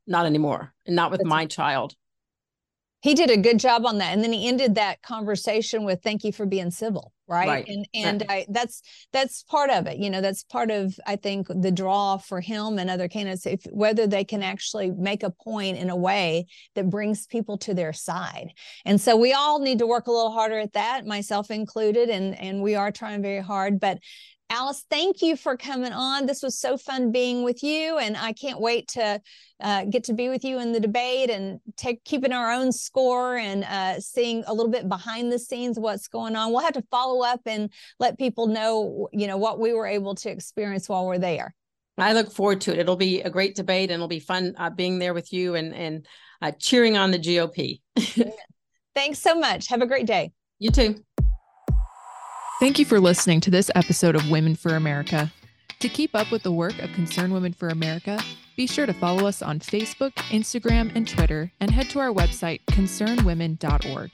not 0.05 0.25
anymore, 0.25 0.73
and 0.85 0.95
not 0.95 1.11
with 1.11 1.19
That's 1.19 1.29
my 1.29 1.45
child. 1.45 1.95
He 3.01 3.13
did 3.13 3.29
a 3.31 3.37
good 3.37 3.59
job 3.59 3.85
on 3.85 3.99
that. 3.99 4.13
And 4.13 4.23
then 4.23 4.33
he 4.33 4.47
ended 4.47 4.75
that 4.75 5.01
conversation 5.01 5.85
with, 5.85 6.01
thank 6.01 6.23
you 6.23 6.33
for 6.33 6.45
being 6.45 6.71
civil. 6.71 7.12
Right, 7.27 7.47
Right. 7.47 7.65
and 7.67 7.87
and 7.93 8.23
I, 8.29 8.45
that's 8.49 8.81
that's 9.11 9.43
part 9.43 9.69
of 9.69 9.87
it 9.87 9.97
you 9.97 10.09
know 10.09 10.21
that's 10.21 10.43
part 10.43 10.71
of 10.71 10.93
i 11.07 11.15
think 11.15 11.47
the 11.49 11.71
draw 11.71 12.17
for 12.17 12.41
him 12.41 12.77
and 12.77 12.89
other 12.89 13.07
candidates 13.07 13.45
if 13.45 13.63
whether 13.71 14.07
they 14.07 14.23
can 14.23 14.43
actually 14.43 14.91
make 14.91 15.23
a 15.23 15.29
point 15.29 15.77
in 15.77 15.89
a 15.89 15.95
way 15.95 16.45
that 16.75 16.89
brings 16.89 17.25
people 17.27 17.57
to 17.59 17.73
their 17.73 17.93
side. 17.93 18.49
And 18.85 18.99
so 18.99 19.15
we 19.15 19.33
all 19.33 19.59
need 19.59 19.79
to 19.79 19.87
work 19.87 20.07
a 20.07 20.11
little 20.11 20.31
harder 20.31 20.59
at 20.59 20.73
that 20.73 21.05
myself 21.05 21.51
included 21.51 22.09
and 22.09 22.37
and 22.39 22.61
we 22.61 22.75
are 22.75 22.91
trying 22.91 23.21
very 23.21 23.41
hard 23.41 23.79
but 23.79 23.99
Alice, 24.53 24.85
thank 24.87 25.23
you 25.23 25.35
for 25.35 25.57
coming 25.57 25.93
on. 25.93 26.27
This 26.27 26.43
was 26.43 26.59
so 26.59 26.77
fun 26.77 27.11
being 27.11 27.41
with 27.41 27.63
you, 27.63 27.97
and 27.97 28.15
I 28.15 28.33
can't 28.33 28.61
wait 28.61 28.87
to 28.89 29.19
uh, 29.59 29.85
get 29.85 30.03
to 30.03 30.13
be 30.13 30.29
with 30.29 30.43
you 30.43 30.59
in 30.59 30.71
the 30.71 30.79
debate 30.79 31.31
and 31.31 31.59
take 31.75 32.03
keeping 32.03 32.31
our 32.31 32.51
own 32.51 32.71
score 32.71 33.35
and 33.35 33.63
uh, 33.63 33.99
seeing 33.99 34.43
a 34.45 34.53
little 34.53 34.71
bit 34.71 34.87
behind 34.87 35.31
the 35.31 35.39
scenes 35.39 35.79
what's 35.79 36.07
going 36.07 36.35
on. 36.35 36.51
We'll 36.51 36.61
have 36.61 36.73
to 36.73 36.83
follow 36.91 37.25
up 37.25 37.41
and 37.47 37.73
let 37.99 38.19
people 38.19 38.45
know, 38.45 39.09
you 39.11 39.25
know, 39.25 39.37
what 39.37 39.59
we 39.59 39.73
were 39.73 39.87
able 39.87 40.13
to 40.13 40.29
experience 40.29 40.87
while 40.87 41.07
we're 41.07 41.17
there. 41.17 41.55
I 41.97 42.13
look 42.13 42.31
forward 42.31 42.61
to 42.61 42.73
it. 42.73 42.77
It'll 42.77 42.95
be 42.95 43.21
a 43.21 43.31
great 43.31 43.55
debate, 43.55 43.89
and 43.89 43.95
it'll 43.95 44.07
be 44.07 44.19
fun 44.19 44.53
uh, 44.59 44.69
being 44.69 44.99
there 44.99 45.15
with 45.15 45.33
you 45.33 45.55
and 45.55 45.73
and 45.73 46.05
uh, 46.43 46.51
cheering 46.59 46.95
on 46.95 47.09
the 47.09 47.17
GOP. 47.17 47.81
Thanks 48.93 49.17
so 49.17 49.33
much. 49.33 49.65
Have 49.69 49.81
a 49.81 49.87
great 49.87 50.05
day. 50.05 50.31
you 50.59 50.69
too. 50.69 51.03
Thank 52.63 52.79
you 52.79 52.85
for 52.85 53.01
listening 53.01 53.41
to 53.41 53.51
this 53.51 53.69
episode 53.75 54.15
of 54.15 54.29
Women 54.29 54.55
for 54.55 54.75
America. 54.75 55.33
To 55.79 55.89
keep 55.89 56.15
up 56.15 56.31
with 56.31 56.43
the 56.43 56.51
work 56.53 56.79
of 56.79 56.93
Concerned 56.93 57.33
Women 57.33 57.51
for 57.51 57.67
America, 57.67 58.23
be 58.55 58.67
sure 58.67 58.85
to 58.85 58.93
follow 58.93 59.27
us 59.27 59.41
on 59.41 59.59
Facebook, 59.59 60.13
Instagram, 60.31 60.89
and 60.95 61.05
Twitter, 61.05 61.51
and 61.59 61.69
head 61.69 61.89
to 61.89 61.99
our 61.99 62.13
website, 62.13 62.61
concernedwomen.org. 62.67 64.11